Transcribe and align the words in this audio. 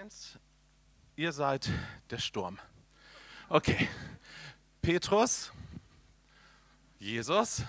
eins, 0.00 0.38
ihr 1.14 1.32
seid 1.32 1.70
der 2.10 2.18
Sturm. 2.18 2.58
Okay, 3.48 3.88
Petrus, 4.82 5.52
Jesus 6.98 7.62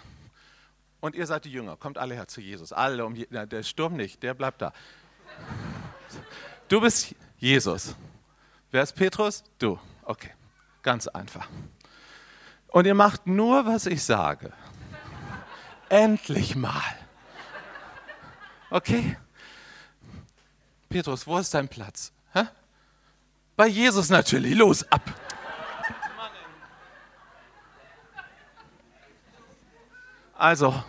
und 0.99 1.15
ihr 1.15 1.25
seid 1.25 1.45
die 1.45 1.51
Jünger. 1.51 1.77
Kommt 1.77 1.97
alle 1.97 2.15
her 2.15 2.27
zu 2.27 2.41
Jesus. 2.41 2.73
Alle 2.73 3.05
um 3.05 3.15
Je 3.15 3.27
der 3.27 3.63
Sturm 3.63 3.95
nicht, 3.95 4.23
der 4.23 4.33
bleibt 4.33 4.61
da. 4.61 4.73
Du 6.67 6.81
bist 6.81 7.15
Jesus. 7.37 7.95
Wer 8.71 8.83
ist 8.83 8.93
Petrus? 8.93 9.45
Du. 9.57 9.79
Okay, 10.03 10.31
ganz 10.81 11.07
einfach. 11.07 11.47
Und 12.67 12.87
ihr 12.87 12.95
macht 12.95 13.25
nur, 13.25 13.65
was 13.65 13.85
ich 13.85 14.03
sage. 14.03 14.51
Endlich 15.87 16.57
mal. 16.57 16.97
Okay? 18.69 19.15
Petrus, 20.89 21.25
wo 21.25 21.37
ist 21.37 21.53
dein 21.53 21.69
Platz? 21.69 22.11
Hä? 22.33 22.43
Bei 23.55 23.67
Jesus 23.67 24.09
natürlich. 24.09 24.55
Los, 24.55 24.83
ab. 24.91 25.01
Also, 30.37 30.83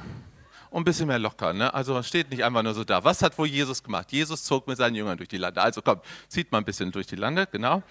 ein 0.71 0.85
bisschen 0.85 1.07
mehr 1.07 1.19
locker. 1.19 1.53
Ne? 1.53 1.73
Also 1.73 2.03
steht 2.03 2.31
nicht 2.31 2.45
einfach 2.45 2.63
nur 2.63 2.75
so 2.75 2.85
da. 2.85 3.03
Was 3.03 3.23
hat 3.23 3.37
wohl 3.39 3.47
Jesus 3.47 3.83
gemacht? 3.83 4.13
Jesus 4.13 4.45
zog 4.45 4.67
mit 4.67 4.77
seinen 4.77 4.95
Jüngern 4.95 5.17
durch 5.17 5.29
die 5.29 5.39
Lande. 5.39 5.61
Also 5.61 5.83
komm, 5.83 6.01
zieht 6.29 6.53
mal 6.53 6.59
ein 6.59 6.65
bisschen 6.65 6.93
durch 6.93 7.07
die 7.07 7.17
Lande, 7.17 7.47
genau. 7.51 7.83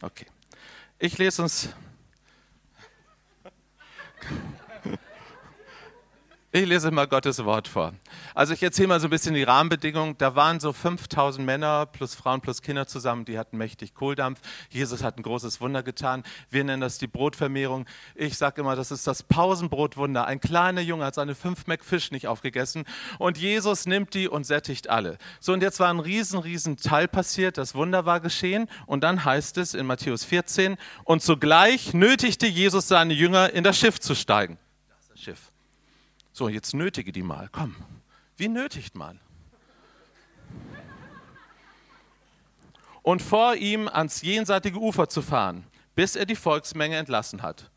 Okay. 0.00 0.26
Ich 0.98 1.16
lese 1.18 1.42
uns 1.42 1.68
ich 6.58 6.68
lese 6.68 6.90
mal 6.90 7.06
Gottes 7.06 7.44
Wort 7.44 7.68
vor. 7.68 7.92
Also 8.34 8.52
ich 8.52 8.62
erzähle 8.62 8.88
mal 8.88 9.00
so 9.00 9.06
ein 9.06 9.10
bisschen 9.10 9.34
die 9.34 9.44
Rahmenbedingungen. 9.44 10.16
Da 10.18 10.34
waren 10.34 10.58
so 10.58 10.72
5000 10.72 11.44
Männer 11.46 11.86
plus 11.86 12.14
Frauen 12.14 12.40
plus 12.40 12.62
Kinder 12.62 12.86
zusammen, 12.86 13.24
die 13.24 13.38
hatten 13.38 13.56
mächtig 13.56 13.94
Kohldampf. 13.94 14.40
Jesus 14.70 15.02
hat 15.04 15.18
ein 15.18 15.22
großes 15.22 15.60
Wunder 15.60 15.82
getan. 15.82 16.24
Wir 16.50 16.64
nennen 16.64 16.80
das 16.80 16.98
die 16.98 17.06
Brotvermehrung. 17.06 17.86
Ich 18.14 18.36
sage 18.36 18.60
immer, 18.60 18.74
das 18.74 18.90
ist 18.90 19.06
das 19.06 19.22
Pausenbrotwunder. 19.22 20.26
Ein 20.26 20.40
kleiner 20.40 20.80
Junge 20.80 21.04
hat 21.04 21.14
seine 21.14 21.34
fünf 21.34 21.66
Mac 21.66 21.84
Fisch 21.84 22.10
nicht 22.10 22.26
aufgegessen 22.26 22.84
und 23.18 23.38
Jesus 23.38 23.86
nimmt 23.86 24.14
die 24.14 24.26
und 24.26 24.44
sättigt 24.44 24.90
alle. 24.90 25.18
So 25.38 25.52
und 25.52 25.62
jetzt 25.62 25.78
war 25.78 25.90
ein 25.90 26.00
riesen, 26.00 26.40
riesen 26.40 26.76
Teil 26.76 27.06
passiert. 27.06 27.56
Das 27.56 27.74
Wunder 27.74 28.04
war 28.04 28.18
geschehen 28.18 28.68
und 28.86 29.04
dann 29.04 29.24
heißt 29.24 29.58
es 29.58 29.74
in 29.74 29.86
Matthäus 29.86 30.24
14 30.24 30.76
und 31.04 31.22
zugleich 31.22 31.94
nötigte 31.94 32.46
Jesus 32.46 32.88
seine 32.88 33.14
Jünger 33.14 33.52
in 33.52 33.62
das 33.62 33.78
Schiff 33.78 34.00
zu 34.00 34.16
steigen. 34.16 34.58
Das 34.88 35.00
ist 35.00 35.10
das 35.10 35.20
Schiff. 35.20 35.52
So, 36.38 36.48
jetzt 36.48 36.72
nötige 36.72 37.10
die 37.10 37.24
mal. 37.24 37.48
Komm. 37.50 37.74
Wie 38.36 38.46
nötigt 38.46 38.94
man? 38.94 39.18
Und 43.02 43.22
vor 43.22 43.56
ihm 43.56 43.88
ans 43.88 44.22
jenseitige 44.22 44.78
Ufer 44.78 45.08
zu 45.08 45.20
fahren, 45.20 45.66
bis 45.96 46.14
er 46.14 46.26
die 46.26 46.36
Volksmenge 46.36 46.94
entlassen 46.94 47.42
hat. 47.42 47.68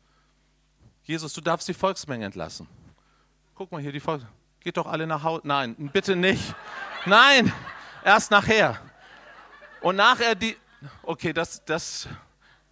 Jesus, 1.02 1.32
du 1.32 1.40
darfst 1.40 1.66
die 1.66 1.74
Volksmenge 1.74 2.24
entlassen. 2.24 2.68
Guck 3.56 3.72
mal 3.72 3.80
hier, 3.80 3.90
die 3.90 3.98
Volksmenge. 3.98 4.32
Geht 4.60 4.76
doch 4.76 4.86
alle 4.86 5.08
nach 5.08 5.24
Hause. 5.24 5.40
Nein, 5.42 5.90
bitte 5.92 6.14
nicht. 6.14 6.54
Nein, 7.04 7.52
erst 8.04 8.30
nachher. 8.30 8.80
Und 9.80 9.96
nachher 9.96 10.36
die. 10.36 10.56
Okay, 11.02 11.32
das, 11.32 11.64
das, 11.64 12.06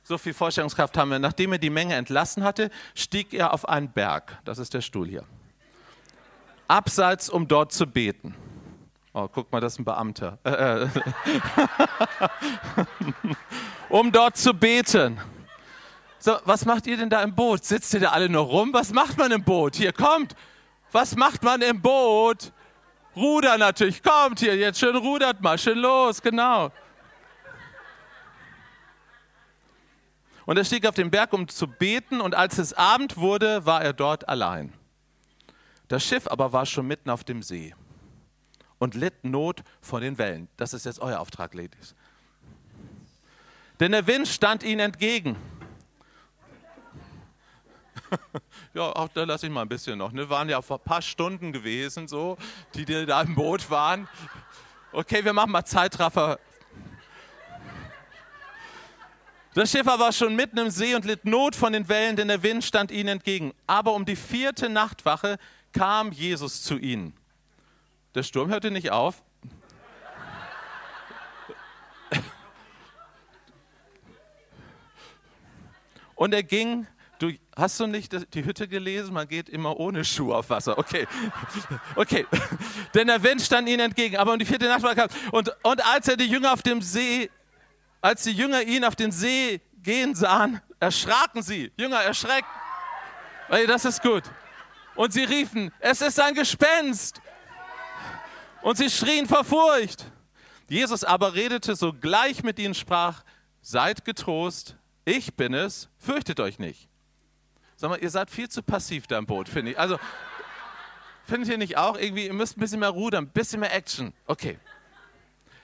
so 0.04 0.18
viel 0.18 0.34
Vorstellungskraft 0.34 0.96
haben 0.96 1.10
wir. 1.10 1.18
Nachdem 1.18 1.50
er 1.50 1.58
die 1.58 1.68
Menge 1.68 1.96
entlassen 1.96 2.44
hatte, 2.44 2.70
stieg 2.94 3.34
er 3.34 3.52
auf 3.52 3.68
einen 3.68 3.90
Berg. 3.90 4.38
Das 4.44 4.58
ist 4.58 4.72
der 4.72 4.82
Stuhl 4.82 5.08
hier 5.08 5.26
abseits, 6.70 7.28
um 7.28 7.48
dort 7.48 7.72
zu 7.72 7.86
beten. 7.86 8.34
Oh, 9.12 9.26
guck 9.26 9.50
mal, 9.50 9.60
das 9.60 9.74
ist 9.74 9.80
ein 9.80 9.84
Beamter. 9.84 10.38
Äh, 10.44 10.84
äh. 10.84 10.88
um 13.88 14.12
dort 14.12 14.36
zu 14.36 14.54
beten. 14.54 15.20
So, 16.20 16.36
was 16.44 16.64
macht 16.64 16.86
ihr 16.86 16.96
denn 16.96 17.10
da 17.10 17.22
im 17.22 17.34
Boot? 17.34 17.64
Sitzt 17.64 17.92
ihr 17.94 18.00
da 18.00 18.10
alle 18.10 18.28
nur 18.28 18.44
rum? 18.44 18.72
Was 18.72 18.92
macht 18.92 19.18
man 19.18 19.32
im 19.32 19.42
Boot? 19.42 19.76
Hier, 19.76 19.92
kommt. 19.92 20.36
Was 20.92 21.16
macht 21.16 21.42
man 21.42 21.60
im 21.62 21.82
Boot? 21.82 22.52
Ruder 23.16 23.58
natürlich. 23.58 24.02
Kommt 24.02 24.38
hier, 24.38 24.56
jetzt 24.56 24.78
schön 24.78 24.94
rudert 24.94 25.40
mal, 25.40 25.58
schön 25.58 25.78
los, 25.78 26.22
genau. 26.22 26.70
Und 30.46 30.56
er 30.56 30.64
stieg 30.64 30.86
auf 30.86 30.94
den 30.94 31.10
Berg, 31.10 31.32
um 31.32 31.48
zu 31.48 31.66
beten, 31.66 32.20
und 32.20 32.34
als 32.34 32.58
es 32.58 32.72
Abend 32.72 33.16
wurde, 33.16 33.66
war 33.66 33.82
er 33.82 33.92
dort 33.92 34.28
allein. 34.28 34.72
Das 35.90 36.04
Schiff 36.04 36.28
aber 36.28 36.52
war 36.52 36.66
schon 36.66 36.86
mitten 36.86 37.10
auf 37.10 37.24
dem 37.24 37.42
See 37.42 37.74
und 38.78 38.94
litt 38.94 39.24
Not 39.24 39.64
vor 39.80 39.98
den 39.98 40.18
Wellen. 40.18 40.46
Das 40.56 40.72
ist 40.72 40.86
jetzt 40.86 41.00
euer 41.00 41.18
Auftrag, 41.18 41.52
Ladies. 41.52 41.96
Denn 43.80 43.90
der 43.90 44.06
Wind 44.06 44.28
stand 44.28 44.62
ihnen 44.62 44.78
entgegen. 44.78 45.34
ja, 48.72 48.82
auch 48.82 49.08
da 49.08 49.24
lasse 49.24 49.46
ich 49.46 49.52
mal 49.52 49.62
ein 49.62 49.68
bisschen 49.68 49.98
noch. 49.98 50.12
Ne? 50.12 50.30
Waren 50.30 50.48
ja 50.48 50.62
vor 50.62 50.78
ein 50.78 50.84
paar 50.84 51.02
Stunden 51.02 51.50
gewesen, 51.50 52.06
so, 52.06 52.38
die, 52.76 52.84
da 52.84 53.22
im 53.22 53.34
Boot 53.34 53.68
waren. 53.68 54.06
Okay, 54.92 55.24
wir 55.24 55.32
machen 55.32 55.50
mal 55.50 55.64
Zeitraffer. 55.64 56.38
Das 59.54 59.72
Schiff 59.72 59.86
war 59.86 60.12
schon 60.12 60.36
mitten 60.36 60.58
im 60.58 60.70
See 60.70 60.94
und 60.94 61.04
litt 61.04 61.24
Not 61.24 61.56
von 61.56 61.72
den 61.72 61.88
Wellen, 61.88 62.14
denn 62.14 62.28
der 62.28 62.44
Wind 62.44 62.62
stand 62.62 62.92
ihnen 62.92 63.08
entgegen. 63.08 63.52
Aber 63.66 63.94
um 63.94 64.04
die 64.04 64.14
vierte 64.14 64.68
Nachtwache 64.68 65.36
kam 65.72 66.12
Jesus 66.12 66.62
zu 66.62 66.76
ihnen. 66.76 67.14
Der 68.14 68.22
Sturm 68.22 68.50
hörte 68.50 68.70
nicht 68.70 68.90
auf. 68.90 69.22
Und 76.16 76.34
er 76.34 76.42
ging, 76.42 76.86
du 77.18 77.32
hast 77.56 77.80
du 77.80 77.86
nicht 77.86 78.34
die 78.34 78.44
Hütte 78.44 78.68
gelesen? 78.68 79.14
Man 79.14 79.26
geht 79.26 79.48
immer 79.48 79.78
ohne 79.78 80.04
Schuhe 80.04 80.36
auf 80.36 80.50
Wasser. 80.50 80.76
Okay, 80.76 81.06
okay. 81.96 82.26
Denn 82.94 83.06
der 83.06 83.22
Wind 83.22 83.40
stand 83.40 83.68
ihnen 83.68 83.80
entgegen. 83.80 84.16
Aber 84.18 84.34
um 84.34 84.38
die 84.38 84.44
vierte 84.44 84.66
Nacht 84.66 84.82
war 84.82 84.94
kam. 84.94 85.08
Und, 85.32 85.50
und 85.62 85.86
als 85.86 86.08
er 86.08 86.16
die 86.16 86.26
Jünger 86.26 86.52
auf 86.52 86.62
dem 86.62 86.82
See, 86.82 87.30
als 88.02 88.24
die 88.24 88.32
Jünger 88.32 88.62
ihn 88.62 88.84
auf 88.84 88.96
den 88.96 89.12
See 89.12 89.62
gehen 89.82 90.14
sahen, 90.14 90.60
erschraken 90.78 91.42
sie. 91.42 91.72
Jünger, 91.78 92.02
erschreckt. 92.02 92.48
Das 93.66 93.84
ist 93.84 94.02
gut. 94.02 94.24
Und 95.00 95.14
sie 95.14 95.24
riefen, 95.24 95.72
es 95.78 96.02
ist 96.02 96.20
ein 96.20 96.34
Gespenst. 96.34 97.22
Und 98.60 98.76
sie 98.76 98.90
schrien 98.90 99.26
vor 99.26 99.44
Furcht. 99.44 100.04
Jesus 100.68 101.04
aber 101.04 101.32
redete 101.32 101.74
sogleich 101.74 102.42
mit 102.42 102.58
ihnen, 102.58 102.74
sprach, 102.74 103.24
seid 103.62 104.04
getrost, 104.04 104.76
ich 105.06 105.34
bin 105.36 105.54
es, 105.54 105.88
fürchtet 105.96 106.38
euch 106.38 106.58
nicht. 106.58 106.86
Sag 107.76 107.88
mal, 107.88 107.98
ihr 107.98 108.10
seid 108.10 108.30
viel 108.30 108.50
zu 108.50 108.62
passiv 108.62 109.06
da 109.06 109.16
im 109.16 109.24
Boot, 109.24 109.48
finde 109.48 109.70
ich. 109.70 109.78
Also, 109.78 109.98
findet 111.24 111.48
ihr 111.48 111.56
nicht 111.56 111.78
auch 111.78 111.96
irgendwie, 111.96 112.26
ihr 112.26 112.34
müsst 112.34 112.58
ein 112.58 112.60
bisschen 112.60 112.80
mehr 112.80 112.90
rudern, 112.90 113.24
ein 113.24 113.30
bisschen 113.30 113.60
mehr 113.60 113.74
Action. 113.74 114.12
Okay. 114.26 114.58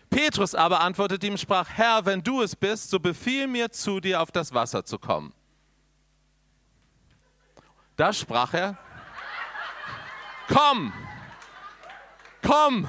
Petrus 0.09 0.55
aber 0.55 0.81
antwortete 0.81 1.27
ihm, 1.27 1.37
sprach, 1.37 1.69
Herr, 1.69 2.07
wenn 2.07 2.23
du 2.23 2.41
es 2.41 2.57
bist, 2.57 2.89
so 2.89 2.99
befiehl 2.99 3.47
mir 3.49 3.71
zu 3.71 4.01
dir 4.01 4.23
auf 4.23 4.33
das 4.33 4.55
Wasser 4.55 4.87
zu 4.87 4.99
kommen. 4.99 5.35
Da 7.99 8.15
sprach 8.15 8.55
er, 8.55 8.79
komm, 10.49 10.93
komm. 12.43 12.89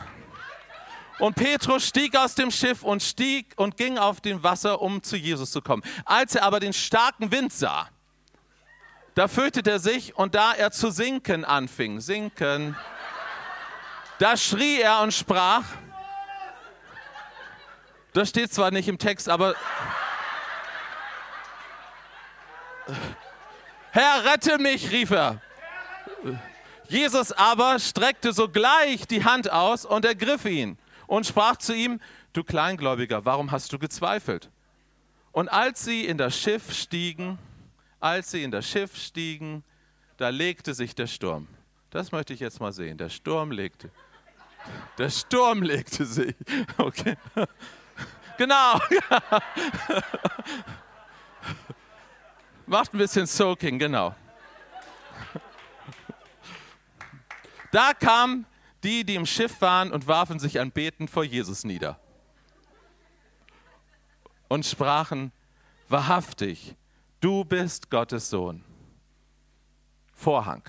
Und 1.19 1.35
Petrus 1.35 1.87
stieg 1.87 2.15
aus 2.15 2.35
dem 2.35 2.51
Schiff 2.51 2.83
und 2.83 3.01
stieg 3.01 3.53
und 3.55 3.75
ging 3.75 3.97
auf 3.97 4.21
dem 4.21 4.43
Wasser, 4.43 4.81
um 4.81 5.01
zu 5.01 5.17
Jesus 5.17 5.51
zu 5.51 5.61
kommen. 5.61 5.81
Als 6.05 6.35
er 6.35 6.43
aber 6.43 6.59
den 6.59 6.73
starken 6.73 7.31
Wind 7.31 7.51
sah, 7.51 7.89
da 9.15 9.27
fürchtete 9.27 9.71
er 9.71 9.79
sich 9.79 10.15
und 10.15 10.35
da 10.35 10.53
er 10.53 10.71
zu 10.71 10.91
sinken 10.91 11.43
anfing, 11.43 12.01
sinken, 12.01 12.77
da 14.19 14.37
schrie 14.37 14.79
er 14.79 15.01
und 15.01 15.11
sprach, 15.11 15.63
das 18.13 18.29
steht 18.29 18.53
zwar 18.53 18.69
nicht 18.69 18.87
im 18.87 18.99
Text, 18.99 19.27
aber 19.27 19.55
Herr, 23.91 24.23
rette 24.25 24.59
mich, 24.59 24.91
rief 24.91 25.09
er. 25.11 25.41
Jesus 26.89 27.31
aber 27.31 27.79
streckte 27.79 28.33
sogleich 28.33 29.07
die 29.07 29.23
Hand 29.23 29.51
aus 29.51 29.85
und 29.85 30.05
ergriff 30.05 30.45
ihn 30.45 30.77
und 31.05 31.25
sprach 31.25 31.57
zu 31.57 31.73
ihm, 31.73 31.99
du 32.33 32.43
Kleingläubiger, 32.43 33.25
warum 33.25 33.51
hast 33.51 33.73
du 33.73 33.79
gezweifelt? 33.79 34.49
Und 35.31 35.49
als 35.49 35.83
sie 35.83 36.05
in 36.05 36.17
das 36.17 36.37
Schiff 36.37 36.73
stiegen, 36.73 37.37
als 37.99 38.31
sie 38.31 38.43
in 38.43 38.51
das 38.51 38.67
Schiff 38.67 38.95
stiegen, 38.95 39.63
da 40.17 40.29
legte 40.29 40.73
sich 40.73 40.95
der 40.95 41.07
Sturm. 41.07 41.47
Das 41.89 42.11
möchte 42.11 42.33
ich 42.33 42.39
jetzt 42.39 42.59
mal 42.59 42.73
sehen. 42.73 42.97
Der 42.97 43.09
Sturm 43.09 43.51
legte. 43.51 43.91
Der 44.97 45.09
Sturm 45.09 45.61
legte 45.61 46.05
sich. 46.05 46.35
Okay. 46.77 47.17
Genau. 48.37 48.79
Macht 52.67 52.93
ein 52.93 52.97
bisschen 52.99 53.25
Soaking, 53.25 53.79
genau. 53.79 54.13
Da 57.71 57.93
kam 57.93 58.45
Die, 58.83 59.03
die 59.03 59.15
im 59.15 59.25
Schiff 59.25 59.59
waren 59.61 59.91
und 59.91 60.07
warfen 60.07 60.39
sich 60.39 60.59
anbetend 60.59 61.09
vor 61.09 61.23
Jesus 61.23 61.63
nieder 61.63 61.99
und 64.47 64.65
sprachen, 64.65 65.31
wahrhaftig, 65.89 66.75
du 67.19 67.43
bist 67.43 67.89
Gottes 67.89 68.29
Sohn. 68.29 68.63
Vorhang. 70.13 70.63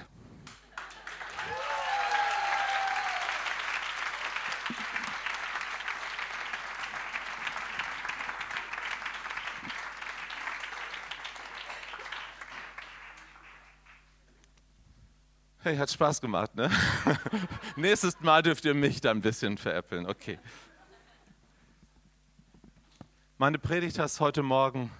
Hey, 15.68 15.76
hat 15.76 15.90
Spaß 15.90 16.22
gemacht, 16.22 16.54
ne? 16.54 16.70
Nächstes 17.76 18.18
Mal 18.20 18.42
dürft 18.42 18.64
ihr 18.64 18.72
mich 18.72 19.02
da 19.02 19.10
ein 19.10 19.20
bisschen 19.20 19.58
veräppeln. 19.58 20.06
Okay. 20.06 20.38
Meine 23.36 23.58
Predigt 23.58 23.98
heißt 23.98 24.18
heute 24.20 24.42
Morgen, 24.42 24.90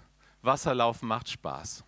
Wasserlaufen 0.43 1.09
macht 1.09 1.31
Spaß. 1.31 1.85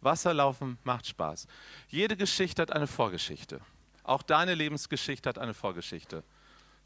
Wasserlaufen 0.00 0.78
macht 0.82 1.08
Spaß. 1.08 1.46
Jede 1.88 2.16
Geschichte 2.16 2.62
hat 2.62 2.72
eine 2.72 2.86
Vorgeschichte. 2.86 3.60
Auch 4.02 4.22
deine 4.22 4.54
Lebensgeschichte 4.54 5.28
hat 5.28 5.36
eine 5.36 5.52
Vorgeschichte. 5.52 6.24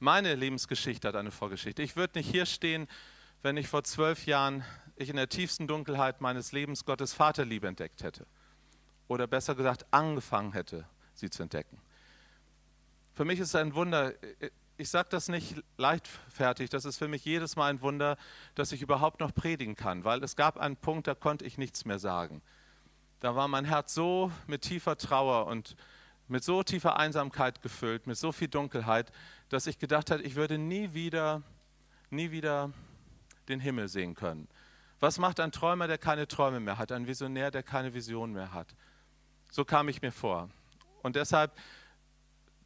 Meine 0.00 0.34
Lebensgeschichte 0.34 1.06
hat 1.06 1.14
eine 1.14 1.30
Vorgeschichte. 1.30 1.80
Ich 1.80 1.94
würde 1.94 2.18
nicht 2.18 2.28
hier 2.28 2.44
stehen, 2.44 2.88
wenn 3.42 3.56
ich 3.56 3.68
vor 3.68 3.84
zwölf 3.84 4.26
Jahren 4.26 4.64
ich 4.96 5.10
in 5.10 5.16
der 5.16 5.28
tiefsten 5.28 5.68
Dunkelheit 5.68 6.20
meines 6.20 6.50
Lebens 6.50 6.84
Gottes 6.84 7.12
Vaterliebe 7.12 7.68
entdeckt 7.68 8.02
hätte 8.02 8.26
oder 9.08 9.26
besser 9.26 9.54
gesagt 9.54 9.86
angefangen 9.90 10.52
hätte, 10.52 10.86
sie 11.14 11.30
zu 11.30 11.42
entdecken. 11.42 11.80
Für 13.12 13.24
mich 13.24 13.40
ist 13.40 13.48
es 13.48 13.54
ein 13.54 13.74
Wunder, 13.74 14.12
ich 14.78 14.90
sage 14.90 15.08
das 15.10 15.28
nicht 15.28 15.62
leichtfertig, 15.78 16.68
das 16.70 16.84
ist 16.84 16.98
für 16.98 17.08
mich 17.08 17.24
jedes 17.24 17.56
Mal 17.56 17.70
ein 17.70 17.80
Wunder, 17.80 18.16
dass 18.54 18.72
ich 18.72 18.82
überhaupt 18.82 19.20
noch 19.20 19.34
predigen 19.34 19.74
kann, 19.74 20.04
weil 20.04 20.22
es 20.22 20.36
gab 20.36 20.58
einen 20.58 20.76
Punkt, 20.76 21.06
da 21.06 21.14
konnte 21.14 21.44
ich 21.44 21.56
nichts 21.56 21.84
mehr 21.84 21.98
sagen. 21.98 22.42
Da 23.20 23.34
war 23.34 23.48
mein 23.48 23.64
Herz 23.64 23.94
so 23.94 24.30
mit 24.46 24.62
tiefer 24.62 24.96
Trauer 24.98 25.46
und 25.46 25.76
mit 26.28 26.44
so 26.44 26.62
tiefer 26.62 26.96
Einsamkeit 26.98 27.62
gefüllt, 27.62 28.06
mit 28.06 28.18
so 28.18 28.32
viel 28.32 28.48
Dunkelheit, 28.48 29.12
dass 29.48 29.66
ich 29.66 29.78
gedacht 29.78 30.10
habe, 30.10 30.22
ich 30.22 30.34
würde 30.34 30.58
nie 30.58 30.92
wieder, 30.92 31.42
nie 32.10 32.30
wieder 32.30 32.72
den 33.48 33.60
Himmel 33.60 33.88
sehen 33.88 34.14
können. 34.14 34.48
Was 34.98 35.18
macht 35.18 35.40
ein 35.40 35.52
Träumer, 35.52 35.86
der 35.86 35.98
keine 35.98 36.26
Träume 36.26 36.60
mehr 36.60 36.78
hat, 36.78 36.90
ein 36.92 37.06
Visionär, 37.06 37.50
der 37.50 37.62
keine 37.62 37.94
Vision 37.94 38.32
mehr 38.32 38.52
hat? 38.52 38.74
So 39.50 39.64
kam 39.64 39.88
ich 39.88 40.02
mir 40.02 40.12
vor. 40.12 40.50
Und 41.02 41.16
deshalb 41.16 41.52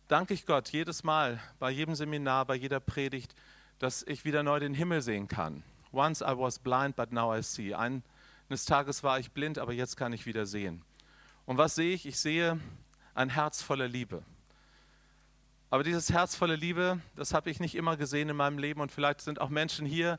danke 0.09 0.35
ich 0.35 0.47
Gott 0.47 0.71
jedes 0.71 1.05
Mal, 1.05 1.41
bei 1.59 1.71
jedem 1.71 1.95
Seminar, 1.95 2.47
bei 2.47 2.55
jeder 2.55 2.81
Predigt, 2.81 3.35
dass 3.79 4.03
ich 4.03 4.25
wieder 4.25 4.43
neu 4.43 4.59
den 4.61 4.75
Himmel 4.75 5.03
sehen 5.03 5.29
kann. 5.29 5.63
Once 5.93 6.21
I 6.21 6.37
was 6.37 6.59
blind, 6.59 6.97
but 6.97 7.13
now 7.13 7.35
I 7.35 7.43
see. 7.43 7.75
Eines 7.75 8.65
Tages 8.65 9.03
war 9.03 9.19
ich 9.19 9.33
blind, 9.33 9.59
aber 9.59 9.73
jetzt 9.73 9.97
kann 9.97 10.13
ich 10.13 10.27
wieder 10.27 10.47
sehen. 10.47 10.83
Und 11.47 11.59
was 11.59 11.75
sehe 11.75 11.95
ich? 11.95 12.07
Ich 12.07 12.19
sehe 12.19 12.61
ein 13.15 13.31
Herz 13.31 13.63
voller 13.63 13.89
Liebe. 13.89 14.23
Aber 15.71 15.85
dieses 15.85 16.11
Herz 16.11 16.35
voller 16.35 16.57
Liebe, 16.57 17.01
das 17.15 17.33
habe 17.33 17.49
ich 17.51 17.61
nicht 17.61 17.77
immer 17.77 17.97
gesehen 17.97 18.29
in 18.29 18.37
meinem 18.37 18.59
Leben 18.59 18.81
und 18.81 18.91
vielleicht 18.91 19.21
sind 19.21 19.41
auch 19.41 19.51
Menschen 19.51 19.87
hier 19.87 20.19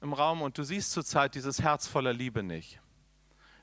im 0.00 0.12
Raum 0.12 0.40
und 0.40 0.56
du 0.56 0.62
siehst 0.62 0.92
zurzeit 0.92 1.34
dieses 1.34 1.60
Herz 1.60 1.86
voller 1.86 2.12
Liebe 2.12 2.42
nicht. 2.42 2.80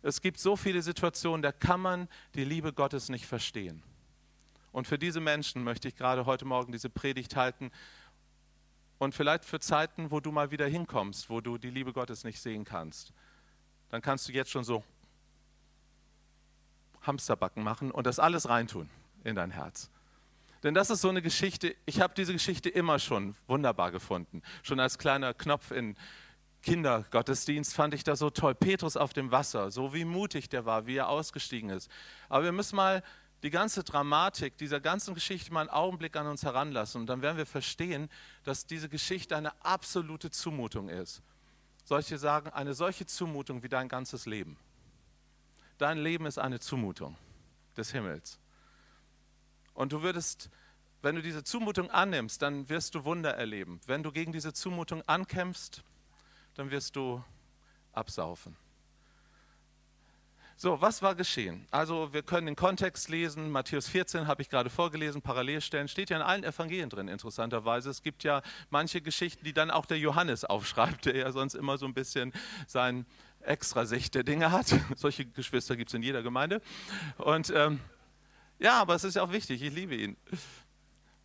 Es 0.04 0.22
gibt 0.22 0.38
so 0.38 0.58
viele 0.58 0.82
Situationen, 0.82 1.42
da 1.42 1.52
kann 1.52 1.80
man 1.80 2.10
die 2.36 2.44
Liebe 2.44 2.74
Gottes 2.74 3.10
nicht 3.10 3.26
verstehen. 3.26 3.82
Und 4.74 4.86
für 4.86 5.00
diese 5.00 5.22
Menschen 5.22 5.64
möchte 5.64 5.88
ich 5.88 5.96
gerade 5.96 6.26
heute 6.26 6.46
Morgen 6.46 6.74
diese 6.74 6.90
Predigt 6.90 7.36
halten. 7.38 7.72
Und 8.98 9.16
vielleicht 9.16 9.46
für 9.46 9.60
Zeiten, 9.60 10.12
wo 10.12 10.20
du 10.20 10.32
mal 10.32 10.52
wieder 10.52 10.68
hinkommst, 10.68 11.30
wo 11.30 11.40
du 11.40 11.58
die 11.58 11.70
Liebe 11.70 11.94
Gottes 11.94 12.26
nicht 12.26 12.42
sehen 12.42 12.66
kannst, 12.66 13.14
dann 13.90 14.02
kannst 14.02 14.28
du 14.28 14.34
jetzt 14.34 14.52
schon 14.52 14.64
so 14.64 14.84
Hamsterbacken 17.04 17.64
machen 17.64 17.92
und 17.92 18.06
das 18.06 18.20
alles 18.20 18.50
reintun 18.50 18.90
in 19.24 19.36
dein 19.36 19.52
Herz. 19.52 19.90
Denn 20.64 20.74
das 20.74 20.90
ist 20.90 21.02
so 21.02 21.10
eine 21.10 21.22
Geschichte, 21.22 21.76
ich 21.86 22.02
habe 22.02 22.14
diese 22.14 22.34
Geschichte 22.34 22.70
immer 22.70 22.98
schon 22.98 23.36
wunderbar 23.48 23.92
gefunden. 23.92 24.42
Schon 24.64 24.80
als 24.80 24.98
kleiner 24.98 25.34
Knopf 25.34 25.72
in 25.72 25.98
Kindergottesdienst 26.64 27.74
fand 27.74 27.94
ich 27.94 28.04
das 28.04 28.20
so 28.20 28.30
toll. 28.30 28.56
Petrus 28.56 28.98
auf 28.98 29.14
dem 29.14 29.32
Wasser, 29.32 29.70
so 29.70 29.94
wie 29.94 30.06
mutig 30.06 30.50
der 30.50 30.66
war, 30.66 30.88
wie 30.88 30.96
er 30.96 31.10
ausgestiegen 31.10 31.70
ist. 31.70 31.92
Aber 32.30 32.46
wir 32.46 32.52
müssen 32.52 32.78
mal 32.78 33.04
die 33.44 33.50
ganze 33.50 33.84
Dramatik 33.84 34.58
dieser 34.58 34.80
ganzen 34.80 35.14
Geschichte 35.14 35.52
mal 35.52 35.62
einen 35.62 35.70
Augenblick 35.70 36.16
an 36.16 36.26
uns 36.28 36.44
heranlassen. 36.44 37.02
Und 37.02 37.08
dann 37.08 37.22
werden 37.22 37.38
wir 37.38 37.46
verstehen, 37.46 38.10
dass 38.46 38.66
diese 38.66 38.88
Geschichte 38.88 39.36
eine 39.36 39.54
absolute 39.64 40.32
Zumutung 40.32 40.88
ist. 40.88 41.22
Solche 41.84 42.18
sagen, 42.18 42.50
eine 42.50 42.74
solche 42.74 43.06
Zumutung 43.06 43.62
wie 43.62 43.70
dein 43.70 43.90
ganzes 43.90 44.26
Leben. 44.26 44.58
Dein 45.78 45.98
Leben 45.98 46.26
ist 46.26 46.40
eine 46.40 46.62
Zumutung 46.62 47.18
des 47.76 47.92
Himmels. 47.92 48.40
Und 49.74 49.92
du 49.92 50.02
würdest, 50.02 50.50
wenn 51.02 51.16
du 51.16 51.22
diese 51.22 51.44
Zumutung 51.44 51.92
annimmst, 51.92 52.42
dann 52.42 52.70
wirst 52.70 52.96
du 52.96 53.04
Wunder 53.04 53.36
erleben. 53.36 53.82
Wenn 53.86 54.04
du 54.04 54.14
gegen 54.14 54.32
diese 54.32 54.54
Zumutung 54.54 55.02
ankämpfst, 55.08 55.84
dann 56.56 56.72
wirst 56.72 56.96
du 56.96 57.24
absaufen. 57.92 58.56
So, 60.56 60.80
was 60.80 61.02
war 61.02 61.16
geschehen? 61.16 61.66
Also 61.72 62.14
wir 62.14 62.22
können 62.22 62.46
den 62.46 62.56
Kontext 62.56 63.10
lesen. 63.10 63.52
Matthäus 63.52 63.88
14 63.88 64.28
habe 64.28 64.44
ich 64.44 64.50
gerade 64.50 64.70
vorgelesen, 64.70 65.22
Parallelstellen. 65.22 65.88
Steht 65.88 66.10
ja 66.10 66.18
in 66.18 66.24
allen 66.24 66.44
Evangelien 66.44 66.90
drin, 66.90 67.08
interessanterweise. 67.08 67.90
Es 67.90 68.04
gibt 68.04 68.24
ja 68.24 68.42
manche 68.70 69.02
Geschichten, 69.02 69.44
die 69.44 69.54
dann 69.54 69.72
auch 69.72 69.86
der 69.86 69.98
Johannes 69.98 70.46
aufschreibt, 70.46 71.06
der 71.06 71.18
ja 71.18 71.32
sonst 71.32 71.56
immer 71.56 71.78
so 71.78 71.86
ein 71.86 71.94
bisschen 71.94 72.32
sein 72.68 73.06
Extrasicht 73.42 74.16
der 74.16 74.24
Dinge 74.24 74.52
hat. 74.52 74.68
Solche 74.96 75.26
Geschwister 75.26 75.76
gibt 75.76 75.90
es 75.90 75.96
in 75.96 76.04
jeder 76.04 76.22
Gemeinde. 76.22 76.62
Und 77.18 77.52
ähm, 77.54 77.80
ja, 78.60 78.80
aber 78.80 78.96
es 78.96 79.04
ist 79.04 79.16
ja 79.16 79.24
auch 79.24 79.32
wichtig, 79.32 79.62
ich 79.62 79.74
liebe 79.74 79.96
ihn. 79.96 80.16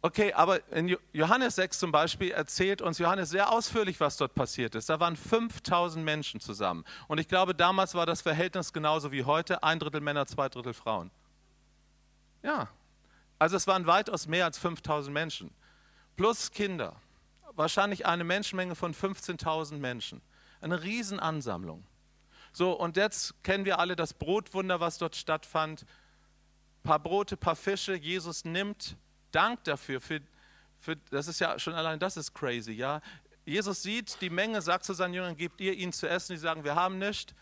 Okay, 0.01 0.33
aber 0.33 0.67
in 0.73 0.97
Johannes 1.13 1.57
6 1.57 1.81
zum 1.81 1.91
Beispiel 1.91 2.31
erzählt 2.31 2.83
uns 2.83 2.99
Johannes 2.99 3.31
sehr 3.31 3.51
ausführlich, 3.51 3.99
was 3.99 4.17
dort 4.17 4.33
passiert 4.35 4.77
ist. 4.77 4.89
Da 4.89 5.01
waren 5.01 5.17
5000 5.17 6.05
Menschen 6.05 6.39
zusammen. 6.39 6.85
Und 7.09 7.19
ich 7.19 7.27
glaube, 7.27 7.53
damals 7.53 7.95
war 7.95 8.07
das 8.07 8.23
Verhältnis 8.23 8.73
genauso 8.73 9.11
wie 9.11 9.25
heute: 9.25 9.65
ein 9.65 9.81
Drittel 9.81 10.01
Männer, 10.01 10.27
zwei 10.27 10.49
Drittel 10.49 10.73
Frauen. 10.73 11.11
Ja, 12.45 12.69
also 13.41 13.57
es 13.57 13.67
waren 13.67 13.87
weitaus 13.87 14.29
mehr 14.29 14.45
als 14.45 14.59
5000 14.59 15.13
Menschen. 15.13 15.51
Plus 16.17 16.53
Kinder. 16.53 16.95
Wahrscheinlich 17.55 18.07
eine 18.07 18.23
Menschenmenge 18.23 18.77
von 18.77 18.95
15.000 18.95 19.79
Menschen. 19.79 20.23
Eine 20.61 20.83
Riesenansammlung. 20.83 21.85
So, 22.53 22.73
und 22.73 22.97
jetzt 22.97 23.43
kennen 23.43 23.65
wir 23.65 23.81
alle 23.81 23.97
das 23.97 24.15
Brotwunder, 24.15 24.79
was 24.79 24.99
dort 24.99 25.17
stattfand. 25.17 25.83
Ein 25.83 26.83
paar 26.85 26.99
Brote, 27.01 27.35
ein 27.35 27.39
paar 27.39 27.57
Fische. 27.57 27.97
Jesus 27.97 28.45
nimmt 28.45 28.97
Dank 29.39 29.63
dafür. 29.63 30.01
Für, 30.01 30.21
für, 30.81 30.97
das 31.11 31.29
ist 31.29 31.39
ja 31.39 31.57
schon 31.61 31.75
allein 31.75 32.01
das 32.01 32.17
ist 32.17 32.35
crazy, 32.35 32.73
ja. 32.73 33.01
Jesus 33.45 33.83
sieht 33.83 34.21
die 34.21 34.31
Menge, 34.31 34.61
sagt 34.61 34.85
zu 34.85 34.95
seinen 34.95 35.15
Jüngern, 35.15 35.37
gebt 35.37 35.61
ihr 35.61 35.73
ihnen 35.73 35.93
zu 35.93 36.09
essen. 36.09 36.33
Die 36.33 36.39
sagen, 36.39 36.65
wir 36.65 36.75
haben 36.75 36.99
nichts. 36.99 37.35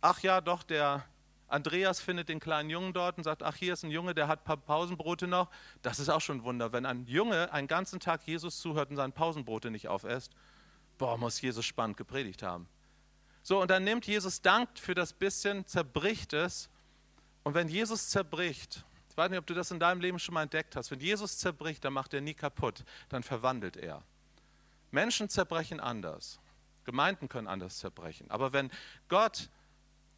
Ach 0.00 0.20
ja, 0.20 0.40
doch, 0.40 0.62
der 0.62 1.04
Andreas 1.48 2.00
findet 2.00 2.28
den 2.28 2.38
kleinen 2.38 2.70
Jungen 2.70 2.92
dort 2.92 3.18
und 3.18 3.24
sagt, 3.24 3.42
ach, 3.42 3.56
hier 3.56 3.72
ist 3.72 3.82
ein 3.82 3.90
Junge, 3.90 4.14
der 4.14 4.28
hat 4.28 4.42
ein 4.42 4.44
paar 4.44 4.56
Pausenbrote 4.56 5.26
noch. 5.26 5.50
Das 5.82 5.98
ist 5.98 6.08
auch 6.08 6.20
schon 6.20 6.38
ein 6.38 6.44
Wunder. 6.44 6.72
Wenn 6.72 6.86
ein 6.86 7.06
Junge 7.06 7.52
einen 7.52 7.66
ganzen 7.66 7.98
Tag 7.98 8.22
Jesus 8.26 8.60
zuhört 8.60 8.90
und 8.90 8.96
seine 8.96 9.12
Pausenbrote 9.12 9.70
nicht 9.72 9.88
aufesst, 9.88 10.32
boah, 10.96 11.18
muss 11.18 11.40
Jesus 11.40 11.64
spannend 11.64 11.96
gepredigt 11.96 12.42
haben. 12.42 12.68
So, 13.42 13.60
und 13.60 13.70
dann 13.70 13.82
nimmt 13.82 14.06
Jesus 14.06 14.42
Dank 14.42 14.70
für 14.78 14.94
das 14.94 15.12
bisschen, 15.12 15.66
zerbricht 15.66 16.32
es. 16.32 16.70
Und 17.42 17.54
wenn 17.54 17.68
Jesus 17.68 18.08
zerbricht, 18.08 18.84
ich 19.14 19.18
weiß 19.18 19.30
nicht, 19.30 19.38
ob 19.38 19.46
du 19.46 19.54
das 19.54 19.70
in 19.70 19.78
deinem 19.78 20.00
Leben 20.00 20.18
schon 20.18 20.34
mal 20.34 20.42
entdeckt 20.42 20.74
hast. 20.74 20.90
Wenn 20.90 20.98
Jesus 20.98 21.38
zerbricht, 21.38 21.84
dann 21.84 21.92
macht 21.92 22.12
er 22.14 22.20
nie 22.20 22.34
kaputt, 22.34 22.82
dann 23.08 23.22
verwandelt 23.22 23.76
er. 23.76 24.02
Menschen 24.90 25.28
zerbrechen 25.28 25.78
anders. 25.78 26.40
Gemeinden 26.82 27.28
können 27.28 27.46
anders 27.46 27.78
zerbrechen. 27.78 28.28
Aber 28.28 28.52
wenn 28.52 28.72
Gott 29.08 29.50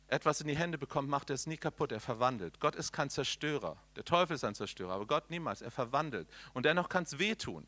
etwas 0.09 0.41
in 0.41 0.49
die 0.49 0.57
Hände 0.57 0.79
bekommt, 0.79 1.11
macht 1.11 1.29
er 1.29 1.35
es 1.35 1.47
nie 1.47 1.59
kaputt, 1.59 1.93
er 1.93 2.01
verwandelt. 2.01 2.59
Gott 2.59 2.75
ist 2.75 2.91
kein 2.91 3.11
Zerstörer. 3.11 3.77
Der 3.97 4.05
Teufel 4.07 4.35
ist 4.35 4.45
ein 4.45 4.55
Zerstörer, 4.55 4.95
aber 4.95 5.07
Gott 5.07 5.29
niemals. 5.29 5.61
Er 5.61 5.71
verwandelt. 5.71 6.27
Und 6.55 6.65
dennoch 6.65 6.89
kann 6.89 7.03
es 7.03 7.19
wehtun. 7.19 7.67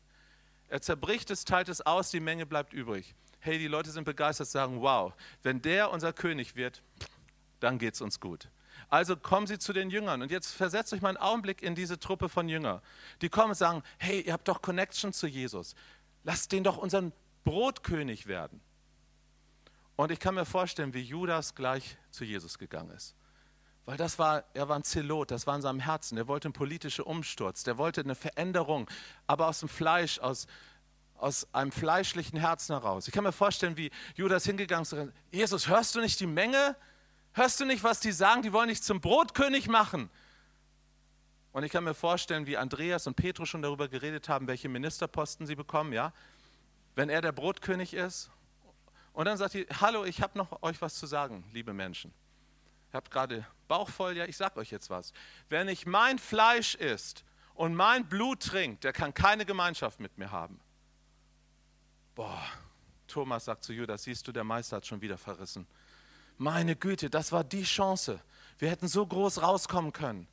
Er 0.67 0.81
zerbricht 0.81 1.29
es, 1.29 1.45
teilt 1.45 1.69
es 1.69 1.81
aus, 1.81 2.09
die 2.09 2.21
Menge 2.21 2.47
bleibt 2.47 2.73
übrig. 2.73 3.13
Hey, 3.39 3.59
die 3.59 3.67
Leute 3.67 3.91
sind 3.91 4.05
begeistert, 4.05 4.47
sagen, 4.47 4.81
wow, 4.81 5.13
wenn 5.43 5.61
der 5.61 5.91
unser 5.91 6.11
König 6.11 6.55
wird, 6.55 6.81
dann 7.59 7.77
geht 7.77 7.93
es 7.93 8.01
uns 8.01 8.19
gut. 8.19 8.49
Also 8.89 9.15
kommen 9.15 9.45
sie 9.45 9.59
zu 9.59 9.71
den 9.71 9.89
Jüngern. 9.89 10.21
Und 10.21 10.31
jetzt 10.31 10.51
versetzt 10.51 10.93
euch 10.93 11.01
mal 11.01 11.09
einen 11.09 11.17
Augenblick 11.17 11.61
in 11.61 11.75
diese 11.75 11.99
Truppe 11.99 12.27
von 12.27 12.49
Jüngern. 12.49 12.81
Die 13.21 13.29
kommen 13.29 13.49
und 13.49 13.55
sagen, 13.55 13.83
hey, 13.97 14.21
ihr 14.21 14.33
habt 14.33 14.47
doch 14.47 14.61
Connection 14.61 15.13
zu 15.13 15.27
Jesus. 15.27 15.75
Lasst 16.23 16.51
den 16.51 16.63
doch 16.63 16.77
unseren 16.77 17.13
Brotkönig 17.43 18.27
werden. 18.27 18.61
Und 19.95 20.11
ich 20.11 20.19
kann 20.19 20.35
mir 20.35 20.45
vorstellen, 20.45 20.93
wie 20.93 21.01
Judas 21.01 21.55
gleich 21.55 21.97
zu 22.09 22.23
Jesus 22.23 22.57
gegangen 22.57 22.91
ist. 22.91 23.15
Weil 23.85 23.97
das 23.97 24.17
war, 24.17 24.43
er 24.53 24.69
war 24.69 24.75
ein 24.75 24.83
Zelot, 24.83 25.31
das 25.31 25.45
war 25.45 25.55
in 25.55 25.61
seinem 25.61 25.79
Herzen. 25.79 26.17
Er 26.17 26.27
wollte 26.27 26.47
einen 26.47 26.53
politischen 26.53 27.03
Umsturz, 27.03 27.63
der 27.63 27.77
wollte 27.77 28.01
eine 28.01 28.15
Veränderung, 28.15 28.89
aber 29.27 29.47
aus 29.47 29.59
dem 29.59 29.69
Fleisch, 29.69 30.19
aus, 30.19 30.47
aus 31.15 31.47
einem 31.53 31.71
fleischlichen 31.71 32.39
Herzen 32.39 32.73
heraus. 32.73 33.07
Ich 33.07 33.13
kann 33.13 33.23
mir 33.23 33.31
vorstellen, 33.31 33.77
wie 33.77 33.91
Judas 34.15 34.45
hingegangen 34.45 34.83
ist 34.83 34.95
Jesus, 35.31 35.67
hörst 35.67 35.95
du 35.95 36.01
nicht 36.01 36.19
die 36.19 36.27
Menge? 36.27 36.75
Hörst 37.33 37.59
du 37.59 37.65
nicht, 37.65 37.83
was 37.83 37.99
die 37.99 38.11
sagen? 38.11 38.41
Die 38.41 38.53
wollen 38.53 38.69
dich 38.69 38.81
zum 38.81 39.01
Brotkönig 39.01 39.67
machen. 39.67 40.09
Und 41.51 41.63
ich 41.63 41.71
kann 41.71 41.83
mir 41.83 41.93
vorstellen, 41.93 42.45
wie 42.45 42.57
Andreas 42.57 43.07
und 43.07 43.15
Petrus 43.15 43.49
schon 43.49 43.61
darüber 43.61 43.87
geredet 43.87 44.29
haben, 44.29 44.47
welche 44.47 44.69
Ministerposten 44.69 45.45
sie 45.47 45.55
bekommen, 45.55 45.93
ja? 45.93 46.13
Wenn 46.95 47.09
er 47.09 47.21
der 47.21 47.31
Brotkönig 47.31 47.93
ist. 47.93 48.29
Und 49.13 49.25
dann 49.25 49.37
sagt 49.37 49.55
er, 49.55 49.65
hallo, 49.81 50.05
ich 50.05 50.21
habe 50.21 50.37
noch 50.37 50.61
euch 50.61 50.81
was 50.81 50.95
zu 50.95 51.07
sagen, 51.07 51.43
liebe 51.51 51.73
Menschen. 51.73 52.13
Ihr 52.91 52.97
habt 52.97 53.11
gerade 53.11 53.45
Bauch 53.67 53.89
voll, 53.89 54.17
ja, 54.17 54.25
ich 54.25 54.37
sag 54.37 54.57
euch 54.57 54.71
jetzt 54.71 54.89
was. 54.89 55.13
Wer 55.49 55.63
nicht 55.63 55.85
mein 55.85 56.17
Fleisch 56.17 56.75
isst 56.75 57.23
und 57.53 57.75
mein 57.75 58.07
Blut 58.07 58.41
trinkt, 58.41 58.83
der 58.83 58.93
kann 58.93 59.13
keine 59.13 59.45
Gemeinschaft 59.45 59.99
mit 59.99 60.17
mir 60.17 60.31
haben. 60.31 60.59
Boah, 62.15 62.43
Thomas 63.07 63.45
sagt 63.45 63.63
zu 63.63 63.73
Judas, 63.73 64.03
siehst 64.03 64.27
du, 64.27 64.31
der 64.31 64.43
Meister 64.43 64.77
hat 64.77 64.85
schon 64.85 65.01
wieder 65.01 65.17
verrissen. 65.17 65.67
Meine 66.39 66.77
Güte, 66.77 67.09
das 67.09 67.33
war 67.33 67.43
die 67.43 67.63
Chance. 67.63 68.21
Wir 68.59 68.71
hätten 68.71 68.87
so 68.87 69.05
groß 69.05 69.41
rauskommen 69.41 69.91
können. 69.91 70.25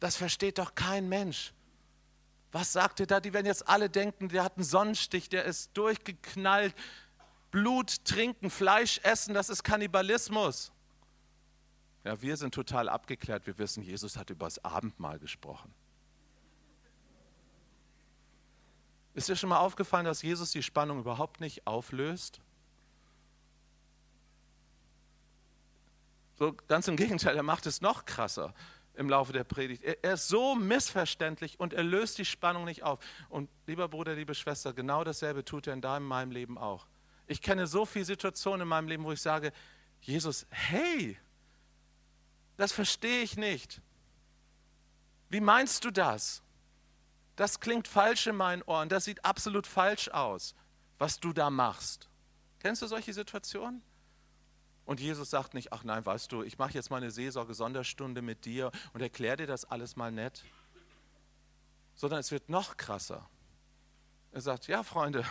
Das 0.00 0.16
versteht 0.16 0.58
doch 0.58 0.74
kein 0.74 1.08
Mensch. 1.08 1.54
Was 2.50 2.72
sagt 2.72 2.98
ihr 2.98 3.06
da? 3.06 3.20
Die 3.20 3.32
werden 3.32 3.46
jetzt 3.46 3.68
alle 3.68 3.88
denken, 3.88 4.28
der 4.28 4.42
hat 4.42 4.56
einen 4.56 4.64
Sonnenstich, 4.64 5.28
der 5.28 5.44
ist 5.44 5.70
durchgeknallt. 5.76 6.74
Blut 7.52 8.04
trinken, 8.04 8.50
Fleisch 8.50 8.98
essen, 9.04 9.32
das 9.32 9.48
ist 9.48 9.62
Kannibalismus. 9.62 10.72
Ja, 12.02 12.20
wir 12.20 12.36
sind 12.36 12.52
total 12.52 12.88
abgeklärt. 12.88 13.46
Wir 13.46 13.58
wissen, 13.58 13.84
Jesus 13.84 14.16
hat 14.16 14.30
über 14.30 14.46
das 14.46 14.64
Abendmahl 14.64 15.20
gesprochen. 15.20 15.72
Ist 19.14 19.28
dir 19.28 19.36
schon 19.36 19.50
mal 19.50 19.58
aufgefallen, 19.58 20.04
dass 20.04 20.22
Jesus 20.22 20.50
die 20.50 20.64
Spannung 20.64 20.98
überhaupt 20.98 21.40
nicht 21.40 21.64
auflöst? 21.64 22.40
So 26.38 26.54
ganz 26.68 26.86
im 26.86 26.96
Gegenteil, 26.96 27.36
er 27.36 27.42
macht 27.42 27.66
es 27.66 27.80
noch 27.80 28.04
krasser 28.04 28.54
im 28.94 29.08
Laufe 29.08 29.32
der 29.32 29.44
Predigt. 29.44 29.82
Er, 29.82 30.02
er, 30.04 30.14
ist 30.14 30.28
so 30.28 30.54
missverständlich 30.54 31.58
und 31.58 31.72
er 31.72 31.82
löst 31.82 32.18
die 32.18 32.24
Spannung 32.24 32.64
nicht 32.64 32.84
auf. 32.84 33.00
Und 33.28 33.50
lieber 33.66 33.88
Bruder, 33.88 34.14
liebe 34.14 34.34
Schwester, 34.34 34.72
genau 34.72 35.02
dasselbe 35.02 35.44
tut 35.44 35.66
er 35.66 35.72
in 35.72 35.80
deinem, 35.80 36.06
meinem 36.06 36.30
Leben 36.30 36.56
auch. 36.56 36.86
Ich 37.26 37.42
kenne 37.42 37.66
so 37.66 37.84
viele 37.84 38.04
Situationen 38.04 38.62
in 38.62 38.68
meinem 38.68 38.88
Leben, 38.88 39.04
wo 39.04 39.12
ich 39.12 39.20
sage, 39.20 39.52
Jesus, 40.00 40.46
hey, 40.50 41.18
das 42.56 42.72
verstehe 42.72 43.22
ich 43.22 43.36
nicht. 43.36 43.80
Wie 45.28 45.40
meinst 45.40 45.84
du 45.84 45.90
das? 45.90 46.42
Das 47.36 47.60
klingt 47.60 47.86
falsch 47.86 48.26
in 48.28 48.36
meinen 48.36 48.62
Ohren. 48.62 48.88
Das 48.88 49.04
sieht 49.04 49.24
absolut 49.24 49.66
falsch 49.66 50.08
aus, 50.08 50.54
was 50.98 51.20
du 51.20 51.32
da 51.32 51.50
machst. 51.50 52.08
Kennst 52.60 52.82
du 52.82 52.86
solche 52.86 53.12
Situationen? 53.12 53.82
Und 54.88 55.00
Jesus 55.00 55.28
sagt 55.28 55.52
nicht, 55.52 55.70
ach 55.74 55.84
nein, 55.84 56.06
weißt 56.06 56.32
du, 56.32 56.42
ich 56.42 56.56
mache 56.56 56.72
jetzt 56.72 56.88
mal 56.88 56.96
eine 56.96 57.10
Seelsorge-Sonderstunde 57.10 58.22
mit 58.22 58.46
dir 58.46 58.72
und 58.94 59.02
erkläre 59.02 59.36
dir 59.36 59.46
das 59.46 59.66
alles 59.66 59.96
mal 59.96 60.10
nett. 60.10 60.46
Sondern 61.94 62.20
es 62.20 62.30
wird 62.30 62.48
noch 62.48 62.78
krasser. 62.78 63.28
Er 64.32 64.40
sagt, 64.40 64.66
ja 64.66 64.82
Freunde, 64.82 65.26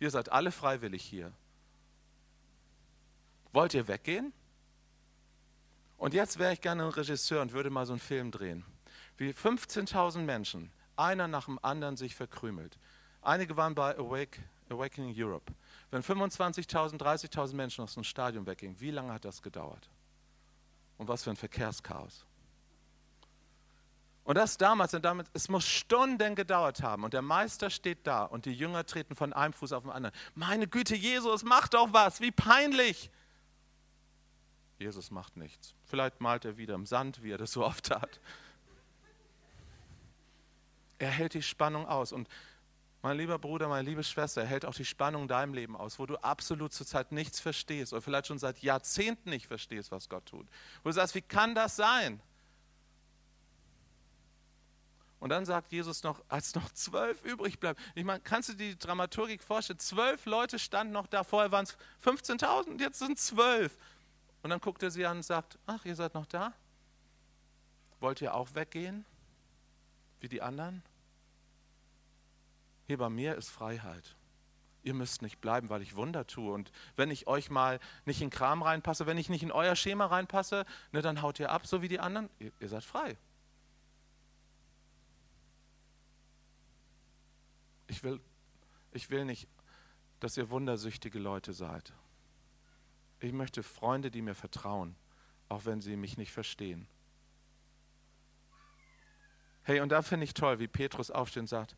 ihr 0.00 0.10
seid 0.10 0.32
alle 0.32 0.50
freiwillig 0.50 1.04
hier. 1.04 1.30
Wollt 3.52 3.74
ihr 3.74 3.86
weggehen? 3.86 4.32
Und 5.98 6.14
jetzt 6.14 6.38
wäre 6.38 6.54
ich 6.54 6.62
gerne 6.62 6.84
ein 6.84 6.88
Regisseur 6.88 7.42
und 7.42 7.52
würde 7.52 7.68
mal 7.68 7.84
so 7.84 7.92
einen 7.92 8.00
Film 8.00 8.30
drehen. 8.30 8.64
Wie 9.18 9.32
15.000 9.32 10.20
Menschen, 10.20 10.72
einer 10.96 11.28
nach 11.28 11.44
dem 11.44 11.62
anderen, 11.62 11.98
sich 11.98 12.14
verkrümelt. 12.14 12.78
Einige 13.20 13.58
waren 13.58 13.74
bei 13.74 13.94
Awake, 13.98 14.42
Awakening 14.70 15.12
Europe. 15.14 15.52
Wenn 15.92 16.02
25.000, 16.02 16.96
30.000 16.98 17.54
Menschen 17.54 17.84
aus 17.84 17.92
dem 17.94 18.02
Stadion 18.02 18.46
weggingen, 18.46 18.80
wie 18.80 18.90
lange 18.90 19.12
hat 19.12 19.26
das 19.26 19.42
gedauert? 19.42 19.90
Und 20.96 21.06
was 21.06 21.22
für 21.22 21.30
ein 21.30 21.36
Verkehrschaos. 21.36 22.24
Und 24.24 24.36
das 24.36 24.56
damals, 24.56 24.94
und 24.94 25.04
damit, 25.04 25.26
es 25.34 25.50
muss 25.50 25.68
Stunden 25.68 26.34
gedauert 26.34 26.82
haben. 26.82 27.04
Und 27.04 27.12
der 27.12 27.20
Meister 27.20 27.68
steht 27.68 28.06
da 28.06 28.24
und 28.24 28.46
die 28.46 28.54
Jünger 28.54 28.86
treten 28.86 29.14
von 29.14 29.34
einem 29.34 29.52
Fuß 29.52 29.72
auf 29.72 29.82
den 29.82 29.92
anderen. 29.92 30.16
Meine 30.34 30.66
Güte, 30.66 30.96
Jesus, 30.96 31.44
mach 31.44 31.68
doch 31.68 31.92
was, 31.92 32.22
wie 32.22 32.30
peinlich. 32.30 33.10
Jesus 34.78 35.10
macht 35.10 35.36
nichts. 35.36 35.74
Vielleicht 35.84 36.22
malt 36.22 36.46
er 36.46 36.56
wieder 36.56 36.74
im 36.74 36.86
Sand, 36.86 37.22
wie 37.22 37.32
er 37.32 37.38
das 37.38 37.52
so 37.52 37.66
oft 37.66 37.90
hat. 37.90 38.18
Er 40.98 41.10
hält 41.10 41.34
die 41.34 41.42
Spannung 41.42 41.86
aus. 41.86 42.12
Und 42.12 42.28
mein 43.02 43.16
lieber 43.16 43.38
Bruder, 43.38 43.66
meine 43.66 43.88
liebe 43.88 44.04
Schwester, 44.04 44.42
er 44.42 44.46
hält 44.46 44.64
auch 44.64 44.74
die 44.74 44.84
Spannung 44.84 45.22
in 45.22 45.28
deinem 45.28 45.54
Leben 45.54 45.76
aus, 45.76 45.98
wo 45.98 46.06
du 46.06 46.16
absolut 46.18 46.72
zurzeit 46.72 47.10
nichts 47.10 47.40
verstehst 47.40 47.92
oder 47.92 48.00
vielleicht 48.00 48.28
schon 48.28 48.38
seit 48.38 48.62
Jahrzehnten 48.62 49.30
nicht 49.30 49.48
verstehst, 49.48 49.90
was 49.90 50.08
Gott 50.08 50.26
tut. 50.26 50.46
Wo 50.84 50.88
du 50.88 50.92
sagst, 50.92 51.16
wie 51.16 51.22
kann 51.22 51.56
das 51.56 51.74
sein? 51.74 52.20
Und 55.18 55.30
dann 55.30 55.44
sagt 55.44 55.72
Jesus 55.72 56.02
noch, 56.04 56.20
als 56.28 56.54
noch 56.54 56.70
zwölf 56.72 57.24
übrig 57.24 57.58
bleiben. 57.58 57.78
Ich 57.94 58.04
meine, 58.04 58.20
kannst 58.20 58.48
du 58.48 58.54
dir 58.54 58.70
die 58.70 58.78
Dramaturgik 58.78 59.42
vorstellen? 59.42 59.78
Zwölf 59.80 60.26
Leute 60.26 60.58
standen 60.58 60.92
noch 60.92 61.06
da, 61.06 61.24
vorher 61.24 61.50
waren 61.52 61.64
es 61.64 61.76
15.000, 62.04 62.80
jetzt 62.80 63.00
sind 63.00 63.18
zwölf. 63.18 63.76
Und 64.42 64.50
dann 64.50 64.60
guckt 64.60 64.82
er 64.82 64.90
sie 64.90 65.06
an 65.06 65.18
und 65.18 65.22
sagt, 65.22 65.58
ach, 65.66 65.84
ihr 65.84 65.94
seid 65.96 66.14
noch 66.14 66.26
da? 66.26 66.52
Wollt 68.00 68.20
ihr 68.20 68.34
auch 68.34 68.54
weggehen? 68.54 69.04
Wie 70.20 70.28
die 70.28 70.42
anderen? 70.42 70.82
Hier 72.92 72.98
bei 72.98 73.08
mir 73.08 73.36
ist 73.36 73.48
Freiheit. 73.48 74.16
Ihr 74.82 74.92
müsst 74.92 75.22
nicht 75.22 75.40
bleiben, 75.40 75.70
weil 75.70 75.80
ich 75.80 75.96
Wunder 75.96 76.26
tue. 76.26 76.52
Und 76.52 76.70
wenn 76.94 77.10
ich 77.10 77.26
euch 77.26 77.48
mal 77.48 77.80
nicht 78.04 78.20
in 78.20 78.28
Kram 78.28 78.62
reinpasse, 78.62 79.06
wenn 79.06 79.16
ich 79.16 79.30
nicht 79.30 79.42
in 79.42 79.50
euer 79.50 79.74
Schema 79.76 80.04
reinpasse, 80.04 80.66
ne, 80.92 81.00
dann 81.00 81.22
haut 81.22 81.40
ihr 81.40 81.50
ab, 81.50 81.66
so 81.66 81.80
wie 81.80 81.88
die 81.88 82.00
anderen. 82.00 82.28
Ihr, 82.38 82.52
ihr 82.60 82.68
seid 82.68 82.84
frei. 82.84 83.16
Ich 87.86 88.04
will, 88.04 88.20
ich 88.90 89.08
will 89.08 89.24
nicht, 89.24 89.48
dass 90.20 90.36
ihr 90.36 90.50
wundersüchtige 90.50 91.18
Leute 91.18 91.54
seid. 91.54 91.94
Ich 93.20 93.32
möchte 93.32 93.62
Freunde, 93.62 94.10
die 94.10 94.20
mir 94.20 94.34
vertrauen, 94.34 94.96
auch 95.48 95.64
wenn 95.64 95.80
sie 95.80 95.96
mich 95.96 96.18
nicht 96.18 96.32
verstehen. 96.32 96.86
Hey, 99.62 99.80
und 99.80 99.88
da 99.88 100.02
finde 100.02 100.24
ich 100.24 100.34
toll, 100.34 100.58
wie 100.58 100.68
Petrus 100.68 101.10
aufsteht 101.10 101.40
und 101.40 101.46
sagt, 101.46 101.74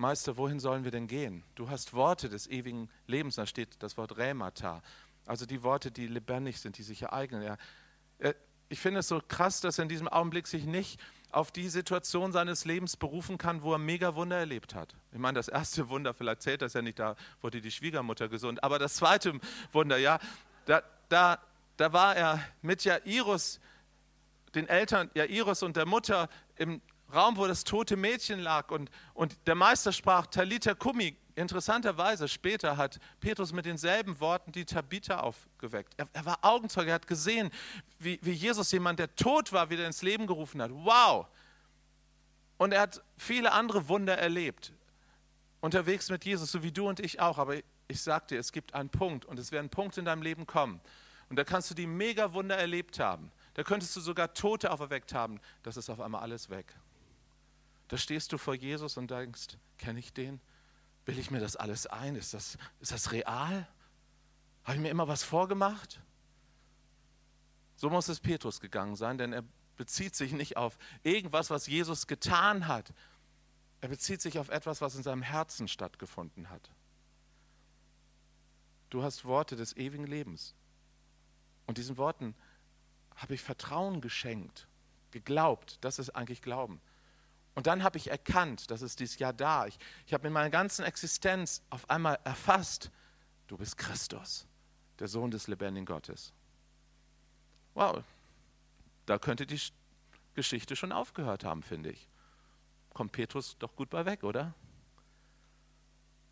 Meister, 0.00 0.36
wohin 0.36 0.58
sollen 0.58 0.84
wir 0.84 0.90
denn 0.90 1.06
gehen? 1.06 1.44
Du 1.54 1.70
hast 1.70 1.92
Worte 1.92 2.28
des 2.28 2.48
ewigen 2.48 2.88
Lebens, 3.06 3.36
da 3.36 3.46
steht 3.46 3.82
das 3.82 3.96
Wort 3.96 4.16
Remata, 4.16 4.82
also 5.26 5.46
die 5.46 5.62
Worte, 5.62 5.90
die 5.90 6.06
lebendig 6.06 6.58
sind, 6.58 6.78
die 6.78 6.82
sich 6.82 7.02
ereignen. 7.02 7.56
Er, 8.18 8.34
ich 8.68 8.80
finde 8.80 9.00
es 9.00 9.08
so 9.08 9.20
krass, 9.26 9.60
dass 9.60 9.78
er 9.78 9.82
in 9.82 9.88
diesem 9.88 10.08
Augenblick 10.08 10.46
sich 10.46 10.64
nicht 10.64 11.00
auf 11.30 11.52
die 11.52 11.68
Situation 11.68 12.32
seines 12.32 12.64
Lebens 12.64 12.96
berufen 12.96 13.38
kann, 13.38 13.62
wo 13.62 13.72
er 13.72 13.78
mega 13.78 14.14
Wunder 14.14 14.38
erlebt 14.38 14.74
hat. 14.74 14.96
Ich 15.12 15.18
meine, 15.18 15.34
das 15.34 15.48
erste 15.48 15.88
Wunder, 15.88 16.14
vielleicht 16.14 16.42
zählt 16.42 16.62
das 16.62 16.72
ja 16.72 16.82
nicht, 16.82 16.98
da 16.98 17.14
wurde 17.40 17.60
die 17.60 17.70
Schwiegermutter 17.70 18.28
gesund, 18.28 18.64
aber 18.64 18.78
das 18.78 18.94
zweite 18.94 19.38
Wunder, 19.72 19.98
ja, 19.98 20.18
da, 20.64 20.82
da, 21.08 21.38
da 21.76 21.92
war 21.92 22.16
er 22.16 22.40
mit 22.62 22.82
Jairus, 22.82 23.60
den 24.54 24.66
Eltern 24.68 25.10
Jairus 25.14 25.62
und 25.62 25.76
der 25.76 25.86
Mutter 25.86 26.28
im 26.56 26.80
Raum, 27.12 27.36
wo 27.36 27.46
das 27.46 27.64
tote 27.64 27.96
Mädchen 27.96 28.40
lag 28.40 28.70
und, 28.70 28.90
und 29.14 29.36
der 29.46 29.54
Meister 29.54 29.92
sprach 29.92 30.26
Talita 30.26 30.74
Kumi. 30.74 31.16
Interessanterweise 31.34 32.28
später 32.28 32.76
hat 32.76 32.98
Petrus 33.20 33.52
mit 33.52 33.64
denselben 33.64 34.20
Worten 34.20 34.52
die 34.52 34.64
Tabitha 34.64 35.20
aufgeweckt. 35.20 35.94
Er, 35.96 36.08
er 36.12 36.26
war 36.26 36.38
Augenzeuge, 36.42 36.90
er 36.90 36.96
hat 36.96 37.06
gesehen, 37.06 37.50
wie, 37.98 38.18
wie 38.22 38.32
Jesus 38.32 38.70
jemand, 38.72 38.98
der 38.98 39.14
tot 39.14 39.52
war, 39.52 39.70
wieder 39.70 39.86
ins 39.86 40.02
Leben 40.02 40.26
gerufen 40.26 40.60
hat. 40.60 40.70
Wow! 40.72 41.26
Und 42.58 42.72
er 42.72 42.82
hat 42.82 43.02
viele 43.16 43.52
andere 43.52 43.88
Wunder 43.88 44.18
erlebt. 44.18 44.72
Unterwegs 45.60 46.10
mit 46.10 46.24
Jesus, 46.24 46.52
so 46.52 46.62
wie 46.62 46.72
du 46.72 46.88
und 46.88 47.00
ich 47.00 47.20
auch. 47.20 47.38
Aber 47.38 47.56
ich 47.88 48.02
sag 48.02 48.28
dir, 48.28 48.38
es 48.38 48.52
gibt 48.52 48.74
einen 48.74 48.90
Punkt 48.90 49.24
und 49.24 49.38
es 49.38 49.50
werden 49.50 49.70
Punkte 49.70 50.00
in 50.00 50.06
deinem 50.06 50.22
Leben 50.22 50.46
kommen. 50.46 50.80
Und 51.30 51.36
da 51.36 51.44
kannst 51.44 51.70
du 51.70 51.74
die 51.74 51.86
Mega-Wunder 51.86 52.56
erlebt 52.56 52.98
haben. 52.98 53.30
Da 53.54 53.62
könntest 53.62 53.94
du 53.96 54.00
sogar 54.00 54.34
Tote 54.34 54.70
auferweckt 54.70 55.14
haben. 55.14 55.40
Das 55.62 55.76
ist 55.76 55.88
auf 55.88 56.00
einmal 56.00 56.22
alles 56.22 56.50
weg. 56.50 56.74
Da 57.90 57.96
stehst 57.96 58.32
du 58.32 58.38
vor 58.38 58.54
Jesus 58.54 58.96
und 58.96 59.10
denkst, 59.10 59.58
kenne 59.76 59.98
ich 59.98 60.12
den? 60.12 60.40
Will 61.06 61.18
ich 61.18 61.32
mir 61.32 61.40
das 61.40 61.56
alles 61.56 61.88
ein? 61.88 62.14
Ist 62.14 62.34
das, 62.34 62.56
ist 62.78 62.92
das 62.92 63.10
real? 63.10 63.66
Habe 64.62 64.76
ich 64.76 64.80
mir 64.80 64.90
immer 64.90 65.08
was 65.08 65.24
vorgemacht? 65.24 66.00
So 67.74 67.90
muss 67.90 68.06
es 68.06 68.20
Petrus 68.20 68.60
gegangen 68.60 68.94
sein, 68.94 69.18
denn 69.18 69.32
er 69.32 69.42
bezieht 69.76 70.14
sich 70.14 70.30
nicht 70.30 70.56
auf 70.56 70.78
irgendwas, 71.02 71.50
was 71.50 71.66
Jesus 71.66 72.06
getan 72.06 72.68
hat. 72.68 72.94
Er 73.80 73.88
bezieht 73.88 74.22
sich 74.22 74.38
auf 74.38 74.50
etwas, 74.50 74.80
was 74.80 74.94
in 74.94 75.02
seinem 75.02 75.22
Herzen 75.22 75.66
stattgefunden 75.66 76.48
hat. 76.48 76.70
Du 78.88 79.02
hast 79.02 79.24
Worte 79.24 79.56
des 79.56 79.76
ewigen 79.76 80.06
Lebens. 80.06 80.54
Und 81.66 81.76
diesen 81.76 81.96
Worten 81.96 82.36
habe 83.16 83.34
ich 83.34 83.42
Vertrauen 83.42 84.00
geschenkt, 84.00 84.68
geglaubt. 85.10 85.78
Das 85.80 85.98
ist 85.98 86.10
eigentlich 86.10 86.40
Glauben. 86.40 86.80
Und 87.54 87.66
dann 87.66 87.82
habe 87.82 87.98
ich 87.98 88.10
erkannt, 88.10 88.70
das 88.70 88.82
ist 88.82 89.00
dieses 89.00 89.18
Jahr 89.18 89.32
da. 89.32 89.66
Ich, 89.66 89.78
ich 90.06 90.14
habe 90.14 90.26
in 90.26 90.32
meiner 90.32 90.50
ganzen 90.50 90.84
Existenz 90.84 91.62
auf 91.70 91.88
einmal 91.90 92.18
erfasst, 92.24 92.90
du 93.48 93.56
bist 93.56 93.76
Christus, 93.76 94.46
der 94.98 95.08
Sohn 95.08 95.30
des 95.30 95.48
lebendigen 95.48 95.86
Gottes. 95.86 96.32
Wow, 97.74 98.02
da 99.06 99.18
könnte 99.18 99.46
die 99.46 99.60
Geschichte 100.34 100.76
schon 100.76 100.92
aufgehört 100.92 101.44
haben, 101.44 101.62
finde 101.62 101.90
ich. 101.90 102.08
Kommt 102.92 103.12
Petrus 103.12 103.56
doch 103.58 103.74
gut 103.74 103.90
bei 103.90 104.04
weg, 104.06 104.24
oder? 104.24 104.54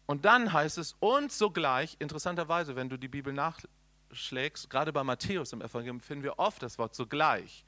Und 0.06 0.24
dann 0.24 0.52
heißt 0.52 0.78
es, 0.78 0.96
und 1.00 1.30
sogleich, 1.30 1.96
interessanterweise, 1.98 2.76
wenn 2.76 2.88
du 2.88 2.96
die 2.96 3.08
Bibel 3.08 3.32
nachschlägst, 3.32 4.70
gerade 4.70 4.92
bei 4.92 5.04
Matthäus 5.04 5.52
im 5.52 5.60
Evangelium 5.60 6.00
finden 6.00 6.24
wir 6.24 6.38
oft 6.38 6.62
das 6.62 6.78
Wort 6.78 6.94
sogleich. 6.94 7.64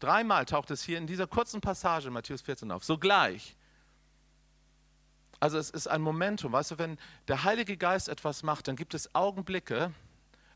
Dreimal 0.00 0.46
taucht 0.46 0.70
es 0.70 0.82
hier 0.82 0.98
in 0.98 1.06
dieser 1.06 1.26
kurzen 1.26 1.60
Passage 1.60 2.08
in 2.08 2.14
Matthäus 2.14 2.42
14 2.42 2.70
auf. 2.72 2.84
Sogleich. 2.84 3.56
Also 5.38 5.58
es 5.58 5.70
ist 5.70 5.86
ein 5.86 6.02
Momentum. 6.02 6.52
Weißt 6.52 6.72
du, 6.72 6.78
wenn 6.78 6.98
der 7.28 7.44
Heilige 7.44 7.76
Geist 7.76 8.08
etwas 8.08 8.42
macht, 8.42 8.68
dann 8.68 8.76
gibt 8.76 8.94
es 8.94 9.14
Augenblicke, 9.14 9.92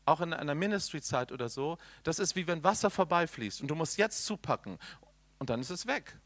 auch 0.05 0.21
in 0.21 0.33
einer 0.33 0.55
Ministry-Zeit 0.55 1.31
oder 1.31 1.49
so, 1.49 1.77
das 2.03 2.19
ist 2.19 2.35
wie 2.35 2.47
wenn 2.47 2.63
Wasser 2.63 2.89
vorbeifließt 2.89 3.61
und 3.61 3.67
du 3.67 3.75
musst 3.75 3.97
jetzt 3.97 4.25
zupacken 4.25 4.77
und 5.39 5.49
dann 5.49 5.59
ist 5.59 5.71
es 5.71 5.87
weg. 5.87 6.17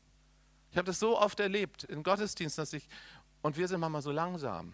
Ich 0.72 0.78
habe 0.78 0.86
das 0.86 1.00
so 1.00 1.18
oft 1.18 1.40
erlebt 1.40 1.86
in 1.86 2.04
Gottesdiensten, 2.04 2.62
dass 2.62 2.74
ich, 2.74 2.88
und 3.42 3.58
wir 3.58 3.68
sind 3.68 3.80
manchmal 3.80 4.02
so 4.02 4.12
langsam. 4.12 4.74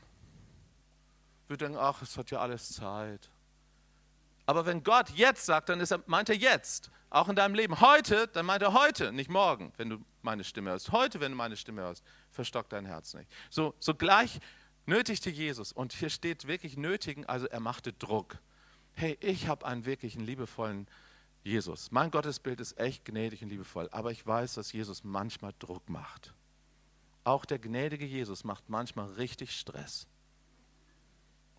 Wir 1.48 1.58
denken, 1.58 1.78
ach, 1.80 2.02
es 2.02 2.18
hat 2.18 2.32
ja 2.32 2.40
alles 2.40 2.74
Zeit. 2.74 3.30
Aber 4.48 4.66
wenn 4.66 4.84
Gott 4.84 5.12
jetzt 5.12 5.46
sagt, 5.46 5.70
dann 5.70 5.80
ist 5.80 5.92
er, 5.92 6.04
meint 6.08 6.30
er 6.30 6.36
jetzt. 6.36 6.92
Auch 7.16 7.30
in 7.30 7.38
deinem 7.38 7.56
Leben. 7.56 7.80
Heute, 7.80 8.28
dann 8.28 8.46
meint 8.46 8.62
er 8.62 8.74
heute, 8.74 9.14
nicht 9.14 9.30
morgen, 9.30 9.72
wenn 9.78 9.90
du 9.90 10.00
meine 10.22 10.44
Stimme 10.44 10.72
hörst. 10.72 10.92
Heute, 10.92 11.22
wenn 11.22 11.32
du 11.32 11.38
meine 11.38 11.56
Stimme 11.56 11.82
hörst, 11.82 12.04
verstockt 12.30 12.74
dein 12.74 12.86
Herz 12.86 13.14
nicht. 13.14 13.32
So, 13.50 13.74
so 13.80 13.96
gleich 13.96 14.42
nötigte 14.86 15.30
Jesus, 15.30 15.72
und 15.72 15.94
hier 15.94 16.10
steht 16.10 16.46
wirklich 16.46 16.76
nötigen, 16.76 17.26
also 17.26 17.48
er 17.48 17.62
machte 17.62 17.94
Druck. 17.94 18.38
Hey, 18.96 19.18
ich 19.22 19.48
habe 19.48 19.66
einen 19.66 19.86
wirklichen 19.86 20.26
liebevollen 20.26 20.90
Jesus. 21.42 21.90
Mein 21.90 22.12
Gottesbild 22.12 22.60
ist 22.60 22.78
echt 22.78 23.06
gnädig 23.06 23.42
und 23.42 23.48
liebevoll, 23.48 23.88
aber 23.94 24.12
ich 24.12 24.28
weiß, 24.28 24.56
dass 24.56 24.74
Jesus 24.74 25.06
manchmal 25.06 25.54
Druck 25.58 25.88
macht. 25.88 26.34
Auch 27.24 27.46
der 27.46 27.60
gnädige 27.60 28.06
Jesus 28.06 28.44
macht 28.44 28.68
manchmal 28.68 29.10
richtig 29.14 29.58
Stress. 29.58 30.06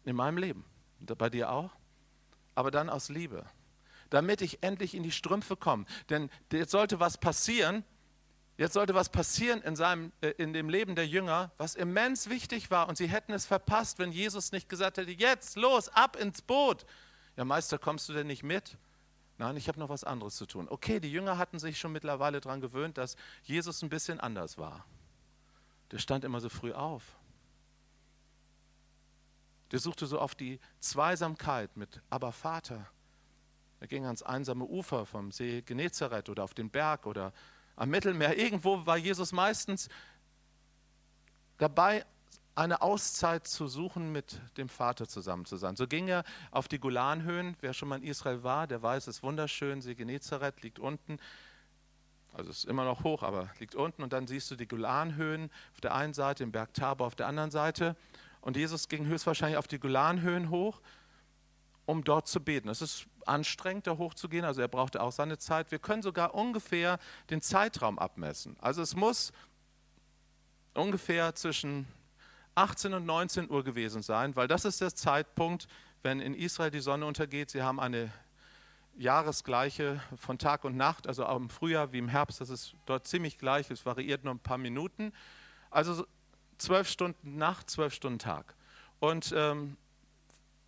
In 0.04 0.16
meinem 0.16 0.36
Leben. 0.36 0.66
Bei 1.00 1.30
dir 1.30 1.50
auch? 1.50 1.70
Aber 2.54 2.70
dann 2.70 2.90
aus 2.90 3.08
Liebe 3.08 3.46
damit 4.10 4.40
ich 4.40 4.62
endlich 4.62 4.94
in 4.94 5.02
die 5.02 5.10
Strümpfe 5.10 5.56
komme. 5.56 5.84
Denn 6.10 6.30
jetzt 6.52 6.70
sollte 6.70 7.00
was 7.00 7.18
passieren, 7.18 7.84
jetzt 8.58 8.75
sollte 8.75 8.94
was 8.94 9.08
passieren 9.08 9.62
in, 9.62 9.76
seinem, 9.76 10.12
äh, 10.20 10.28
in 10.30 10.52
dem 10.52 10.68
Leben 10.68 10.94
der 10.94 11.06
Jünger, 11.06 11.52
was 11.58 11.75
immens 11.75 12.28
wichtig 12.28 12.70
war. 12.70 12.88
Und 12.88 12.96
sie 12.96 13.08
hätten 13.08 13.32
es 13.32 13.46
verpasst, 13.46 13.98
wenn 13.98 14.12
Jesus 14.12 14.52
nicht 14.52 14.68
gesagt 14.68 14.98
hätte, 14.98 15.10
jetzt 15.10 15.56
los, 15.56 15.88
ab 15.88 16.16
ins 16.16 16.42
Boot. 16.42 16.86
Ja, 17.36 17.44
Meister, 17.44 17.78
kommst 17.78 18.08
du 18.08 18.12
denn 18.12 18.26
nicht 18.26 18.42
mit? 18.42 18.78
Nein, 19.38 19.56
ich 19.56 19.68
habe 19.68 19.78
noch 19.78 19.90
was 19.90 20.04
anderes 20.04 20.36
zu 20.36 20.46
tun. 20.46 20.66
Okay, 20.68 20.98
die 20.98 21.12
Jünger 21.12 21.36
hatten 21.36 21.58
sich 21.58 21.78
schon 21.78 21.92
mittlerweile 21.92 22.40
daran 22.40 22.60
gewöhnt, 22.60 22.96
dass 22.96 23.16
Jesus 23.42 23.82
ein 23.82 23.90
bisschen 23.90 24.18
anders 24.18 24.56
war. 24.56 24.86
Der 25.90 25.98
stand 25.98 26.25
immer 26.25 26.40
so 26.40 26.48
früh 26.48 26.72
auf. 26.72 27.02
Der 29.72 29.78
suchte 29.78 30.06
so 30.06 30.20
oft 30.20 30.40
die 30.40 30.60
Zweisamkeit 30.80 31.76
mit 31.76 32.00
Aber 32.08 32.32
Vater. 32.32 32.88
Er 33.80 33.87
ging 33.87 34.04
ans 34.04 34.23
einsame 34.23 34.64
Ufer 34.64 35.06
vom 35.06 35.33
See 35.33 35.62
Genezareth 35.62 36.28
oder 36.28 36.45
auf 36.45 36.54
den 36.54 36.71
Berg 36.71 37.06
oder 37.06 37.33
am 37.76 37.90
Mittelmeer. 37.90 38.38
Irgendwo 38.38 38.87
war 38.87 38.97
Jesus 38.97 39.33
meistens 39.33 39.88
dabei, 41.59 42.04
eine 42.54 42.81
Auszeit 42.81 43.46
zu 43.46 43.68
suchen, 43.68 44.12
mit 44.12 44.40
dem 44.57 44.70
Vater 44.70 45.07
zusammen 45.07 45.44
zu 45.44 45.57
sein. 45.59 45.77
So 45.77 45.87
ging 45.87 46.09
er 46.09 46.24
auf 46.50 46.68
die 46.68 46.79
Golanhöhen. 46.79 47.55
Wer 47.61 47.74
schon 47.74 47.88
mal 47.88 47.96
in 47.96 48.05
Israel 48.05 48.42
war, 48.42 48.66
der 48.66 48.83
weiß, 48.83 49.09
es 49.09 49.16
ist 49.16 49.22
wunderschön. 49.22 49.83
See 49.83 49.94
Genezareth 49.94 50.62
liegt 50.62 50.79
unten. 50.79 51.18
Also 52.33 52.50
es 52.50 52.59
ist 52.59 52.64
immer 52.64 52.85
noch 52.85 53.05
hoch, 53.05 53.22
aber 53.22 53.50
liegt 53.61 53.74
unten. 53.74 54.03
Und 54.03 54.14
dann 54.14 54.27
siehst 54.27 54.50
du 54.50 54.57
die 54.57 54.66
Golanhöhen 54.66 55.50
auf 55.74 55.83
der 55.83 55.94
einen 55.94 56.14
Seite, 56.14 56.44
den 56.44 56.53
Berg 56.53 56.72
Tabor 56.72 57.07
auf 57.07 57.14
der 57.14 57.27
anderen 57.27 57.50
Seite. 57.50 57.94
Und 58.40 58.57
Jesus 58.57 58.88
ging 58.88 59.07
höchstwahrscheinlich 59.07 59.59
auf 59.59 59.68
die 59.68 59.79
Golanhöhen 59.79 60.48
hoch, 60.48 60.81
um 61.85 62.05
dort 62.05 62.27
zu 62.27 62.40
beten. 62.40 62.70
Es 62.70 62.81
ist 62.81 63.07
anstrengend, 63.28 63.86
da 63.86 63.98
hochzugehen. 63.98 64.44
Also 64.44 64.60
er 64.60 64.68
brauchte 64.68 65.02
auch 65.02 65.12
seine 65.12 65.38
Zeit. 65.38 65.70
Wir 65.70 65.78
können 65.78 66.02
sogar 66.02 66.34
ungefähr 66.34 66.98
den 67.30 67.40
Zeitraum 67.40 67.98
abmessen. 67.98 68.56
Also 68.60 68.82
es 68.82 68.94
muss 68.94 69.32
ungefähr 70.74 71.34
zwischen 71.34 71.86
18 72.54 72.94
und 72.94 73.06
19 73.06 73.50
Uhr 73.50 73.64
gewesen 73.64 74.02
sein, 74.02 74.36
weil 74.36 74.48
das 74.48 74.64
ist 74.64 74.80
der 74.80 74.94
Zeitpunkt, 74.94 75.68
wenn 76.02 76.20
in 76.20 76.34
Israel 76.34 76.70
die 76.70 76.80
Sonne 76.80 77.06
untergeht. 77.06 77.50
Sie 77.50 77.62
haben 77.62 77.80
eine 77.80 78.10
Jahresgleiche 78.96 80.00
von 80.16 80.38
Tag 80.38 80.64
und 80.64 80.76
Nacht, 80.76 81.06
also 81.06 81.26
auch 81.26 81.36
im 81.36 81.50
Frühjahr 81.50 81.92
wie 81.92 81.98
im 81.98 82.08
Herbst, 82.08 82.40
das 82.40 82.48
ist 82.48 82.74
dort 82.86 83.06
ziemlich 83.06 83.36
gleich, 83.36 83.70
es 83.70 83.84
variiert 83.84 84.24
nur 84.24 84.34
ein 84.34 84.38
paar 84.38 84.58
Minuten. 84.58 85.12
Also 85.70 86.06
zwölf 86.56 86.88
Stunden 86.88 87.36
Nacht, 87.36 87.68
zwölf 87.68 87.92
Stunden 87.92 88.18
Tag. 88.18 88.54
Und 88.98 89.34
ähm, 89.36 89.76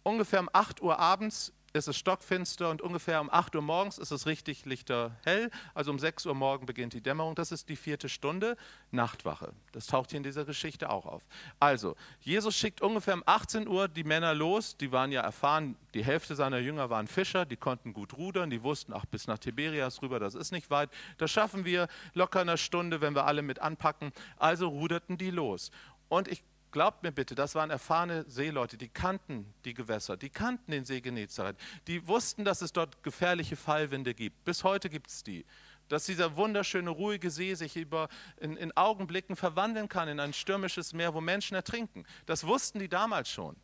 ungefähr 0.03 0.41
um 0.41 0.51
8 0.53 0.83
Uhr 0.83 0.99
abends 0.99 1.53
ist 1.73 1.89
es 1.89 1.97
stockfinster 1.97 2.71
und 2.71 2.81
ungefähr 2.81 3.21
um 3.21 3.31
8 3.31 3.55
Uhr 3.57 3.63
morgens 3.63 3.99
ist 3.99 4.11
es 4.11 4.27
richtig 4.27 4.65
lichterhell. 4.65 5.51
Also 5.75 5.91
um 5.91 5.99
6 5.99 6.27
Uhr 6.27 6.35
morgen 6.35 6.67
beginnt 6.67 6.95
die 6.95 7.01
Dämmerung. 7.01 7.35
Das 7.35 7.53
ist 7.53 7.69
die 7.69 7.77
vierte 7.77 8.09
Stunde, 8.09 8.57
Nachtwache. 8.91 9.53
Das 9.73 9.87
taucht 9.87 10.11
hier 10.11 10.17
in 10.17 10.23
dieser 10.23 10.45
Geschichte 10.45 10.91
auch 10.91 11.07
auf. 11.07 11.23
Also, 11.61 11.95
Jesus 12.21 12.57
schickt 12.57 12.81
ungefähr 12.81 13.15
um 13.15 13.23
18 13.27 13.69
Uhr 13.69 13.89
die 13.89 14.05
Männer 14.05 14.35
los. 14.35 14.77
Die 14.77 14.93
waren 14.93 15.13
ja 15.13 15.21
erfahren, 15.21 15.77
die 15.95 16.05
Hälfte 16.05 16.35
seiner 16.35 16.59
Jünger 16.59 16.91
waren 16.91 17.07
Fischer, 17.07 17.45
die 17.45 17.57
konnten 17.57 17.93
gut 17.93 18.15
rudern, 18.17 18.51
die 18.51 18.63
wussten, 18.63 18.93
ach, 18.93 19.05
bis 19.07 19.27
nach 19.27 19.39
Tiberias 19.39 20.03
rüber, 20.03 20.19
das 20.19 20.35
ist 20.35 20.53
nicht 20.53 20.71
weit. 20.71 20.91
Das 21.19 21.31
schaffen 21.31 21.65
wir 21.65 21.89
locker 22.15 22.41
eine 22.41 22.57
Stunde, 22.59 23.01
wenn 23.01 23.15
wir 23.15 23.27
alle 23.27 23.43
mit 23.43 23.59
anpacken. 23.59 24.13
Also 24.39 24.69
ruderten 24.69 25.19
die 25.19 25.31
los. 25.31 25.71
Und 26.09 26.29
ich 26.29 26.43
Glaubt 26.71 27.03
mir 27.03 27.13
bitte, 27.13 27.35
das 27.35 27.55
waren 27.55 27.71
erfahrene 27.71 28.25
Seeleute, 28.29 28.77
die 28.77 28.89
kannten 28.89 29.55
die 29.65 29.73
Gewässer, 29.73 30.19
die 30.19 30.29
kannten 30.29 30.71
den 30.71 30.85
See 30.85 31.01
Genezareth, 31.01 31.57
die 31.87 32.07
wussten, 32.07 32.45
dass 32.45 32.61
es 32.61 32.73
dort 32.73 33.03
gefährliche 33.03 33.57
Fallwinde 33.57 34.13
gibt. 34.13 34.45
Bis 34.45 34.65
heute 34.65 34.91
gibt 34.91 35.09
es 35.09 35.25
die. 35.25 35.47
Dass 35.89 36.05
dieser 36.05 36.37
wunderschöne, 36.37 36.91
ruhige 36.91 37.31
See 37.31 37.55
sich 37.55 37.75
über, 37.77 38.09
in, 38.37 38.59
in 38.59 38.77
Augenblicken 38.77 39.35
verwandeln 39.35 39.89
kann 39.89 40.09
in 40.09 40.21
ein 40.21 40.35
stürmisches 40.35 40.93
Meer, 40.93 41.15
wo 41.15 41.23
Menschen 41.23 41.55
ertrinken. 41.55 42.05
Das 42.27 42.47
wussten 42.47 42.79
die 42.79 42.91
damals 42.91 43.31
schon. 43.31 43.57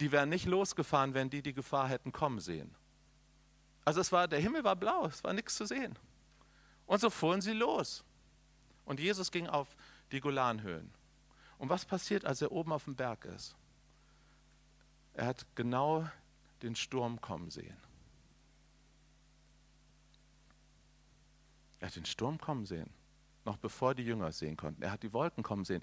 Die 0.00 0.10
wären 0.10 0.30
nicht 0.30 0.46
losgefahren, 0.46 1.12
wenn 1.12 1.28
die 1.28 1.42
die 1.42 1.52
Gefahr 1.52 1.88
hätten 1.88 2.12
kommen 2.12 2.40
sehen. 2.40 2.74
Also 3.84 4.00
es 4.00 4.10
war, 4.10 4.26
der 4.26 4.40
Himmel 4.40 4.64
war 4.64 4.76
blau, 4.76 5.04
es 5.06 5.22
war 5.22 5.34
nichts 5.34 5.56
zu 5.56 5.66
sehen. 5.66 5.98
Und 6.86 7.00
so 7.00 7.10
fuhren 7.10 7.42
sie 7.42 7.52
los. 7.52 8.02
Und 8.86 8.98
Jesus 8.98 9.30
ging 9.30 9.46
auf 9.46 9.76
die 10.10 10.20
Golanhöhen. 10.20 10.90
Und 11.58 11.68
was 11.68 11.84
passiert, 11.84 12.24
als 12.24 12.42
er 12.42 12.52
oben 12.52 12.72
auf 12.72 12.84
dem 12.84 12.96
Berg 12.96 13.24
ist? 13.24 13.56
Er 15.14 15.26
hat 15.26 15.46
genau 15.54 16.08
den 16.62 16.74
Sturm 16.74 17.20
kommen 17.20 17.50
sehen. 17.50 17.76
Er 21.80 21.88
hat 21.88 21.96
den 21.96 22.06
Sturm 22.06 22.38
kommen 22.38 22.64
sehen, 22.64 22.90
noch 23.44 23.58
bevor 23.58 23.94
die 23.94 24.04
Jünger 24.04 24.28
es 24.28 24.38
sehen 24.38 24.56
konnten. 24.56 24.82
Er 24.82 24.90
hat 24.90 25.02
die 25.02 25.12
Wolken 25.12 25.42
kommen 25.42 25.64
sehen. 25.64 25.82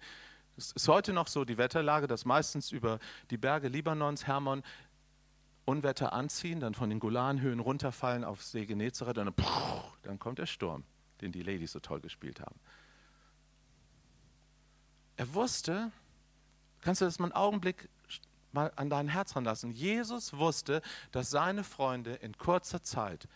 Es 0.57 0.71
ist 0.71 0.87
heute 0.87 1.13
noch 1.13 1.27
so, 1.27 1.45
die 1.45 1.57
Wetterlage, 1.57 2.07
dass 2.07 2.25
meistens 2.25 2.71
über 2.71 2.99
die 3.29 3.37
Berge 3.37 3.67
Libanons, 3.67 4.27
Hermon, 4.27 4.63
Unwetter 5.65 6.11
anziehen, 6.11 6.59
dann 6.59 6.73
von 6.73 6.89
den 6.89 6.99
Golanhöhen 6.99 7.59
runterfallen 7.59 8.23
auf 8.23 8.43
See 8.43 8.65
Genezareth 8.65 9.17
und 9.19 9.27
dann, 9.27 9.45
dann 10.01 10.19
kommt 10.19 10.39
der 10.39 10.47
Sturm, 10.47 10.83
den 11.21 11.31
die 11.31 11.43
Ladies 11.43 11.71
so 11.71 11.79
toll 11.79 12.01
gespielt 12.01 12.41
haben. 12.41 12.59
Er 15.21 15.35
wusste, 15.35 15.91
kannst 16.81 16.99
du 16.99 17.05
das 17.05 17.19
mal 17.19 17.25
einen 17.25 17.35
Augenblick 17.35 17.89
mal 18.53 18.73
an 18.75 18.89
dein 18.89 19.07
Herz 19.07 19.35
ranlassen. 19.35 19.69
Jesus 19.69 20.33
wusste, 20.33 20.81
dass 21.11 21.29
seine 21.29 21.63
Freunde 21.63 22.15
in 22.15 22.35
kurzer 22.39 22.81
Zeit 22.81 23.27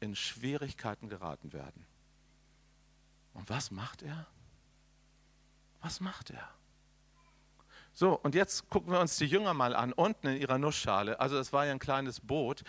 in 0.00 0.16
Schwierigkeiten 0.16 1.10
geraten 1.10 1.52
werden. 1.52 1.84
Und 3.34 3.50
was 3.50 3.70
macht 3.70 4.00
er? 4.00 4.26
Was 5.82 6.00
macht 6.00 6.30
er? 6.30 6.48
So, 7.92 8.18
und 8.18 8.34
jetzt 8.34 8.70
gucken 8.70 8.90
wir 8.90 9.00
uns 9.00 9.18
die 9.18 9.26
Jünger 9.26 9.52
mal 9.52 9.76
an, 9.76 9.92
unten 9.92 10.28
in 10.28 10.40
ihrer 10.40 10.56
Nussschale. 10.56 11.20
Also, 11.20 11.36
es 11.36 11.52
war 11.52 11.66
ja 11.66 11.72
ein 11.72 11.78
kleines 11.78 12.20
Boot. 12.20 12.64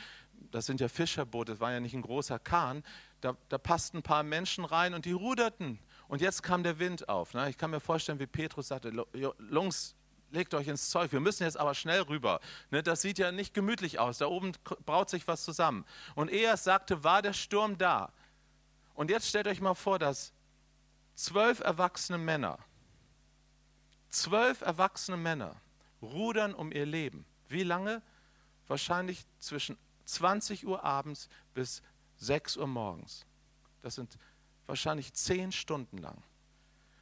Das 0.52 0.66
sind 0.66 0.82
ja 0.82 0.90
Fischerboote, 0.90 1.54
das 1.54 1.62
war 1.62 1.72
ja 1.72 1.80
nicht 1.80 1.94
ein 1.94 2.02
großer 2.02 2.40
Kahn. 2.40 2.84
Da, 3.22 3.38
da 3.48 3.58
passten 3.58 4.00
ein 4.00 4.04
paar 4.04 4.24
Menschen 4.24 4.66
rein 4.66 4.94
und 4.94 5.06
die 5.06 5.14
ruderten 5.14 5.80
und 6.08 6.22
jetzt 6.22 6.44
kam 6.44 6.64
der 6.64 6.80
Wind 6.80 7.10
auf. 7.10 7.34
Ne? 7.34 7.50
Ich 7.50 7.58
kann 7.58 7.72
mir 7.72 7.80
vorstellen, 7.80 8.20
wie 8.20 8.28
Petrus 8.28 8.68
sagte, 8.68 8.92
Jungs, 9.50 9.96
legt 10.32 10.54
euch 10.54 10.68
ins 10.68 10.90
Zeug. 10.90 11.12
Wir 11.12 11.20
müssen 11.20 11.44
jetzt 11.44 11.58
aber 11.58 11.74
schnell 11.74 12.02
rüber. 12.02 12.40
Ne, 12.70 12.84
das 12.84 13.02
sieht 13.02 13.18
ja 13.18 13.32
nicht 13.32 13.54
gemütlich 13.54 14.00
aus. 14.00 14.20
Da 14.20 14.28
oben 14.28 14.52
braut 14.86 15.10
sich 15.10 15.28
was 15.28 15.44
zusammen. 15.44 15.86
Und 16.14 16.30
ehe 16.30 16.46
er 16.46 16.58
sagte, 16.58 17.04
war 17.04 17.22
der 17.22 17.34
Sturm 17.34 17.78
da. 17.78 18.12
Und 18.94 19.10
jetzt 19.10 19.28
stellt 19.28 19.48
euch 19.48 19.62
mal 19.62 19.74
vor, 19.74 20.00
dass 20.00 20.34
zwölf 21.16 21.60
erwachsene 21.60 22.18
Männer, 22.18 22.60
zwölf 24.10 24.62
erwachsene 24.62 25.18
Männer 25.18 25.56
rudern 26.02 26.54
um 26.54 26.72
ihr 26.72 26.86
Leben. 26.86 27.26
Wie 27.48 27.64
lange? 27.64 28.02
Wahrscheinlich 28.68 29.26
zwischen 29.40 29.78
20 30.06 30.66
Uhr 30.66 30.84
abends 30.84 31.30
bis 31.54 31.82
6 32.18 32.58
Uhr 32.58 32.68
morgens. 32.68 33.26
Das 33.82 33.96
sind 33.96 34.18
wahrscheinlich 34.68 35.14
zehn 35.14 35.52
Stunden 35.52 35.98
lang. 35.98 36.22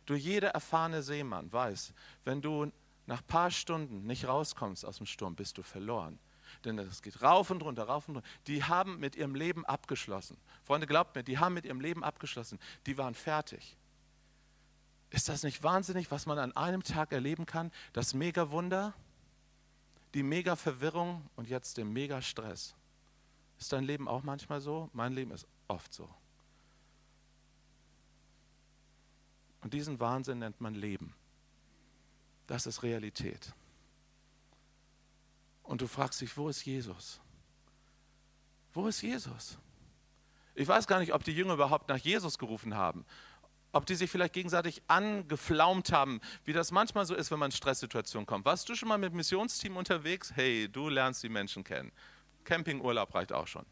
Du, 0.06 0.16
jeder 0.16 0.50
erfahrene 0.50 1.02
Seemann 1.02 1.52
weiß, 1.52 1.94
wenn 2.26 2.42
du 2.42 2.72
nach 3.06 3.22
ein 3.22 3.28
paar 3.28 3.52
Stunden 3.52 4.06
nicht 4.06 4.28
rauskommst 4.28 4.86
aus 4.86 4.98
dem 4.98 5.06
Sturm, 5.06 5.36
bist 5.36 5.58
du 5.58 5.64
verloren. 5.64 6.20
Denn 6.66 6.78
es 6.80 7.02
geht 7.02 7.22
rauf 7.22 7.50
und 7.50 7.64
runter, 7.64 7.84
rauf 7.84 8.08
und 8.08 8.18
runter. 8.18 8.30
Die 8.48 8.64
haben 8.64 9.00
mit 9.00 9.16
ihrem 9.16 9.36
Leben 9.36 9.66
abgeschlossen. 9.66 10.38
Freunde, 10.64 10.88
glaubt 10.88 11.16
mir, 11.16 11.24
die 11.24 11.40
haben 11.40 11.54
mit 11.54 11.66
ihrem 11.66 11.82
Leben 11.82 12.04
abgeschlossen. 12.04 12.60
Die 12.86 12.98
waren 12.98 13.16
fertig. 13.16 13.76
Ist 15.10 15.30
das 15.30 15.44
nicht 15.44 15.64
wahnsinnig, 15.64 16.12
was 16.12 16.26
man 16.26 16.40
an 16.40 16.56
einem 16.56 16.84
Tag 16.84 17.12
erleben 17.12 17.46
kann? 17.46 17.72
Das 17.94 18.14
Mega-Wunder, 18.14 18.94
die 20.14 20.24
Mega-Verwirrung 20.24 21.28
und 21.36 21.48
jetzt 21.50 21.78
den 21.78 21.92
Mega-Stress. 21.92 22.76
Ist 23.60 23.74
dein 23.74 23.84
Leben 23.84 24.08
auch 24.08 24.24
manchmal 24.24 24.62
so? 24.62 24.90
Mein 24.94 25.14
Leben 25.14 25.32
ist 25.32 25.48
oft 25.68 25.94
so. 25.94 26.10
Und 29.64 29.74
diesen 29.74 30.00
Wahnsinn 30.00 30.40
nennt 30.40 30.60
man 30.60 30.76
Leben. 30.76 31.16
Das 32.48 32.68
ist 32.68 32.84
Realität. 32.84 33.54
Und 35.64 35.82
du 35.82 35.88
fragst 35.88 36.20
dich, 36.20 36.36
wo 36.36 36.50
ist 36.50 36.66
Jesus? 36.66 37.22
Wo 38.74 38.88
ist 38.88 39.02
Jesus? 39.02 39.58
Ich 40.56 40.68
weiß 40.68 40.86
gar 40.86 41.00
nicht, 41.00 41.14
ob 41.14 41.24
die 41.24 41.32
Jünger 41.32 41.54
überhaupt 41.54 41.88
nach 41.88 41.98
Jesus 41.98 42.38
gerufen 42.38 42.76
haben. 42.76 43.06
Ob 43.72 43.86
die 43.86 43.96
sich 43.96 44.12
vielleicht 44.12 44.34
gegenseitig 44.34 44.84
angeflaumt 44.88 45.92
haben, 45.92 46.20
wie 46.44 46.54
das 46.54 46.72
manchmal 46.72 47.06
so 47.06 47.16
ist, 47.16 47.32
wenn 47.32 47.40
man 47.40 47.50
in 47.50 47.56
Stresssituationen 47.56 48.28
kommt. 48.28 48.46
Warst 48.46 48.68
du 48.68 48.76
schon 48.76 48.90
mal 48.90 48.98
mit 48.98 49.14
Missionsteam 49.14 49.78
unterwegs? 49.78 50.34
Hey, 50.36 50.68
du 50.70 50.90
lernst 50.90 51.24
die 51.24 51.30
Menschen 51.30 51.64
kennen. 51.64 51.92
Campingurlaub 52.44 53.16
reicht 53.16 53.32
auch 53.32 53.48
schon. 53.48 53.66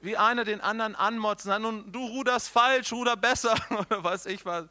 Wie 0.00 0.16
einer 0.16 0.44
den 0.44 0.60
anderen 0.60 0.94
anmotzen, 0.94 1.60
nun 1.60 1.90
du 1.90 2.04
ruderst 2.06 2.48
falsch, 2.48 2.92
ruder 2.92 3.16
besser 3.16 3.56
oder 3.70 4.04
was 4.04 4.26
ich 4.26 4.44
was. 4.44 4.66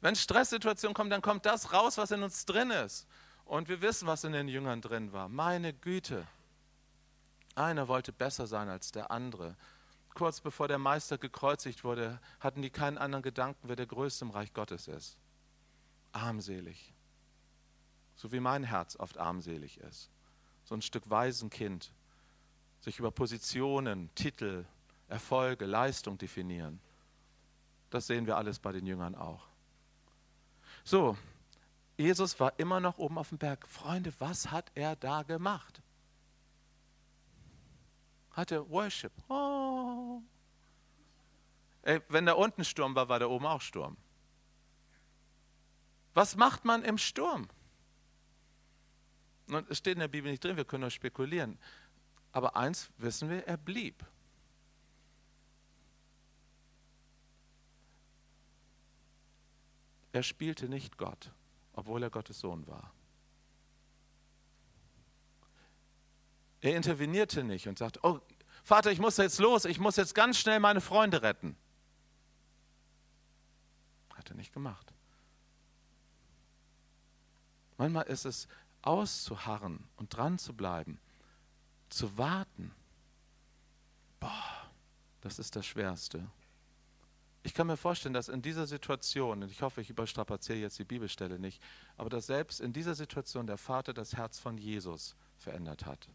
Wenn 0.00 0.16
Stresssituationen 0.16 0.94
kommen, 0.94 1.10
dann 1.10 1.22
kommt 1.22 1.46
das 1.46 1.72
raus, 1.72 1.98
was 1.98 2.10
in 2.10 2.22
uns 2.22 2.44
drin 2.46 2.70
ist. 2.70 3.06
Und 3.44 3.68
wir 3.68 3.80
wissen, 3.82 4.06
was 4.06 4.24
in 4.24 4.32
den 4.32 4.48
Jüngern 4.48 4.80
drin 4.80 5.12
war. 5.12 5.28
Meine 5.28 5.72
Güte. 5.72 6.26
Einer 7.54 7.88
wollte 7.88 8.12
besser 8.12 8.46
sein 8.46 8.68
als 8.68 8.92
der 8.92 9.10
andere. 9.10 9.56
Kurz 10.14 10.40
bevor 10.40 10.68
der 10.68 10.78
Meister 10.78 11.18
gekreuzigt 11.18 11.84
wurde, 11.84 12.20
hatten 12.40 12.62
die 12.62 12.70
keinen 12.70 12.98
anderen 12.98 13.22
Gedanken, 13.22 13.68
wer 13.68 13.76
der 13.76 13.86
Größte 13.86 14.24
im 14.24 14.30
Reich 14.30 14.52
Gottes 14.52 14.88
ist. 14.88 15.16
Armselig. 16.12 16.94
So 18.14 18.32
wie 18.32 18.40
mein 18.40 18.64
Herz 18.64 18.96
oft 18.96 19.18
armselig 19.18 19.78
ist. 19.78 20.10
So 20.64 20.74
ein 20.74 20.82
Stück 20.82 21.08
Waisenkind. 21.10 21.92
Sich 22.86 23.00
über 23.00 23.10
Positionen, 23.10 24.14
Titel, 24.14 24.64
Erfolge, 25.08 25.66
Leistung 25.66 26.18
definieren. 26.18 26.78
Das 27.90 28.06
sehen 28.06 28.28
wir 28.28 28.36
alles 28.36 28.60
bei 28.60 28.70
den 28.70 28.86
Jüngern 28.86 29.16
auch. 29.16 29.48
So, 30.84 31.18
Jesus 31.96 32.38
war 32.38 32.56
immer 32.60 32.78
noch 32.78 32.98
oben 32.98 33.18
auf 33.18 33.30
dem 33.30 33.38
Berg. 33.38 33.66
Freunde, 33.66 34.12
was 34.20 34.52
hat 34.52 34.70
er 34.76 34.94
da 34.94 35.24
gemacht? 35.24 35.82
Hat 38.30 38.52
er 38.52 38.70
Worship? 38.70 39.10
Oh. 39.28 40.22
Ey, 41.82 42.00
wenn 42.08 42.26
da 42.26 42.34
unten 42.34 42.64
Sturm 42.64 42.94
war, 42.94 43.08
war 43.08 43.18
da 43.18 43.26
oben 43.26 43.46
auch 43.46 43.62
Sturm. 43.62 43.96
Was 46.14 46.36
macht 46.36 46.64
man 46.64 46.84
im 46.84 46.98
Sturm? 46.98 47.48
Es 49.68 49.78
steht 49.78 49.94
in 49.94 50.00
der 50.00 50.08
Bibel 50.08 50.30
nicht 50.30 50.44
drin, 50.44 50.56
wir 50.56 50.64
können 50.64 50.82
nur 50.82 50.90
spekulieren. 50.90 51.58
Aber 52.36 52.54
eins 52.54 52.90
wissen 52.98 53.30
wir, 53.30 53.46
er 53.46 53.56
blieb. 53.56 54.04
Er 60.12 60.22
spielte 60.22 60.68
nicht 60.68 60.98
Gott 60.98 61.30
obwohl 61.76 62.02
er 62.02 62.10
Gottes 62.10 62.40
Sohn 62.40 62.66
war. 62.66 62.92
Er 66.62 66.74
intervenierte 66.74 67.44
nicht 67.44 67.68
und 67.68 67.78
sagte, 67.78 68.00
oh 68.02 68.18
Vater, 68.64 68.90
ich 68.90 68.98
muss 68.98 69.18
jetzt 69.18 69.38
los, 69.38 69.64
ich 69.66 69.78
muss 69.78 69.94
jetzt 69.94 70.14
ganz 70.14 70.38
schnell 70.38 70.58
meine 70.58 70.80
Freunde 70.80 71.22
retten. 71.22 71.54
Hat 74.14 74.28
er 74.30 74.34
nicht 74.34 74.52
gemacht. 74.52 74.92
Manchmal 77.76 78.06
ist 78.06 78.24
es 78.24 78.48
auszuharren 78.82 79.86
und 79.96 80.16
dran 80.16 80.38
zu 80.38 80.54
bleiben, 80.54 80.98
zu 81.88 82.16
warten. 82.18 82.74
Boah, 84.20 84.70
das 85.20 85.38
ist 85.38 85.56
das 85.56 85.66
Schwerste. 85.66 86.26
Ich 87.42 87.54
kann 87.54 87.68
mir 87.68 87.76
vorstellen, 87.76 88.12
dass 88.12 88.28
in 88.28 88.42
dieser 88.42 88.66
Situation, 88.66 89.44
und 89.44 89.52
ich 89.52 89.62
hoffe, 89.62 89.80
ich 89.80 89.90
überstrapaziere 89.90 90.58
jetzt 90.58 90.80
die 90.80 90.84
Bibelstelle 90.84 91.38
nicht, 91.38 91.62
aber 91.96 92.10
dass 92.10 92.26
selbst 92.26 92.60
in 92.60 92.72
dieser 92.72 92.96
Situation 92.96 93.46
der 93.46 93.56
Vater 93.56 93.94
das 93.94 94.16
Herz 94.16 94.38
von 94.38 94.58
Jesus 94.58 95.14
verändert 95.36 95.86
hat. 95.86 96.08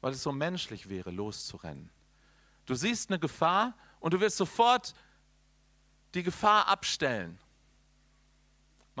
Weil 0.00 0.12
es 0.12 0.22
so 0.22 0.32
menschlich 0.32 0.88
wäre, 0.88 1.10
loszurennen. 1.10 1.90
Du 2.64 2.74
siehst 2.74 3.10
eine 3.10 3.18
Gefahr 3.18 3.76
und 3.98 4.14
du 4.14 4.20
wirst 4.20 4.38
sofort 4.38 4.94
die 6.14 6.22
Gefahr 6.22 6.66
abstellen. 6.66 7.38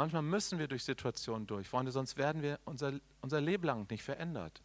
Manchmal 0.00 0.22
müssen 0.22 0.58
wir 0.58 0.66
durch 0.66 0.82
Situationen 0.82 1.46
durch, 1.46 1.68
Freunde, 1.68 1.92
sonst 1.92 2.16
werden 2.16 2.40
wir 2.40 2.58
unser, 2.64 2.94
unser 3.20 3.38
Leben 3.38 3.64
lang 3.64 3.86
nicht 3.90 4.02
verändert. 4.02 4.62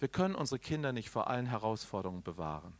Wir 0.00 0.08
können 0.08 0.34
unsere 0.34 0.58
Kinder 0.58 0.94
nicht 0.94 1.10
vor 1.10 1.28
allen 1.28 1.44
Herausforderungen 1.44 2.22
bewahren. 2.22 2.72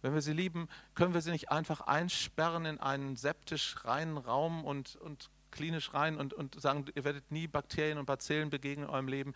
Wenn 0.00 0.14
wir 0.14 0.22
sie 0.22 0.32
lieben, 0.32 0.66
können 0.94 1.12
wir 1.12 1.20
sie 1.20 1.30
nicht 1.30 1.50
einfach 1.50 1.82
einsperren 1.82 2.64
in 2.64 2.80
einen 2.80 3.16
septisch 3.16 3.84
reinen 3.84 4.16
Raum 4.16 4.64
und, 4.64 4.96
und 4.96 5.28
klinisch 5.50 5.92
rein 5.92 6.16
und, 6.16 6.32
und 6.32 6.58
sagen, 6.58 6.86
ihr 6.94 7.04
werdet 7.04 7.30
nie 7.30 7.46
Bakterien 7.46 7.98
und 7.98 8.06
Bazillen 8.06 8.48
begegnen 8.48 8.86
in 8.86 8.90
eurem 8.90 9.08
Leben. 9.08 9.34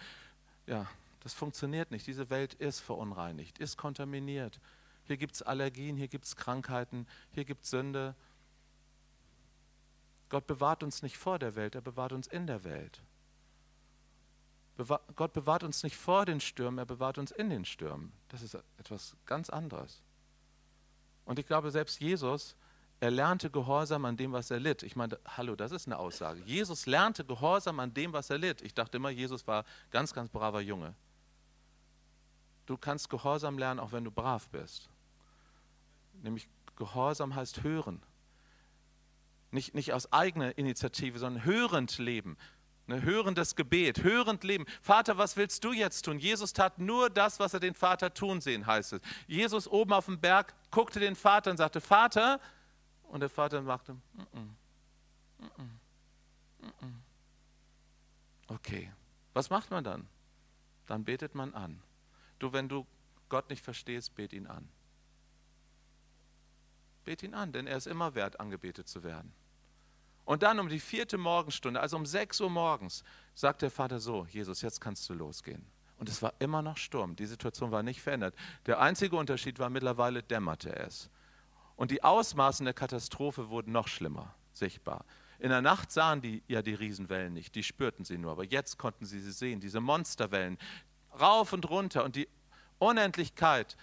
Ja, 0.66 0.86
das 1.20 1.34
funktioniert 1.34 1.90
nicht. 1.90 2.06
Diese 2.06 2.30
Welt 2.30 2.54
ist 2.54 2.80
verunreinigt, 2.80 3.58
ist 3.58 3.76
kontaminiert. 3.76 4.58
Hier 5.06 5.18
gibt 5.18 5.34
es 5.34 5.42
Allergien, 5.42 5.98
hier 5.98 6.08
gibt 6.08 6.24
es 6.24 6.34
Krankheiten, 6.34 7.06
hier 7.32 7.44
gibt 7.44 7.64
es 7.64 7.68
Sünde. 7.68 8.14
Gott 10.28 10.46
bewahrt 10.46 10.82
uns 10.82 11.02
nicht 11.02 11.16
vor 11.16 11.38
der 11.38 11.54
Welt, 11.54 11.74
er 11.74 11.80
bewahrt 11.80 12.12
uns 12.12 12.26
in 12.26 12.46
der 12.46 12.64
Welt. 12.64 13.02
Gott 15.14 15.32
bewahrt 15.32 15.62
uns 15.62 15.82
nicht 15.84 15.96
vor 15.96 16.24
den 16.24 16.40
Stürmen, 16.40 16.78
er 16.78 16.86
bewahrt 16.86 17.18
uns 17.18 17.30
in 17.30 17.48
den 17.48 17.64
Stürmen. 17.64 18.12
Das 18.28 18.42
ist 18.42 18.56
etwas 18.78 19.16
ganz 19.24 19.48
anderes. 19.48 20.02
Und 21.24 21.38
ich 21.38 21.46
glaube, 21.46 21.70
selbst 21.70 22.00
Jesus, 22.00 22.56
er 23.00 23.10
lernte 23.10 23.50
Gehorsam 23.50 24.04
an 24.04 24.16
dem, 24.16 24.32
was 24.32 24.50
er 24.50 24.58
litt. 24.58 24.82
Ich 24.82 24.96
meine, 24.96 25.18
hallo, 25.26 25.54
das 25.54 25.72
ist 25.72 25.86
eine 25.86 25.98
Aussage. 25.98 26.40
Jesus 26.44 26.86
lernte 26.86 27.24
Gehorsam 27.24 27.78
an 27.80 27.94
dem, 27.94 28.12
was 28.12 28.30
er 28.30 28.38
litt. 28.38 28.62
Ich 28.62 28.74
dachte 28.74 28.96
immer, 28.96 29.10
Jesus 29.10 29.46
war 29.46 29.64
ganz, 29.90 30.12
ganz 30.12 30.28
braver 30.30 30.60
Junge. 30.60 30.94
Du 32.66 32.76
kannst 32.76 33.10
Gehorsam 33.10 33.58
lernen, 33.58 33.78
auch 33.78 33.92
wenn 33.92 34.04
du 34.04 34.10
brav 34.10 34.48
bist. 34.48 34.88
Nämlich 36.22 36.48
Gehorsam 36.76 37.34
heißt 37.34 37.62
hören. 37.62 38.02
Nicht, 39.54 39.72
nicht 39.72 39.92
aus 39.92 40.12
eigener 40.12 40.58
Initiative, 40.58 41.16
sondern 41.20 41.44
hörend 41.44 41.98
leben. 41.98 42.36
Ne, 42.88 43.02
hörendes 43.02 43.54
Gebet, 43.54 44.02
hörend 44.02 44.42
leben. 44.42 44.66
Vater, 44.82 45.16
was 45.16 45.36
willst 45.36 45.62
du 45.62 45.72
jetzt 45.72 46.04
tun? 46.04 46.18
Jesus 46.18 46.52
tat 46.52 46.80
nur 46.80 47.08
das, 47.08 47.38
was 47.38 47.54
er 47.54 47.60
den 47.60 47.74
Vater 47.74 48.12
tun 48.12 48.40
sehen, 48.40 48.66
heißt 48.66 48.94
es. 48.94 49.00
Jesus 49.28 49.68
oben 49.68 49.92
auf 49.92 50.06
dem 50.06 50.20
Berg 50.20 50.52
guckte 50.72 50.98
den 50.98 51.14
Vater 51.14 51.52
und 51.52 51.56
sagte, 51.56 51.80
Vater, 51.80 52.40
und 53.04 53.20
der 53.20 53.28
Vater 53.28 53.62
machte, 53.62 53.94
mm 53.94 54.00
-mm, 54.34 54.48
mm 56.80 57.02
okay, 58.48 58.92
was 59.34 59.50
macht 59.50 59.70
man 59.70 59.84
dann? 59.84 60.08
Dann 60.86 61.04
betet 61.04 61.36
man 61.36 61.54
an. 61.54 61.80
Du, 62.40 62.52
wenn 62.52 62.68
du 62.68 62.86
Gott 63.28 63.48
nicht 63.50 63.62
verstehst, 63.62 64.16
bet 64.16 64.32
ihn 64.32 64.48
an. 64.48 64.68
Bet 67.04 67.22
ihn 67.22 67.34
an, 67.34 67.52
denn 67.52 67.68
er 67.68 67.76
ist 67.76 67.86
immer 67.86 68.14
wert, 68.14 68.40
angebetet 68.40 68.88
zu 68.88 69.04
werden. 69.04 69.32
Und 70.24 70.42
dann 70.42 70.58
um 70.58 70.68
die 70.68 70.80
vierte 70.80 71.18
Morgenstunde, 71.18 71.80
also 71.80 71.96
um 71.96 72.06
sechs 72.06 72.40
Uhr 72.40 72.50
morgens, 72.50 73.04
sagt 73.34 73.62
der 73.62 73.70
Vater 73.70 74.00
so, 74.00 74.26
Jesus, 74.30 74.62
jetzt 74.62 74.80
kannst 74.80 75.08
du 75.08 75.14
losgehen. 75.14 75.64
Und 75.98 76.08
es 76.08 76.22
war 76.22 76.34
immer 76.38 76.62
noch 76.62 76.76
Sturm. 76.76 77.14
Die 77.16 77.26
Situation 77.26 77.70
war 77.70 77.82
nicht 77.82 78.00
verändert. 78.00 78.34
Der 78.66 78.80
einzige 78.80 79.16
Unterschied 79.16 79.58
war, 79.58 79.70
mittlerweile 79.70 80.22
dämmerte 80.22 80.74
es. 80.74 81.10
Und 81.76 81.90
die 81.90 82.02
Ausmaßen 82.02 82.64
der 82.64 82.74
Katastrophe 82.74 83.48
wurden 83.50 83.72
noch 83.72 83.88
schlimmer 83.88 84.34
sichtbar. 84.52 85.04
In 85.38 85.50
der 85.50 85.62
Nacht 85.62 85.90
sahen 85.90 86.20
die 86.20 86.42
ja 86.46 86.62
die 86.62 86.74
Riesenwellen 86.74 87.32
nicht, 87.32 87.54
die 87.54 87.62
spürten 87.62 88.04
sie 88.04 88.18
nur, 88.18 88.32
aber 88.32 88.44
jetzt 88.44 88.78
konnten 88.78 89.04
sie 89.04 89.20
sie 89.20 89.32
sehen, 89.32 89.60
diese 89.60 89.80
Monsterwellen, 89.80 90.58
rauf 91.20 91.52
und 91.52 91.68
runter 91.68 92.04
und 92.04 92.16
die 92.16 92.28
Unendlichkeit 92.78 93.76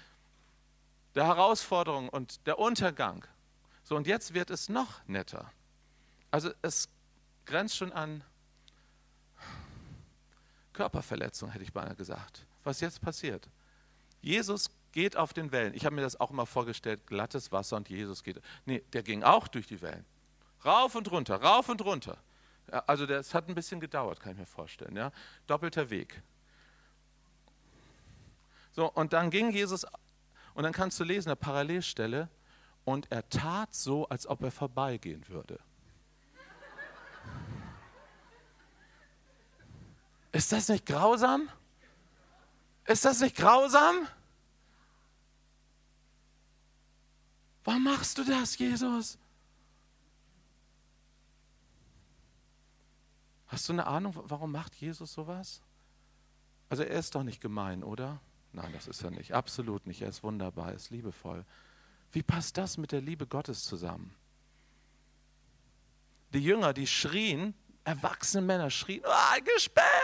der 1.14 1.28
Herausforderung 1.28 2.10
und 2.10 2.48
der 2.48 2.58
Untergang. 2.58 3.26
So, 3.84 3.96
und 3.96 4.08
jetzt 4.08 4.34
wird 4.34 4.50
es 4.50 4.70
noch 4.70 5.06
netter. 5.08 5.52
Also 6.32 6.52
es 6.62 6.90
grenzt 7.46 7.76
schon 7.76 7.92
an 7.92 8.24
Körperverletzung, 10.74 11.52
hätte 11.52 11.64
ich 11.64 11.74
beinahe 11.74 11.96
gesagt. 11.96 12.46
Was 12.64 12.80
jetzt 12.80 13.02
passiert. 13.02 13.50
Jesus 14.22 14.70
geht 14.92 15.18
auf 15.18 15.34
den 15.34 15.52
Wellen. 15.52 15.74
Ich 15.74 15.86
habe 15.86 15.96
mir 15.96 16.02
das 16.02 16.20
auch 16.20 16.32
immer 16.32 16.46
vorgestellt, 16.46 17.06
glattes 17.08 17.52
Wasser 17.52 17.78
und 17.78 17.90
Jesus 17.90 18.24
geht. 18.24 18.42
Nee, 18.66 18.84
der 18.94 19.04
ging 19.04 19.24
auch 19.24 19.48
durch 19.48 19.68
die 19.68 19.82
Wellen. 19.82 20.06
Rauf 20.64 20.96
und 20.96 21.12
runter, 21.12 21.42
rauf 21.42 21.70
und 21.70 21.84
runter. 21.84 22.18
Also 22.88 23.06
das 23.06 23.34
hat 23.34 23.50
ein 23.50 23.56
bisschen 23.56 23.80
gedauert, 23.80 24.20
kann 24.20 24.34
ich 24.34 24.38
mir 24.38 24.46
vorstellen. 24.46 24.96
Ja? 24.96 25.12
Doppelter 25.48 25.90
Weg. 25.90 26.22
So, 28.74 28.90
und 28.90 29.12
dann 29.12 29.30
ging 29.30 29.52
Jesus, 29.52 29.86
und 30.54 30.64
dann 30.64 30.72
kannst 30.72 31.00
du 31.00 31.04
lesen, 31.04 31.30
eine 31.30 31.36
Parallelstelle, 31.36 32.30
und 32.86 33.12
er 33.12 33.28
tat 33.30 33.74
so, 33.76 34.08
als 34.08 34.26
ob 34.28 34.42
er 34.44 34.52
vorbeigehen 34.52 35.28
würde. 35.28 35.60
Ist 40.32 40.52
das 40.52 40.70
nicht 40.70 40.86
grausam? 40.86 41.50
Ist 42.86 43.06
das 43.06 43.20
nicht 43.20 43.36
grausam? 43.36 44.08
Warum 47.64 47.84
machst 47.84 48.18
du 48.18 48.24
das, 48.24 48.58
Jesus? 48.58 49.18
Hast 53.48 53.68
du 53.68 53.74
eine 53.74 53.86
Ahnung, 53.86 54.14
warum 54.16 54.52
macht 54.52 54.76
Jesus 54.76 55.14
sowas? 55.14 55.62
Also 56.70 56.84
er 56.84 57.00
ist 57.00 57.14
doch 57.14 57.24
nicht 57.24 57.42
gemein, 57.42 57.84
oder? 57.84 58.22
Nein, 58.54 58.72
das 58.74 58.88
ist 58.88 59.04
er 59.04 59.12
nicht. 59.12 59.34
Absolut 59.34 59.86
nicht. 59.86 60.02
Er 60.02 60.10
ist 60.10 60.24
wunderbar, 60.24 60.70
er 60.70 60.76
ist 60.76 60.90
liebevoll. 60.90 61.46
Wie 62.14 62.24
passt 62.24 62.58
das 62.58 62.78
mit 62.78 62.92
der 62.92 63.02
Liebe 63.02 63.28
Gottes 63.28 63.66
zusammen? 63.66 64.16
Die 66.34 66.40
Jünger, 66.40 66.74
die 66.74 66.88
schrien, 66.88 67.54
erwachsene 67.84 68.46
Männer 68.46 68.70
schrien, 68.70 69.04
oh, 69.06 69.42
Gespenst! 69.54 70.01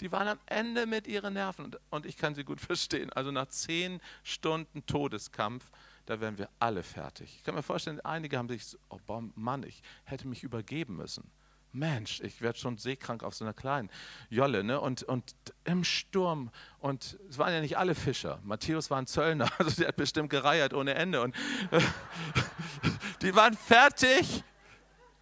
Die 0.00 0.12
waren 0.12 0.28
am 0.28 0.38
Ende 0.46 0.86
mit 0.86 1.06
ihren 1.06 1.34
Nerven. 1.34 1.74
Und 1.90 2.06
ich 2.06 2.16
kann 2.16 2.34
sie 2.34 2.44
gut 2.44 2.60
verstehen. 2.60 3.12
Also 3.12 3.30
nach 3.30 3.48
zehn 3.48 4.00
Stunden 4.22 4.84
Todeskampf, 4.86 5.70
da 6.06 6.20
wären 6.20 6.38
wir 6.38 6.48
alle 6.58 6.82
fertig. 6.82 7.36
Ich 7.36 7.44
kann 7.44 7.54
mir 7.54 7.62
vorstellen, 7.62 8.00
einige 8.00 8.38
haben 8.38 8.48
sich, 8.48 8.76
oh 8.88 8.98
Mann, 9.34 9.62
ich 9.62 9.82
hätte 10.04 10.26
mich 10.26 10.42
übergeben 10.42 10.96
müssen. 10.96 11.30
Mensch, 11.72 12.20
ich 12.20 12.40
werde 12.40 12.58
schon 12.58 12.78
seekrank 12.78 13.22
auf 13.22 13.34
so 13.34 13.44
einer 13.44 13.54
kleinen 13.54 13.90
Jolle. 14.28 14.64
Ne? 14.64 14.80
Und, 14.80 15.02
und 15.04 15.34
im 15.64 15.84
Sturm. 15.84 16.50
Und 16.78 17.18
es 17.28 17.38
waren 17.38 17.52
ja 17.52 17.60
nicht 17.60 17.78
alle 17.78 17.94
Fischer. 17.94 18.40
Matthäus 18.42 18.90
war 18.90 18.98
ein 18.98 19.06
Zöllner, 19.06 19.48
also 19.58 19.76
der 19.76 19.88
hat 19.88 19.96
bestimmt 19.96 20.30
gereiert 20.30 20.74
ohne 20.74 20.94
Ende. 20.94 21.22
Und 21.22 21.34
die 23.22 23.34
waren 23.34 23.54
fertig. 23.54 24.44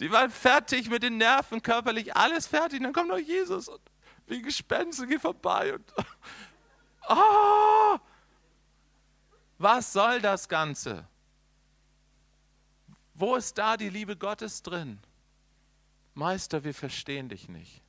Die 0.00 0.12
waren 0.12 0.30
fertig 0.30 0.90
mit 0.90 1.02
den 1.02 1.16
Nerven, 1.16 1.60
körperlich, 1.60 2.16
alles 2.16 2.46
fertig. 2.46 2.78
Und 2.78 2.84
dann 2.84 2.92
kommt 2.92 3.08
noch 3.08 3.18
Jesus 3.18 3.68
und 3.68 3.80
wie 4.28 4.42
Gespenster 4.42 5.06
geht 5.06 5.20
vorbei. 5.20 5.74
Und 5.74 5.94
oh, 7.08 7.98
was 9.58 9.92
soll 9.92 10.20
das 10.20 10.48
Ganze? 10.48 11.06
Wo 13.14 13.34
ist 13.34 13.58
da 13.58 13.76
die 13.76 13.88
Liebe 13.88 14.16
Gottes 14.16 14.62
drin? 14.62 15.00
Meister, 16.14 16.64
wir 16.64 16.74
verstehen 16.74 17.28
dich 17.28 17.48
nicht. 17.48 17.82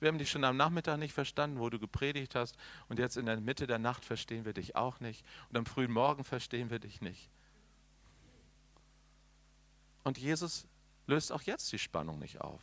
Wir 0.00 0.08
haben 0.08 0.18
dich 0.18 0.30
schon 0.30 0.44
am 0.44 0.56
Nachmittag 0.56 0.98
nicht 0.98 1.12
verstanden, 1.12 1.60
wo 1.60 1.70
du 1.70 1.78
gepredigt 1.78 2.34
hast. 2.34 2.56
Und 2.88 2.98
jetzt 2.98 3.16
in 3.16 3.26
der 3.26 3.40
Mitte 3.40 3.66
der 3.66 3.78
Nacht 3.78 4.04
verstehen 4.04 4.44
wir 4.44 4.52
dich 4.52 4.74
auch 4.74 4.98
nicht. 4.98 5.24
Und 5.48 5.56
am 5.56 5.66
frühen 5.66 5.92
Morgen 5.92 6.24
verstehen 6.24 6.70
wir 6.70 6.80
dich 6.80 7.00
nicht. 7.00 7.30
Und 10.02 10.18
Jesus 10.18 10.66
löst 11.06 11.30
auch 11.30 11.42
jetzt 11.42 11.70
die 11.72 11.78
Spannung 11.78 12.18
nicht 12.18 12.40
auf. 12.40 12.60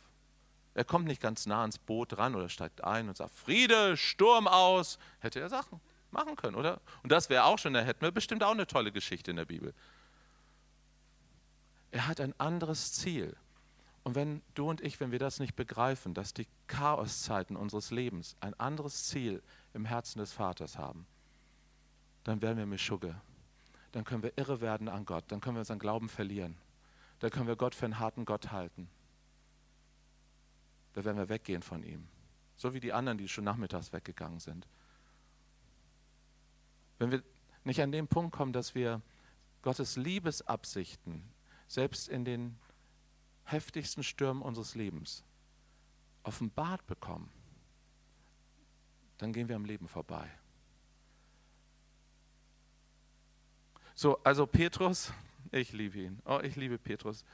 Er 0.74 0.84
kommt 0.84 1.06
nicht 1.06 1.20
ganz 1.20 1.46
nah 1.46 1.62
ans 1.62 1.78
Boot 1.78 2.16
ran 2.16 2.34
oder 2.34 2.48
steigt 2.48 2.84
ein 2.84 3.08
und 3.08 3.16
sagt, 3.16 3.32
Friede, 3.36 3.96
Sturm 3.96 4.46
aus. 4.46 4.98
Hätte 5.18 5.40
er 5.40 5.48
Sachen 5.48 5.80
machen 6.10 6.36
können, 6.36 6.56
oder? 6.56 6.80
Und 7.02 7.12
das 7.12 7.30
wäre 7.30 7.44
auch 7.44 7.58
schon, 7.58 7.72
da 7.72 7.80
hätten 7.80 8.02
wir 8.02 8.10
bestimmt 8.10 8.42
auch 8.42 8.52
eine 8.52 8.66
tolle 8.66 8.92
Geschichte 8.92 9.30
in 9.30 9.36
der 9.36 9.44
Bibel. 9.44 9.74
Er 11.90 12.06
hat 12.06 12.20
ein 12.20 12.38
anderes 12.38 12.92
Ziel. 12.92 13.36
Und 14.02 14.14
wenn 14.14 14.42
du 14.54 14.68
und 14.70 14.80
ich, 14.80 15.00
wenn 15.00 15.12
wir 15.12 15.18
das 15.18 15.40
nicht 15.40 15.56
begreifen, 15.56 16.14
dass 16.14 16.32
die 16.32 16.46
Chaoszeiten 16.68 17.56
unseres 17.56 17.90
Lebens 17.90 18.36
ein 18.40 18.58
anderes 18.58 19.04
Ziel 19.08 19.42
im 19.74 19.84
Herzen 19.84 20.20
des 20.20 20.32
Vaters 20.32 20.78
haben, 20.78 21.06
dann 22.24 22.40
werden 22.42 22.58
wir 22.58 22.66
Mischugge. 22.66 23.20
Dann 23.92 24.04
können 24.04 24.22
wir 24.22 24.36
irre 24.36 24.60
werden 24.60 24.88
an 24.88 25.04
Gott. 25.04 25.24
Dann 25.28 25.40
können 25.40 25.56
wir 25.56 25.60
unseren 25.60 25.78
Glauben 25.78 26.08
verlieren. 26.08 26.56
Dann 27.18 27.30
können 27.30 27.48
wir 27.48 27.56
Gott 27.56 27.74
für 27.74 27.86
einen 27.86 27.98
harten 27.98 28.24
Gott 28.24 28.52
halten. 28.52 28.88
Da 30.92 31.04
werden 31.04 31.16
wir 31.16 31.28
weggehen 31.28 31.62
von 31.62 31.82
ihm. 31.82 32.08
So 32.56 32.74
wie 32.74 32.80
die 32.80 32.92
anderen, 32.92 33.18
die 33.18 33.28
schon 33.28 33.44
nachmittags 33.44 33.92
weggegangen 33.92 34.40
sind. 34.40 34.66
Wenn 36.98 37.10
wir 37.10 37.22
nicht 37.64 37.80
an 37.80 37.92
den 37.92 38.08
Punkt 38.08 38.32
kommen, 38.32 38.52
dass 38.52 38.74
wir 38.74 39.00
Gottes 39.62 39.96
Liebesabsichten 39.96 41.22
selbst 41.68 42.08
in 42.08 42.24
den 42.24 42.58
heftigsten 43.44 44.02
Stürmen 44.02 44.42
unseres 44.42 44.74
Lebens 44.74 45.24
offenbart 46.22 46.86
bekommen, 46.86 47.30
dann 49.18 49.32
gehen 49.32 49.48
wir 49.48 49.56
am 49.56 49.64
Leben 49.64 49.88
vorbei. 49.88 50.30
So, 53.94 54.18
also 54.22 54.46
Petrus, 54.46 55.12
ich 55.52 55.72
liebe 55.72 55.98
ihn. 55.98 56.20
Oh, 56.24 56.40
ich 56.42 56.56
liebe 56.56 56.78
Petrus. 56.78 57.24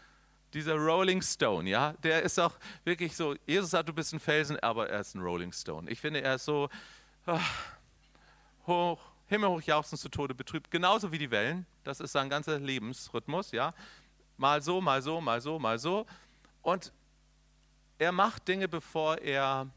Dieser 0.54 0.76
Rolling 0.76 1.22
Stone, 1.22 1.68
ja, 1.68 1.92
der 2.02 2.22
ist 2.22 2.38
auch 2.38 2.54
wirklich 2.84 3.16
so. 3.16 3.34
Jesus 3.46 3.70
sagt, 3.70 3.88
du 3.88 3.92
bist 3.92 4.12
ein 4.12 4.20
Felsen, 4.20 4.58
aber 4.60 4.88
er 4.88 5.00
ist 5.00 5.14
ein 5.14 5.20
Rolling 5.20 5.52
Stone. 5.52 5.90
Ich 5.90 6.00
finde, 6.00 6.22
er 6.22 6.36
ist 6.36 6.44
so 6.44 6.68
ach, 7.26 7.76
hoch, 8.66 9.00
himmelhoch 9.26 9.62
jauchzend 9.62 10.00
zu 10.00 10.08
Tode 10.08 10.34
betrübt, 10.34 10.70
genauso 10.70 11.12
wie 11.12 11.18
die 11.18 11.30
Wellen. 11.30 11.66
Das 11.84 12.00
ist 12.00 12.12
sein 12.12 12.30
ganzer 12.30 12.58
Lebensrhythmus, 12.58 13.52
ja. 13.52 13.74
Mal 14.36 14.62
so, 14.62 14.80
mal 14.80 15.02
so, 15.02 15.20
mal 15.20 15.40
so, 15.40 15.58
mal 15.58 15.78
so. 15.78 16.06
Und 16.62 16.92
er 17.98 18.12
macht 18.12 18.46
Dinge, 18.48 18.68
bevor 18.68 19.18
er, 19.18 19.68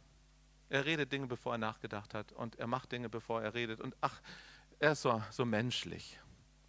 er 0.69 0.85
redet 0.85 1.11
Dinge, 1.11 1.27
bevor 1.27 1.53
er 1.53 1.57
nachgedacht 1.57 2.13
hat. 2.13 2.31
Und 2.33 2.57
er 2.59 2.67
macht 2.67 2.91
Dinge, 2.91 3.09
bevor 3.09 3.41
er 3.41 3.53
redet. 3.53 3.79
Und 3.79 3.95
ach, 4.01 4.21
er 4.79 4.91
ist 4.91 5.01
so, 5.01 5.21
so 5.31 5.45
menschlich. 5.45 6.19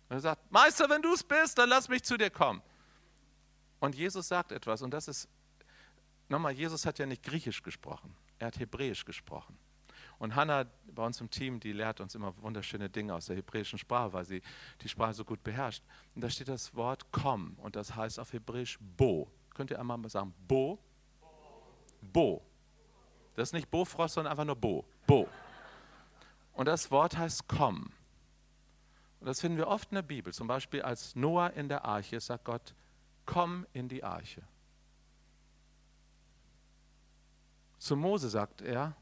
Und 0.08 0.16
er 0.16 0.20
sagt, 0.20 0.50
Meister, 0.50 0.88
wenn 0.88 1.02
du 1.02 1.12
es 1.12 1.22
bist, 1.22 1.58
dann 1.58 1.68
lass 1.68 1.88
mich 1.88 2.02
zu 2.04 2.16
dir 2.16 2.30
kommen. 2.30 2.62
Und 3.80 3.94
Jesus 3.94 4.28
sagt 4.28 4.52
etwas. 4.52 4.82
Und 4.82 4.92
das 4.92 5.08
ist, 5.08 5.28
nochmal, 6.28 6.52
Jesus 6.52 6.86
hat 6.86 6.98
ja 6.98 7.06
nicht 7.06 7.22
Griechisch 7.22 7.62
gesprochen. 7.62 8.14
Er 8.38 8.48
hat 8.48 8.58
Hebräisch 8.58 9.04
gesprochen. 9.04 9.58
Und 10.18 10.34
Hannah 10.34 10.66
bei 10.94 11.04
uns 11.04 11.20
im 11.20 11.30
Team, 11.30 11.60
die 11.60 11.72
lehrt 11.72 12.00
uns 12.00 12.14
immer 12.14 12.34
wunderschöne 12.42 12.90
Dinge 12.90 13.14
aus 13.14 13.26
der 13.26 13.36
hebräischen 13.36 13.78
Sprache, 13.78 14.12
weil 14.12 14.24
sie 14.26 14.42
die 14.82 14.88
Sprache 14.88 15.14
so 15.14 15.24
gut 15.24 15.42
beherrscht. 15.42 15.82
Und 16.14 16.22
da 16.22 16.28
steht 16.28 16.48
das 16.48 16.74
Wort 16.74 17.06
komm 17.10 17.56
und 17.56 17.74
das 17.74 17.96
heißt 17.96 18.20
auf 18.20 18.32
Hebräisch 18.32 18.78
bo. 18.80 19.30
Könnt 19.54 19.70
ihr 19.70 19.80
einmal 19.80 19.98
sagen 20.10 20.34
bo? 20.46 20.78
Bo. 22.02 22.42
Das 23.34 23.48
ist 23.48 23.52
nicht 23.54 23.70
Bofrost, 23.70 24.14
sondern 24.14 24.32
einfach 24.32 24.44
nur 24.44 24.56
bo. 24.56 24.84
Bo. 25.06 25.26
Und 26.52 26.66
das 26.66 26.90
Wort 26.90 27.16
heißt 27.16 27.48
komm. 27.48 27.90
Und 29.20 29.26
das 29.26 29.40
finden 29.40 29.56
wir 29.56 29.68
oft 29.68 29.90
in 29.90 29.94
der 29.96 30.02
Bibel. 30.02 30.32
Zum 30.32 30.46
Beispiel 30.46 30.82
als 30.82 31.14
Noah 31.14 31.50
in 31.54 31.68
der 31.68 31.84
Arche 31.84 32.20
sagt 32.20 32.44
Gott, 32.44 32.74
komm 33.30 33.64
in 33.72 33.88
die 33.88 34.02
Arche. 34.02 34.42
Zu 37.78 37.94
Mose 37.94 38.28
sagt 38.28 38.60
er, 38.60 38.96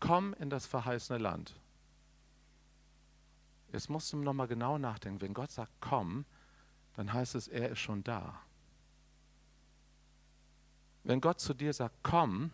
komm 0.00 0.34
in 0.34 0.50
das 0.50 0.66
verheißene 0.66 1.20
Land. 1.20 1.54
Jetzt 3.72 3.88
musst 3.88 4.12
du 4.12 4.16
nochmal 4.16 4.48
genau 4.48 4.76
nachdenken. 4.76 5.20
Wenn 5.20 5.34
Gott 5.34 5.52
sagt, 5.52 5.72
komm, 5.80 6.24
dann 6.96 7.12
heißt 7.12 7.36
es, 7.36 7.46
er 7.46 7.70
ist 7.70 7.78
schon 7.78 8.02
da. 8.02 8.40
Wenn 11.04 11.20
Gott 11.20 11.38
zu 11.38 11.54
dir 11.54 11.72
sagt, 11.72 11.94
komm 12.02 12.50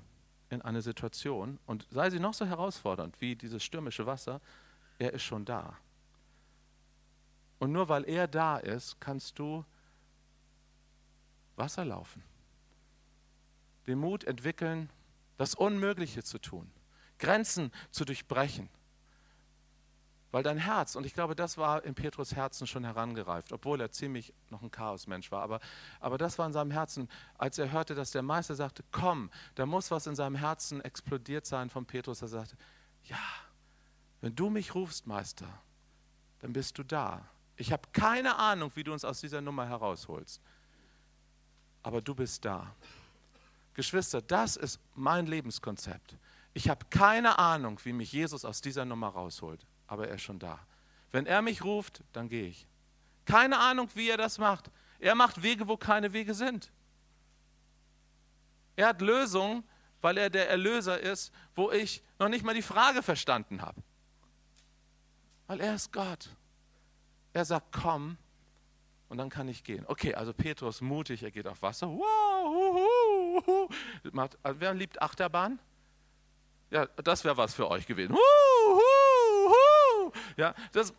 in 0.51 0.61
eine 0.61 0.83
Situation 0.83 1.59
und 1.65 1.87
sei 1.91 2.11
sie 2.11 2.21
noch 2.21 2.35
so 2.35 2.45
herausfordernd 2.45 3.19
wie 3.23 3.35
dieses 3.35 3.65
stürmische 3.65 4.05
Wasser, 4.05 4.43
er 4.99 5.15
ist 5.15 5.23
schon 5.23 5.47
da. 5.47 5.79
Und 7.59 7.73
nur 7.73 7.89
weil 7.89 8.05
er 8.05 8.29
da 8.29 8.59
ist, 8.59 9.01
kannst 9.01 9.39
du 9.39 9.65
Wasser 11.59 11.85
laufen. 11.85 12.23
Den 13.87 13.99
Mut 13.99 14.25
entwickeln, 14.25 14.91
das 15.37 15.55
Unmögliche 15.55 16.23
zu 16.23 16.39
tun. 16.39 16.71
Grenzen 17.19 17.73
zu 17.91 18.05
durchbrechen. 18.05 18.69
Weil 20.31 20.43
dein 20.43 20.59
Herz, 20.59 20.95
und 20.95 21.07
ich 21.07 21.15
glaube, 21.15 21.35
das 21.35 21.57
war 21.57 21.85
in 21.85 21.95
Petrus 21.95 22.37
Herzen 22.37 22.67
schon 22.67 22.85
herangereift, 22.85 23.51
obwohl 23.51 23.81
er 23.81 23.91
ziemlich 23.91 24.35
noch 24.51 24.61
ein 24.61 24.71
Chaosmensch 24.71 25.33
war, 25.33 25.43
aber, 25.43 25.61
aber 26.01 26.19
das 26.19 26.39
war 26.39 26.47
in 26.47 26.53
seinem 26.53 26.71
Herzen, 26.71 27.09
als 27.39 27.59
er 27.59 27.73
hörte, 27.73 27.95
dass 27.95 28.11
der 28.11 28.23
Meister 28.23 28.55
sagte, 28.55 28.85
komm, 28.93 29.31
da 29.55 29.65
muss 29.65 29.91
was 29.91 30.07
in 30.07 30.15
seinem 30.15 30.37
Herzen 30.37 30.83
explodiert 30.83 31.47
sein 31.47 31.71
von 31.71 31.87
Petrus. 31.87 32.21
Er 32.21 32.29
sagte, 32.29 32.59
ja, 33.05 33.17
wenn 34.21 34.37
du 34.37 34.51
mich 34.51 34.75
rufst, 34.75 35.07
Meister, 35.07 35.49
dann 36.41 36.53
bist 36.53 36.77
du 36.77 36.83
da. 36.83 37.27
Ich 37.57 37.73
habe 37.73 37.89
keine 37.93 38.37
Ahnung, 38.37 38.71
wie 38.75 38.85
du 38.85 38.93
uns 38.93 39.07
aus 39.07 39.21
dieser 39.21 39.41
Nummer 39.41 39.67
herausholst, 39.67 40.43
aber 41.83 42.01
du 42.01 42.15
bist 42.15 42.45
da. 42.45 42.75
Geschwister, 43.75 44.21
das 44.23 44.57
ist 44.57 44.81
mein 44.95 45.27
Lebenskonzept. 45.27 46.17
Ich 46.55 46.69
habe 46.69 46.87
keine 46.91 47.39
Ahnung, 47.39 47.79
wie 47.85 47.93
mich 47.93 48.13
Jesus 48.13 48.45
aus 48.45 48.61
dieser 48.61 48.85
Nummer 48.85 49.09
rausholt 49.09 49.65
aber 49.89 50.07
er 50.07 50.15
ist 50.15 50.23
schon 50.23 50.39
da. 50.39 50.61
Wenn 51.11 51.27
er 51.27 51.43
mich 51.43 51.65
ruft, 51.65 52.05
dann 52.13 52.29
gehe 52.29 52.47
ich. 52.47 52.67
Keine 53.25 53.59
Ahnung, 53.59 53.89
wie 53.95 54.09
er 54.09 54.17
das 54.17 54.39
macht. 54.39 54.71
Er 55.01 55.15
macht 55.15 55.43
Wege, 55.43 55.67
wo 55.67 55.77
keine 55.77 56.13
Wege 56.13 56.35
sind. 56.35 56.71
Er 58.77 58.89
hat 58.89 59.01
Lösungen, 59.01 59.65
weil 60.01 60.19
er 60.19 60.31
der 60.31 60.49
Erlöser 60.49 61.01
ist, 61.01 61.33
wo 61.57 61.73
ich 61.73 62.03
noch 62.19 62.29
nicht 62.29 62.45
mal 62.45 62.55
die 62.55 62.63
Frage 62.63 63.03
verstanden 63.03 63.63
habe. 63.63 63.83
Weil 65.47 65.61
er 65.61 65.75
ist 65.75 65.93
Gott. 65.93 66.29
Er 67.33 67.45
sagt, 67.45 67.73
komm, 67.73 68.19
und 69.09 69.19
dann 69.19 69.31
kann 69.31 69.49
ich 69.49 69.65
gehen. 69.65 69.85
Okay, 69.87 70.15
also 70.15 70.33
Petrus 70.33 70.81
mutig, 70.81 71.23
er 71.23 71.31
geht 71.31 71.47
auf 71.47 71.63
Wasser. 71.63 71.89
Wow, 71.89 72.45
hu, 72.47 73.43
hu. 73.47 73.69
Also 74.43 74.61
wer 74.61 74.75
liebt 74.75 75.01
Achterbahn? 75.01 75.59
Ja, 76.71 76.87
das 76.87 77.25
wäre 77.25 77.37
was 77.37 77.55
für 77.55 77.71
euch 77.71 77.87
gewesen. 77.87 78.15
Hu, 78.15 78.19
ja, 80.37 80.55
das, 80.73 80.95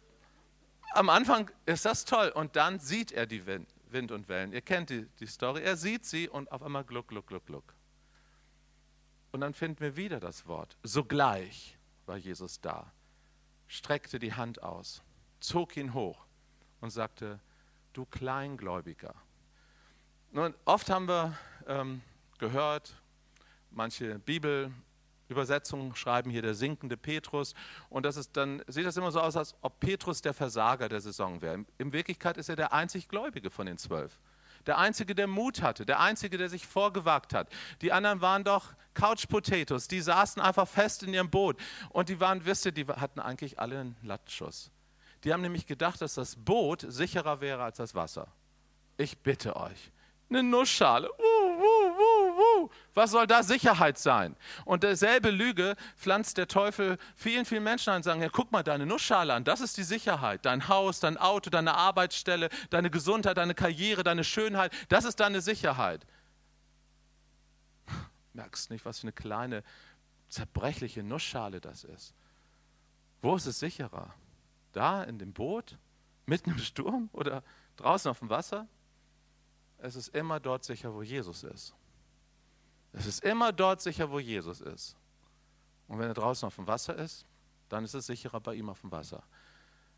am 0.92 1.10
Anfang 1.10 1.52
ist 1.66 1.86
das 1.86 2.06
toll 2.06 2.30
und 2.30 2.56
dann 2.56 2.80
sieht 2.80 3.12
er 3.12 3.26
die 3.26 3.46
Wind, 3.46 3.70
Wind 3.90 4.12
und 4.12 4.28
Wellen. 4.28 4.54
Ihr 4.54 4.62
kennt 4.62 4.90
die, 4.90 5.06
die 5.20 5.28
Story. 5.28 5.62
Er 5.62 5.78
sieht 5.78 6.06
sie 6.06 6.28
und 6.28 6.52
auf 6.52 6.64
einmal 6.64 6.84
gluck, 6.84 7.08
gluck, 7.08 7.28
gluck, 7.28 7.46
gluck. 7.46 7.76
Und 9.32 9.42
dann 9.42 9.54
finden 9.54 9.80
wir 9.82 9.96
wieder 9.96 10.20
das 10.20 10.48
Wort. 10.48 10.78
Sogleich 10.84 11.78
war 12.08 12.18
Jesus 12.18 12.60
da, 12.60 12.92
streckte 13.68 14.18
die 14.18 14.34
Hand 14.34 14.64
aus, 14.64 15.04
zog 15.40 15.78
ihn 15.78 15.94
hoch 15.94 16.26
und 16.82 16.90
sagte, 16.90 17.40
du 18.00 18.06
Kleingläubiger. 18.06 19.14
Nun, 20.32 20.54
oft 20.64 20.90
haben 20.90 21.10
wir 21.10 21.38
ähm, 21.68 22.02
gehört, 22.38 22.96
manche 23.72 24.20
Bibel, 24.20 24.72
Übersetzungen 25.28 25.94
schreiben 25.96 26.32
hier 26.32 26.42
der 26.42 26.56
sinkende 26.56 26.96
Petrus. 26.96 27.54
Und 27.90 28.06
das 28.06 28.16
ist 28.16 28.38
dann 28.38 28.64
sieht 28.68 28.86
das 28.86 28.96
immer 28.96 29.12
so 29.12 29.20
aus, 29.20 29.36
als 29.36 29.54
ob 29.62 29.80
Petrus 29.82 30.22
der 30.22 30.34
Versager 30.34 30.88
der 30.88 31.02
Saison 31.02 31.42
wäre. 31.42 31.66
In 31.78 31.92
Wirklichkeit 31.92 32.38
ist 32.38 32.48
er 32.48 32.56
der 32.56 32.72
einzig 32.72 33.10
Gläubige 33.10 33.50
von 33.52 33.66
den 33.66 33.78
zwölf. 33.78 34.18
Der 34.66 34.78
Einzige, 34.78 35.14
der 35.14 35.28
Mut 35.28 35.62
hatte, 35.62 35.86
der 35.86 36.00
Einzige, 36.00 36.38
der 36.38 36.50
sich 36.50 36.66
vorgewagt 36.66 37.34
hat. 37.34 37.50
Die 37.82 37.92
anderen 37.92 38.22
waren 38.22 38.46
doch 38.46 38.74
Couch 38.94 39.28
Potatoes, 39.28 39.88
die 39.90 40.02
saßen 40.02 40.42
einfach 40.42 40.68
fest 40.68 41.04
in 41.04 41.14
ihrem 41.14 41.30
Boot. 41.30 41.60
Und 41.90 42.08
die 42.08 42.20
waren, 42.20 42.46
wisst 42.46 42.66
ihr, 42.66 42.72
die 42.72 42.88
hatten 42.88 43.20
eigentlich 43.20 43.60
alle 43.60 43.80
einen 43.80 43.98
Lattschuss. 44.04 44.72
Die 45.24 45.34
haben 45.34 45.42
nämlich 45.42 45.66
gedacht, 45.66 46.02
dass 46.02 46.16
das 46.16 46.36
Boot 46.36 46.86
sicherer 46.88 47.42
wäre 47.42 47.64
als 47.64 47.78
das 47.78 47.94
Wasser. 47.96 48.28
Ich 48.98 49.18
bitte 49.18 49.56
euch, 49.56 49.92
eine 50.30 50.44
Nussschale. 50.44 51.10
Uh, 51.10 52.70
was 52.94 53.12
soll 53.12 53.28
da 53.28 53.44
Sicherheit 53.44 53.98
sein? 53.98 54.36
Und 54.66 54.84
derselbe 54.84 55.30
Lüge 55.30 55.76
pflanzt 55.96 56.38
der 56.38 56.48
Teufel 56.48 56.98
vielen, 57.16 57.46
vielen 57.46 57.64
Menschen 57.64 57.92
ein 57.92 57.98
und 57.98 58.04
sagen, 58.04 58.22
ja, 58.22 58.30
guck 58.30 58.52
mal 58.52 58.64
deine 58.64 58.86
Nussschale 58.86 59.34
an, 59.34 59.44
das 59.44 59.62
ist 59.62 59.78
die 59.78 59.84
Sicherheit. 59.84 60.46
Dein 60.46 60.68
Haus, 60.68 61.00
dein 61.00 61.18
Auto, 61.18 61.50
deine 61.50 61.74
Arbeitsstelle, 61.76 62.50
deine 62.70 62.90
Gesundheit, 62.90 63.38
deine 63.38 63.56
Karriere, 63.56 64.04
deine 64.04 64.24
Schönheit, 64.24 64.74
das 64.90 65.06
ist 65.06 65.20
deine 65.20 65.42
Sicherheit. 65.42 66.06
Merkst 68.34 68.70
nicht, 68.70 68.86
was 68.86 69.00
für 69.00 69.06
eine 69.06 69.14
kleine, 69.14 69.64
zerbrechliche 70.30 71.04
Nussschale 71.04 71.62
das 71.62 71.84
ist. 71.84 72.14
Wo 73.22 73.36
ist 73.36 73.46
es 73.46 73.60
sicherer? 73.60 74.14
Da 74.72 75.04
in 75.04 75.18
dem 75.18 75.34
Boot, 75.34 75.78
mitten 76.26 76.52
im 76.52 76.58
Sturm 76.60 77.10
oder 77.14 77.44
draußen 77.78 78.10
auf 78.10 78.20
dem 78.20 78.30
Wasser? 78.30 78.68
Es 79.78 79.96
ist 79.96 80.10
immer 80.10 80.40
dort 80.40 80.64
sicher, 80.64 80.94
wo 80.94 81.02
Jesus 81.02 81.44
ist. 81.44 81.74
Es 82.92 83.06
ist 83.06 83.24
immer 83.24 83.52
dort 83.52 83.82
sicher, 83.82 84.12
wo 84.12 84.20
Jesus 84.20 84.62
ist. 84.62 84.96
Und 85.88 86.00
wenn 86.00 86.08
er 86.08 86.14
draußen 86.14 86.46
auf 86.48 86.56
dem 86.56 86.68
Wasser 86.68 86.96
ist, 86.96 87.26
dann 87.70 87.84
ist 87.84 87.94
es 87.94 88.08
sicherer 88.08 88.40
bei 88.40 88.56
ihm 88.56 88.70
auf 88.70 88.82
dem 88.82 88.92
Wasser. 88.92 89.24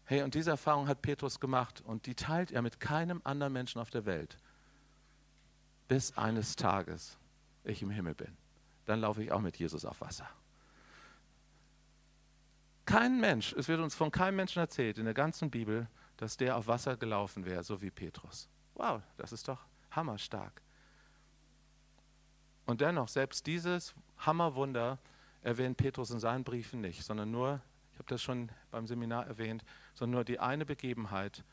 Hey, 0.06 0.24
und 0.24 0.36
diese 0.36 0.52
Erfahrung 0.52 0.88
hat 0.88 1.02
Petrus 1.02 1.40
gemacht 1.40 1.82
und 1.82 2.06
die 2.06 2.16
teilt 2.16 2.52
er 2.52 2.62
mit 2.62 2.80
keinem 2.80 3.22
anderen 3.24 3.54
Menschen 3.54 3.80
auf 3.80 3.90
der 3.90 4.06
Welt. 4.06 4.38
Bis 5.88 6.18
eines 6.18 6.56
Tages 6.56 7.18
ich 7.64 7.82
im 7.82 7.90
Himmel 7.90 8.16
bin. 8.16 8.36
Dann 8.86 9.02
laufe 9.02 9.24
ich 9.24 9.32
auch 9.32 9.42
mit 9.42 9.58
Jesus 9.58 9.86
auf 9.86 10.02
Wasser. 10.02 10.28
Kein 12.92 13.22
Mensch, 13.22 13.54
es 13.54 13.70
wird 13.70 13.80
uns 13.80 13.96
von 13.96 14.12
keinem 14.12 14.36
Menschen 14.36 14.60
erzählt 14.60 14.98
in 14.98 15.06
der 15.06 15.14
ganzen 15.14 15.50
Bibel, 15.50 15.88
dass 16.18 16.36
der 16.36 16.58
auf 16.58 16.68
Wasser 16.68 16.98
gelaufen 16.98 17.46
wäre, 17.46 17.64
so 17.64 17.82
wie 17.82 17.90
Petrus. 17.90 18.50
Wow, 18.74 19.02
das 19.16 19.32
ist 19.32 19.48
doch 19.48 19.66
hammerstark. 19.92 20.62
Und 22.66 22.82
dennoch, 22.82 23.08
selbst 23.08 23.48
dieses 23.48 23.96
Hammerwunder 24.18 25.00
erwähnt 25.42 25.78
Petrus 25.78 26.12
in 26.12 26.20
seinen 26.20 26.44
Briefen 26.44 26.82
nicht, 26.82 27.06
sondern 27.06 27.32
nur, 27.32 27.62
ich 27.94 28.00
habe 28.00 28.10
das 28.10 28.22
schon 28.22 28.52
beim 28.72 28.86
Seminar 28.86 29.26
erwähnt, 29.26 29.64
sondern 29.94 30.16
nur 30.16 30.26
die 30.26 30.42
eine 30.42 30.66
Begebenheit. 30.66 31.46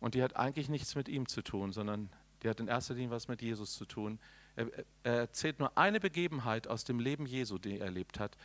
Und 0.00 0.14
die 0.14 0.22
hat 0.22 0.36
eigentlich 0.36 0.68
nichts 0.68 0.94
mit 0.96 1.08
ihm 1.08 1.28
zu 1.28 1.40
tun, 1.40 1.72
sondern 1.72 2.10
die 2.42 2.48
hat 2.50 2.60
in 2.60 2.68
erster 2.68 2.92
Linie 2.92 3.10
was 3.10 3.26
mit 3.26 3.40
Jesus 3.40 3.72
zu 3.72 3.86
tun. 3.86 4.20
Er, 4.54 4.66
er 5.02 5.14
erzählt 5.14 5.60
nur 5.60 5.78
eine 5.78 5.98
Begebenheit 5.98 6.68
aus 6.68 6.84
dem 6.84 7.00
Leben 7.00 7.24
Jesu, 7.24 7.56
die 7.56 7.78
er 7.78 7.86
erlebt 7.86 8.20
hat. 8.20 8.36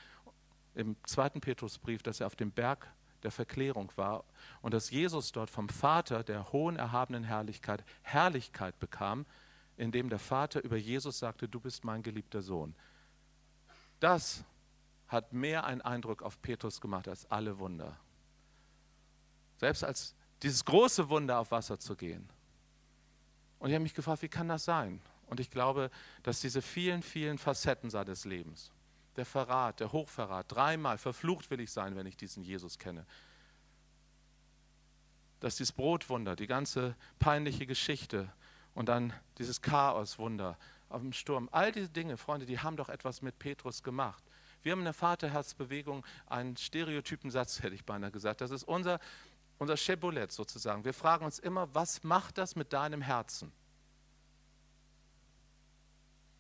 Im 0.76 0.96
zweiten 1.06 1.42
Petrusbrief, 1.42 2.02
dass 2.04 2.20
er 2.20 2.28
auf 2.28 2.36
dem 2.36 2.52
Berg 2.52 2.92
der 3.24 3.32
Verklärung 3.32 3.92
war 3.96 4.24
und 4.62 4.74
dass 4.74 4.90
Jesus 4.90 5.32
dort 5.32 5.50
vom 5.50 5.70
Vater 5.70 6.24
der 6.24 6.52
hohen 6.52 6.76
erhabenen 6.76 7.24
Herrlichkeit 7.24 7.84
Herrlichkeit 8.02 8.80
bekam, 8.80 9.26
in 9.78 9.92
dem 9.92 10.10
der 10.10 10.20
Vater 10.20 10.64
über 10.64 10.78
Jesus 10.78 11.20
sagte, 11.20 11.48
du 11.48 11.60
bist 11.60 11.84
mein 11.84 12.04
geliebter 12.04 12.42
Sohn. 12.42 12.76
Das 14.00 14.44
hat 15.08 15.32
mehr 15.32 15.66
einen 15.66 15.82
Eindruck 15.82 16.22
auf 16.22 16.42
Petrus 16.42 16.82
gemacht 16.82 17.08
als 17.08 17.30
alle 17.30 17.60
Wunder. 17.60 17.98
Selbst 19.58 19.84
als 19.84 20.16
dieses 20.42 20.66
große 20.66 21.10
Wunder 21.10 21.40
auf 21.40 21.52
Wasser 21.52 21.80
zu 21.80 21.96
gehen. 21.96 22.28
Und 23.60 23.70
ich 23.70 23.76
habe 23.76 23.84
mich 23.84 23.94
gefragt, 23.94 24.22
wie 24.22 24.30
kann 24.30 24.50
das 24.50 24.66
sein? 24.66 25.02
Und 25.28 25.40
ich 25.40 25.50
glaube, 25.50 25.90
dass 26.22 26.42
diese 26.42 26.62
vielen, 26.62 27.02
vielen 27.02 27.38
Facetten 27.38 27.90
seines 27.90 28.26
Lebens, 28.26 28.72
der 29.16 29.26
Verrat, 29.26 29.80
der 29.80 29.92
Hochverrat, 29.92 30.52
dreimal 30.52 30.98
verflucht 30.98 31.50
will 31.50 31.60
ich 31.60 31.72
sein, 31.72 31.96
wenn 31.96 32.06
ich 32.06 32.18
diesen 32.18 32.44
Jesus 32.44 32.80
kenne, 32.80 33.06
dass 35.40 35.58
dieses 35.58 35.74
Brotwunder, 35.74 36.36
die 36.36 36.48
ganze 36.48 36.96
peinliche 37.20 37.66
Geschichte, 37.66 38.32
und 38.74 38.90
dann 38.90 39.14
dieses 39.38 39.62
Chaoswunder 39.62 40.58
auf 40.90 41.02
dem 41.02 41.14
Sturm. 41.14 41.50
All 41.52 41.72
diese 41.72 41.90
Dinge, 41.90 42.18
Freunde, 42.18 42.46
die 42.46 42.60
haben 42.60 42.78
doch 42.78 42.90
etwas 42.90 43.22
mit 43.22 43.40
Petrus 43.40 43.84
gemacht. 43.84 44.24
Wir 44.62 44.72
haben 44.72 44.80
in 44.80 44.86
der 44.86 44.94
Vaterherzbewegung 44.94 46.06
einen 46.26 46.58
Stereotypensatz, 46.58 47.60
hätte 47.64 47.76
ich 47.76 47.86
beinahe 47.86 48.12
gesagt. 48.12 48.42
Das 48.42 48.52
ist 48.52 48.64
unser, 48.64 49.00
unser 49.58 49.76
Cheboulet 49.76 50.32
sozusagen. 50.32 50.86
Wir 50.86 50.94
fragen 50.94 51.26
uns 51.26 51.40
immer, 51.40 51.74
was 51.74 52.04
macht 52.04 52.38
das 52.38 52.56
mit 52.56 52.74
deinem 52.74 53.02
Herzen? 53.02 53.52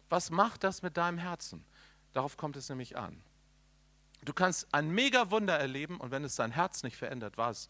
Was 0.09 0.29
macht 0.29 0.63
das 0.63 0.81
mit 0.81 0.97
deinem 0.97 1.17
Herzen? 1.17 1.65
Darauf 2.13 2.37
kommt 2.37 2.55
es 2.55 2.69
nämlich 2.69 2.97
an. 2.97 3.21
Du 4.23 4.33
kannst 4.33 4.73
ein 4.73 4.89
Mega-Wunder 4.89 5.57
erleben 5.57 5.99
und 5.99 6.11
wenn 6.11 6.23
es 6.23 6.35
dein 6.35 6.51
Herz 6.51 6.83
nicht 6.83 6.95
verändert, 6.95 7.37
war 7.37 7.49
es 7.49 7.69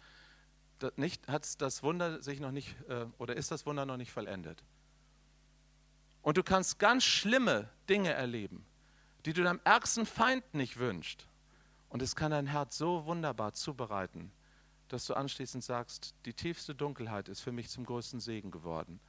nicht, 0.97 1.27
hat 1.27 1.61
das 1.61 1.81
Wunder 1.81 2.21
sich 2.21 2.39
noch 2.39 2.51
nicht, 2.51 2.75
äh, 2.89 3.05
oder 3.17 3.35
ist 3.35 3.51
das 3.51 3.65
Wunder 3.65 3.85
noch 3.85 3.97
nicht 3.97 4.11
vollendet. 4.11 4.63
Und 6.21 6.37
du 6.37 6.43
kannst 6.43 6.79
ganz 6.79 7.03
schlimme 7.03 7.69
Dinge 7.89 8.11
erleben, 8.11 8.65
die 9.25 9.33
du 9.33 9.43
deinem 9.43 9.61
ärgsten 9.63 10.05
Feind 10.05 10.53
nicht 10.53 10.77
wünschst. 10.77 11.27
Und 11.89 12.01
es 12.01 12.15
kann 12.15 12.31
dein 12.31 12.47
Herz 12.47 12.77
so 12.77 13.05
wunderbar 13.05 13.53
zubereiten, 13.53 14.31
dass 14.87 15.05
du 15.05 15.13
anschließend 15.13 15.63
sagst, 15.63 16.15
die 16.25 16.33
tiefste 16.33 16.75
Dunkelheit 16.75 17.29
ist 17.29 17.41
für 17.41 17.51
mich 17.51 17.69
zum 17.69 17.85
größten 17.85 18.19
Segen 18.19 18.51
geworden. 18.51 18.99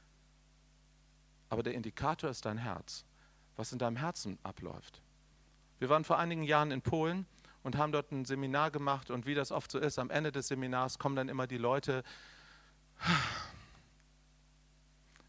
Aber 1.49 1.62
der 1.62 1.74
Indikator 1.74 2.30
ist 2.30 2.45
dein 2.45 2.59
Herz, 2.59 3.05
was 3.57 3.72
in 3.72 3.78
deinem 3.78 3.97
Herzen 3.97 4.39
abläuft. 4.43 5.03
Wir 5.79 5.89
waren 5.89 6.05
vor 6.05 6.18
einigen 6.18 6.43
Jahren 6.43 6.70
in 6.70 6.83
Polen 6.83 7.27
und 7.62 7.77
haben 7.77 7.93
dort 7.93 8.12
ein 8.12 8.25
Seminar 8.25 8.70
gemacht. 8.70 9.11
Und 9.11 9.27
wie 9.27 9.35
das 9.35 9.51
oft 9.51 9.70
so 9.70 9.79
ist, 9.79 9.99
am 9.99 10.11
Ende 10.11 10.33
des 10.33 10.49
Seminars 10.49 10.99
kommen 10.99 11.16
dann 11.16 11.29
immer 11.29 11.47
die 11.47 11.59
Leute, 11.59 12.05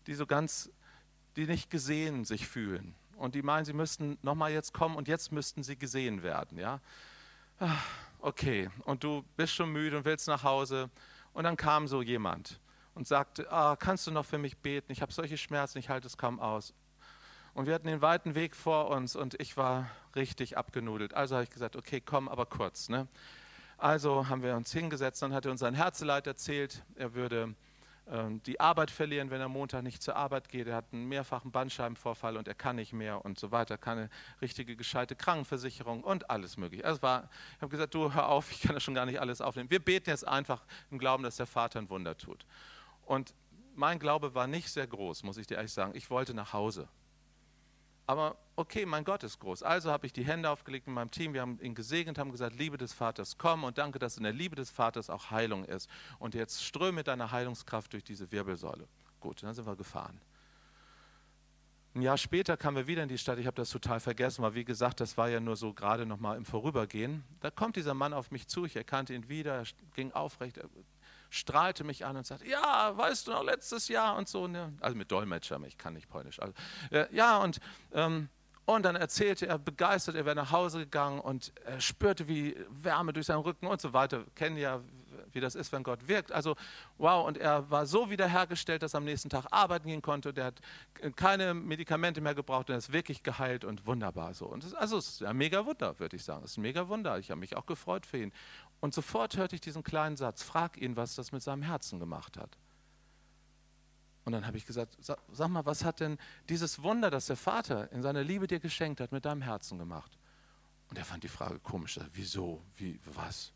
die 0.07 0.13
so 0.13 0.25
ganz, 0.25 0.69
die 1.35 1.45
nicht 1.45 1.69
gesehen 1.69 2.25
sich 2.25 2.47
fühlen. 2.47 2.95
Und 3.17 3.35
die 3.35 3.41
meinen, 3.41 3.65
sie 3.65 3.73
müssten 3.73 4.17
nochmal 4.21 4.51
jetzt 4.51 4.73
kommen 4.73 4.95
und 4.95 5.07
jetzt 5.07 5.31
müssten 5.31 5.63
sie 5.63 5.77
gesehen 5.77 6.21
werden. 6.23 6.57
Ja? 6.57 6.81
okay, 8.19 8.69
und 8.83 9.03
du 9.03 9.23
bist 9.37 9.53
schon 9.53 9.71
müde 9.71 9.97
und 9.97 10.05
willst 10.05 10.27
nach 10.27 10.43
Hause. 10.43 10.89
Und 11.33 11.43
dann 11.43 11.57
kam 11.57 11.87
so 11.87 12.01
jemand 12.01 12.59
und 12.93 13.07
sagte, 13.07 13.51
ah, 13.51 13.75
kannst 13.75 14.07
du 14.07 14.11
noch 14.11 14.25
für 14.25 14.37
mich 14.37 14.57
beten? 14.57 14.91
Ich 14.91 15.01
habe 15.01 15.11
solche 15.11 15.37
Schmerzen, 15.37 15.77
ich 15.77 15.89
halte 15.89 16.07
es 16.07 16.17
kaum 16.17 16.39
aus. 16.39 16.73
Und 17.55 17.67
wir 17.67 17.73
hatten 17.73 17.87
den 17.87 18.01
weiten 18.01 18.35
Weg 18.35 18.53
vor 18.53 18.89
uns 18.89 19.15
und 19.15 19.39
ich 19.39 19.55
war 19.55 19.89
richtig 20.13 20.57
abgenudelt. 20.57 21.13
Also 21.13 21.35
habe 21.35 21.45
ich 21.45 21.49
gesagt, 21.49 21.77
okay, 21.77 22.01
komm, 22.01 22.27
aber 22.27 22.45
kurz. 22.45 22.89
Ne? 22.89 23.07
Also 23.77 24.27
haben 24.27 24.43
wir 24.43 24.57
uns 24.57 24.73
hingesetzt, 24.73 25.21
dann 25.21 25.33
hat 25.33 25.45
er 25.45 25.51
uns 25.51 25.61
sein 25.61 25.73
Herzeleid 25.73 26.27
erzählt, 26.27 26.83
er 26.95 27.13
würde 27.13 27.55
ähm, 28.11 28.43
die 28.43 28.59
Arbeit 28.59 28.91
verlieren, 28.91 29.31
wenn 29.31 29.39
er 29.39 29.47
Montag 29.47 29.83
nicht 29.83 30.03
zur 30.03 30.17
Arbeit 30.17 30.49
geht. 30.49 30.67
Er 30.67 30.75
hat 30.75 30.91
einen 30.91 31.05
mehrfachen 31.07 31.53
Bandscheibenvorfall 31.53 32.35
und 32.35 32.49
er 32.49 32.55
kann 32.55 32.75
nicht 32.75 32.91
mehr 32.91 33.23
und 33.23 33.39
so 33.39 33.51
weiter, 33.51 33.77
keine 33.77 34.09
richtige 34.41 34.75
gescheite 34.75 35.15
Krankenversicherung 35.15 36.03
und 36.03 36.29
alles 36.29 36.57
mögliche. 36.57 36.83
Also 36.83 37.01
war, 37.03 37.29
ich 37.55 37.61
habe 37.61 37.69
gesagt, 37.69 37.93
du 37.93 38.13
hör 38.13 38.27
auf, 38.27 38.51
ich 38.51 38.63
kann 38.63 38.73
das 38.73 38.83
schon 38.83 38.95
gar 38.95 39.05
nicht 39.05 39.21
alles 39.21 39.39
aufnehmen. 39.39 39.71
Wir 39.71 39.79
beten 39.79 40.09
jetzt 40.09 40.27
einfach 40.27 40.65
im 40.91 40.99
Glauben, 40.99 41.23
dass 41.23 41.37
der 41.37 41.47
Vater 41.47 41.79
ein 41.79 41.89
Wunder 41.89 42.17
tut. 42.17 42.45
Und 43.05 43.33
mein 43.75 43.97
Glaube 43.97 44.35
war 44.35 44.45
nicht 44.45 44.69
sehr 44.69 44.87
groß, 44.87 45.23
muss 45.23 45.37
ich 45.37 45.47
dir 45.47 45.55
ehrlich 45.55 45.71
sagen. 45.71 45.93
Ich 45.95 46.09
wollte 46.09 46.33
nach 46.33 46.51
Hause. 46.51 46.89
Aber 48.07 48.35
okay, 48.55 48.85
mein 48.85 49.03
Gott 49.03 49.23
ist 49.23 49.39
groß. 49.39 49.63
Also 49.63 49.91
habe 49.91 50.05
ich 50.05 50.13
die 50.13 50.23
Hände 50.23 50.49
aufgelegt 50.49 50.87
mit 50.87 50.95
meinem 50.95 51.11
Team. 51.11 51.33
Wir 51.33 51.41
haben 51.41 51.59
ihn 51.61 51.73
gesegnet, 51.73 52.17
haben 52.17 52.31
gesagt, 52.31 52.55
Liebe 52.55 52.77
des 52.77 52.93
Vaters, 52.93 53.37
komm 53.37 53.63
und 53.63 53.77
danke, 53.77 53.97
dass 53.97 54.17
in 54.17 54.23
der 54.23 54.33
Liebe 54.33 54.55
des 54.55 54.69
Vaters 54.69 55.09
auch 55.09 55.31
Heilung 55.31 55.65
ist. 55.65 55.89
Und 56.19 56.35
jetzt 56.35 56.63
ströme 56.63 57.03
deine 57.03 57.31
Heilungskraft 57.31 57.93
durch 57.93 58.03
diese 58.03 58.31
Wirbelsäule. 58.31 58.87
Gut, 59.19 59.41
dann 59.41 59.53
sind 59.55 59.65
wir 59.65 59.75
gefahren. 59.75 60.21
Ein 61.95 62.01
Jahr 62.01 62.17
später 62.17 62.57
kamen 62.57 62.75
wir 62.75 62.87
wieder 62.87 63.03
in 63.03 63.09
die 63.09 63.17
Stadt. 63.17 63.39
Ich 63.39 63.47
habe 63.47 63.55
das 63.55 63.69
total 63.69 64.01
vergessen, 64.01 64.43
weil 64.43 64.53
wie 64.53 64.65
gesagt, 64.65 64.99
das 64.99 65.17
war 65.17 65.29
ja 65.29 65.39
nur 65.39 65.55
so 65.55 65.73
gerade 65.73 66.05
noch 66.05 66.19
mal 66.19 66.35
im 66.35 66.43
Vorübergehen. 66.43 67.23
Da 67.39 67.49
kommt 67.49 67.77
dieser 67.77 67.93
Mann 67.93 68.13
auf 68.13 68.31
mich 68.31 68.47
zu. 68.47 68.65
Ich 68.65 68.75
erkannte 68.75 69.13
ihn 69.13 69.29
wieder, 69.29 69.55
er 69.55 69.65
ging 69.95 70.11
aufrecht, 70.11 70.59
strahlte 71.29 71.83
mich 71.83 72.05
an 72.05 72.17
und 72.17 72.25
sagte, 72.25 72.47
ja, 72.47 72.95
weißt 72.95 73.27
du 73.27 73.31
noch, 73.31 73.43
letztes 73.43 73.87
Jahr 73.87 74.15
und 74.15 74.27
so. 74.27 74.47
Ne? 74.47 74.73
Also 74.81 74.95
mit 74.97 75.11
Dolmetscher, 75.11 75.59
ich 75.65 75.77
kann 75.77 75.93
nicht 75.93 76.09
Polnisch. 76.09 76.39
Also, 76.39 76.53
äh, 76.91 77.07
ja, 77.13 77.37
und, 77.37 77.59
ähm, 77.93 78.29
und 78.65 78.83
dann 78.83 78.95
erzählte 78.95 79.47
er 79.47 79.59
begeistert, 79.59 80.15
er 80.15 80.25
wäre 80.25 80.35
nach 80.35 80.51
Hause 80.51 80.79
gegangen 80.79 81.19
und 81.19 81.53
er 81.65 81.79
spürte, 81.79 82.27
wie 82.27 82.55
Wärme 82.69 83.13
durch 83.13 83.27
seinen 83.27 83.41
Rücken 83.41 83.67
und 83.67 83.79
so 83.79 83.93
weiter. 83.93 84.23
Kennen 84.33 84.57
ja, 84.57 84.81
wie 85.35 85.39
das 85.39 85.53
ist, 85.53 85.71
wenn 85.71 85.83
Gott 85.83 86.07
wirkt. 86.07 86.31
Also, 86.31 86.55
wow, 86.97 87.27
und 87.27 87.37
er 87.37 87.69
war 87.69 87.85
so 87.85 88.09
wiederhergestellt, 88.09 88.81
dass 88.81 88.95
er 88.95 88.99
am 88.99 89.03
nächsten 89.05 89.29
Tag 89.29 89.45
arbeiten 89.51 89.87
gehen 89.87 90.01
konnte. 90.01 90.33
Der 90.33 90.45
hat 90.45 90.61
keine 91.15 91.53
Medikamente 91.53 92.21
mehr 92.21 92.33
gebraucht 92.33 92.69
und 92.69 92.75
er 92.75 92.79
ist 92.79 92.91
wirklich 92.91 93.21
geheilt 93.21 93.65
und 93.65 93.85
wunderbar 93.85 94.33
so. 94.33 94.45
Und 94.45 94.63
das, 94.63 94.73
also, 94.73 94.97
es 94.97 95.09
ist 95.09 95.23
ein 95.23 95.37
mega 95.37 95.65
Wunder, 95.65 95.99
würde 95.99 96.15
ich 96.15 96.23
sagen. 96.23 96.43
Es 96.43 96.51
ist 96.51 96.57
ein 96.57 96.61
mega 96.61 96.87
Wunder. 96.87 97.19
Ich 97.19 97.29
habe 97.29 97.39
mich 97.39 97.55
auch 97.55 97.65
gefreut 97.65 98.05
für 98.05 98.17
ihn. 98.17 98.33
Und 98.79 98.93
sofort 98.93 99.37
hörte 99.37 99.55
ich 99.55 99.61
diesen 99.61 99.83
kleinen 99.83 100.17
Satz, 100.17 100.43
frag 100.43 100.77
ihn, 100.77 100.95
was 100.95 101.15
das 101.15 101.31
mit 101.31 101.41
seinem 101.41 101.63
Herzen 101.63 101.99
gemacht 101.99 102.37
hat. 102.37 102.57
Und 104.25 104.31
dann 104.31 104.45
habe 104.47 104.57
ich 104.57 104.65
gesagt, 104.65 104.97
sag, 104.99 105.19
sag, 105.31 105.49
mal, 105.49 105.65
was 105.65 105.83
hat 105.83 105.99
denn 105.99 106.17
dieses 106.49 106.81
Wunder, 106.81 107.11
das 107.11 107.27
der 107.27 107.37
Vater 107.37 107.91
in 107.91 108.01
seiner 108.01 108.23
Liebe 108.23 108.47
dir 108.47 108.59
geschenkt 108.59 108.99
hat, 108.99 109.11
mit 109.11 109.25
deinem 109.25 109.41
Herzen 109.41 109.77
gemacht? 109.77 110.17
Und 110.89 110.97
er 110.97 111.05
fand 111.05 111.23
die 111.23 111.29
Frage 111.29 111.59
komisch. 111.59 111.99
Wieso? 112.13 112.63
Wie, 112.75 112.99
was? 113.05 113.53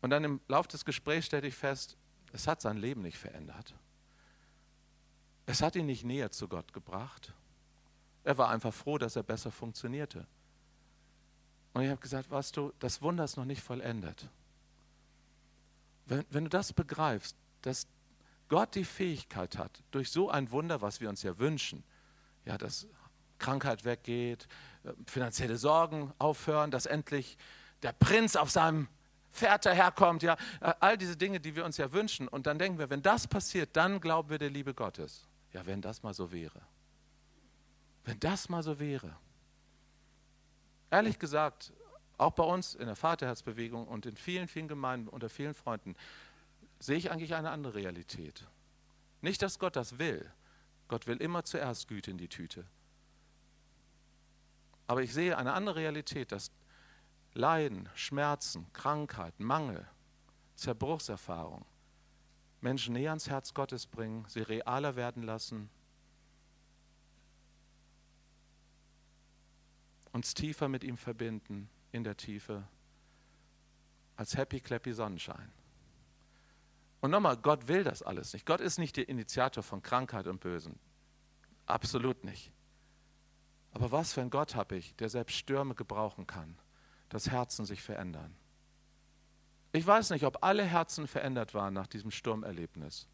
Und 0.00 0.10
dann 0.10 0.24
im 0.24 0.40
Laufe 0.46 0.68
des 0.68 0.84
Gesprächs 0.84 1.26
stellte 1.26 1.46
ich 1.46 1.54
fest, 1.54 1.96
es 2.32 2.46
hat 2.46 2.60
sein 2.60 2.76
Leben 2.76 3.02
nicht 3.02 3.18
verändert. 3.18 3.74
Es 5.46 5.62
hat 5.62 5.76
ihn 5.76 5.86
nicht 5.86 6.04
näher 6.04 6.30
zu 6.30 6.46
Gott 6.46 6.72
gebracht. 6.74 7.32
Er 8.24 8.36
war 8.36 8.50
einfach 8.50 8.74
froh, 8.74 8.98
dass 8.98 9.16
er 9.16 9.22
besser 9.22 9.50
funktionierte. 9.50 10.26
Und 11.78 11.84
ich 11.84 11.90
habe 11.90 12.00
gesagt, 12.00 12.28
weißt 12.28 12.56
du, 12.56 12.72
das 12.80 13.02
Wunder 13.02 13.22
ist 13.22 13.36
noch 13.36 13.44
nicht 13.44 13.62
vollendet. 13.62 14.28
Wenn, 16.06 16.24
wenn 16.28 16.42
du 16.42 16.50
das 16.50 16.72
begreifst, 16.72 17.36
dass 17.62 17.86
Gott 18.48 18.74
die 18.74 18.84
Fähigkeit 18.84 19.56
hat, 19.56 19.84
durch 19.92 20.10
so 20.10 20.28
ein 20.28 20.50
Wunder, 20.50 20.82
was 20.82 21.00
wir 21.00 21.08
uns 21.08 21.22
ja 21.22 21.38
wünschen, 21.38 21.84
ja, 22.44 22.58
dass 22.58 22.88
Krankheit 23.38 23.84
weggeht, 23.84 24.48
äh, 24.82 24.92
finanzielle 25.06 25.56
Sorgen 25.56 26.12
aufhören, 26.18 26.72
dass 26.72 26.84
endlich 26.84 27.38
der 27.82 27.92
Prinz 27.92 28.34
auf 28.34 28.50
seinem 28.50 28.88
Pferd 29.30 29.64
daherkommt, 29.64 30.24
ja, 30.24 30.36
äh, 30.60 30.74
all 30.80 30.98
diese 30.98 31.16
Dinge, 31.16 31.38
die 31.38 31.54
wir 31.54 31.64
uns 31.64 31.76
ja 31.76 31.92
wünschen. 31.92 32.26
Und 32.26 32.48
dann 32.48 32.58
denken 32.58 32.80
wir, 32.80 32.90
wenn 32.90 33.02
das 33.02 33.28
passiert, 33.28 33.76
dann 33.76 34.00
glauben 34.00 34.30
wir 34.30 34.38
der 34.38 34.50
Liebe 34.50 34.74
Gottes. 34.74 35.28
Ja, 35.52 35.64
wenn 35.64 35.80
das 35.80 36.02
mal 36.02 36.12
so 36.12 36.32
wäre. 36.32 36.60
Wenn 38.02 38.18
das 38.18 38.48
mal 38.48 38.64
so 38.64 38.80
wäre. 38.80 39.16
Ehrlich 40.90 41.18
gesagt, 41.18 41.72
auch 42.16 42.32
bei 42.32 42.44
uns 42.44 42.74
in 42.74 42.86
der 42.86 42.96
Vaterherzbewegung 42.96 43.86
und 43.86 44.06
in 44.06 44.16
vielen, 44.16 44.48
vielen 44.48 44.68
Gemeinden 44.68 45.08
unter 45.08 45.28
vielen 45.28 45.54
Freunden 45.54 45.94
sehe 46.80 46.96
ich 46.96 47.10
eigentlich 47.10 47.34
eine 47.34 47.50
andere 47.50 47.74
Realität. 47.74 48.46
Nicht, 49.20 49.42
dass 49.42 49.58
Gott 49.58 49.76
das 49.76 49.98
will. 49.98 50.30
Gott 50.88 51.06
will 51.06 51.18
immer 51.18 51.44
zuerst 51.44 51.88
Güte 51.88 52.10
in 52.10 52.18
die 52.18 52.28
Tüte. 52.28 52.64
Aber 54.86 55.02
ich 55.02 55.12
sehe 55.12 55.36
eine 55.36 55.52
andere 55.52 55.76
Realität, 55.76 56.32
dass 56.32 56.50
Leiden, 57.34 57.88
Schmerzen, 57.94 58.72
Krankheit, 58.72 59.38
Mangel, 59.38 59.86
Zerbruchserfahrung 60.56 61.64
Menschen 62.60 62.94
näher 62.94 63.10
ans 63.10 63.28
Herz 63.28 63.54
Gottes 63.54 63.86
bringen, 63.86 64.24
sie 64.28 64.40
realer 64.40 64.96
werden 64.96 65.22
lassen 65.22 65.70
uns 70.12 70.34
tiefer 70.34 70.68
mit 70.68 70.84
ihm 70.84 70.96
verbinden 70.96 71.68
in 71.92 72.04
der 72.04 72.16
Tiefe 72.16 72.66
als 74.16 74.36
happy 74.36 74.60
clappy 74.60 74.92
Sonnenschein. 74.92 75.52
Und 77.00 77.12
nochmal, 77.12 77.36
Gott 77.36 77.68
will 77.68 77.84
das 77.84 78.02
alles 78.02 78.32
nicht. 78.32 78.44
Gott 78.46 78.60
ist 78.60 78.78
nicht 78.78 78.96
der 78.96 79.08
Initiator 79.08 79.62
von 79.62 79.82
Krankheit 79.82 80.26
und 80.26 80.40
Bösen. 80.40 80.78
Absolut 81.66 82.24
nicht. 82.24 82.52
Aber 83.70 83.92
was 83.92 84.12
für 84.12 84.20
ein 84.20 84.30
Gott 84.30 84.56
habe 84.56 84.76
ich, 84.76 84.96
der 84.96 85.08
selbst 85.08 85.36
Stürme 85.36 85.76
gebrauchen 85.76 86.26
kann, 86.26 86.58
dass 87.08 87.30
Herzen 87.30 87.64
sich 87.64 87.82
verändern. 87.82 88.34
Ich 89.72 89.86
weiß 89.86 90.10
nicht, 90.10 90.24
ob 90.24 90.42
alle 90.42 90.64
Herzen 90.64 91.06
verändert 91.06 91.54
waren 91.54 91.74
nach 91.74 91.86
diesem 91.86 92.10
Sturmerlebnis. 92.10 93.06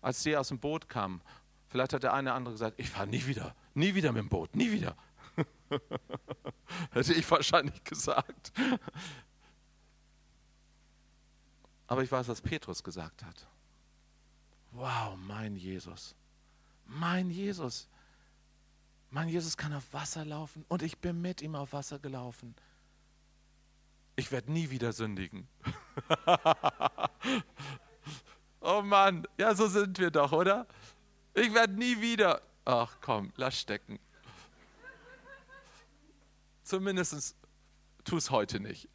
Als 0.00 0.22
sie 0.22 0.36
aus 0.36 0.48
dem 0.48 0.60
Boot 0.60 0.88
kamen, 0.88 1.20
vielleicht 1.68 1.92
hat 1.92 2.04
der 2.04 2.14
eine 2.14 2.30
oder 2.30 2.36
andere 2.36 2.54
gesagt, 2.54 2.78
ich 2.78 2.88
fahre 2.88 3.08
nie 3.08 3.26
wieder, 3.26 3.54
nie 3.74 3.94
wieder 3.94 4.12
mit 4.12 4.22
dem 4.22 4.28
Boot, 4.28 4.54
nie 4.54 4.70
wieder. 4.70 4.96
Hätte 6.90 7.14
ich 7.14 7.30
wahrscheinlich 7.30 7.82
gesagt. 7.84 8.52
Aber 11.86 12.02
ich 12.02 12.10
weiß, 12.10 12.28
was 12.28 12.40
Petrus 12.40 12.82
gesagt 12.82 13.24
hat. 13.24 13.46
Wow, 14.72 15.16
mein 15.16 15.56
Jesus. 15.56 16.14
Mein 16.84 17.30
Jesus. 17.30 17.88
Mein 19.10 19.28
Jesus 19.28 19.56
kann 19.56 19.72
auf 19.72 19.92
Wasser 19.92 20.24
laufen 20.24 20.64
und 20.68 20.82
ich 20.82 20.98
bin 20.98 21.20
mit 21.20 21.40
ihm 21.40 21.54
auf 21.54 21.72
Wasser 21.72 21.98
gelaufen. 21.98 22.54
Ich 24.16 24.32
werde 24.32 24.50
nie 24.50 24.70
wieder 24.70 24.92
sündigen. 24.92 25.46
oh 28.60 28.82
Mann, 28.82 29.26
ja, 29.38 29.54
so 29.54 29.68
sind 29.68 29.98
wir 29.98 30.10
doch, 30.10 30.32
oder? 30.32 30.66
Ich 31.34 31.52
werde 31.52 31.74
nie 31.74 32.00
wieder. 32.00 32.42
Ach 32.64 32.96
komm, 33.00 33.32
lass 33.36 33.60
stecken. 33.60 33.98
Zumindest 36.66 37.36
tu 38.02 38.16
es 38.16 38.32
heute 38.32 38.58
nicht. 38.58 38.88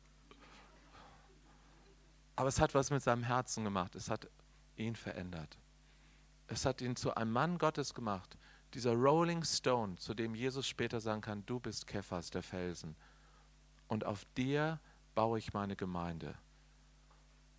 Aber 2.35 2.49
es 2.49 2.59
hat 2.59 2.73
was 2.73 2.91
mit 2.91 3.01
seinem 3.01 3.23
Herzen 3.23 3.63
gemacht. 3.63 3.95
Es 3.95 4.09
hat 4.09 4.27
ihn 4.75 4.97
verändert. 4.97 5.57
Es 6.47 6.65
hat 6.65 6.81
ihn 6.81 6.97
zu 6.97 7.15
einem 7.15 7.31
Mann 7.31 7.57
Gottes 7.57 7.93
gemacht. 7.93 8.37
Dieser 8.73 8.91
Rolling 8.93 9.45
Stone, 9.45 9.95
zu 9.95 10.13
dem 10.13 10.35
Jesus 10.35 10.67
später 10.67 10.99
sagen 10.99 11.21
kann, 11.21 11.45
du 11.45 11.61
bist 11.61 11.87
Kephas, 11.87 12.29
der 12.29 12.43
Felsen. 12.43 12.97
Und 13.87 14.03
auf 14.03 14.25
dir 14.35 14.81
baue 15.15 15.39
ich 15.39 15.53
meine 15.53 15.77
Gemeinde. 15.77 16.35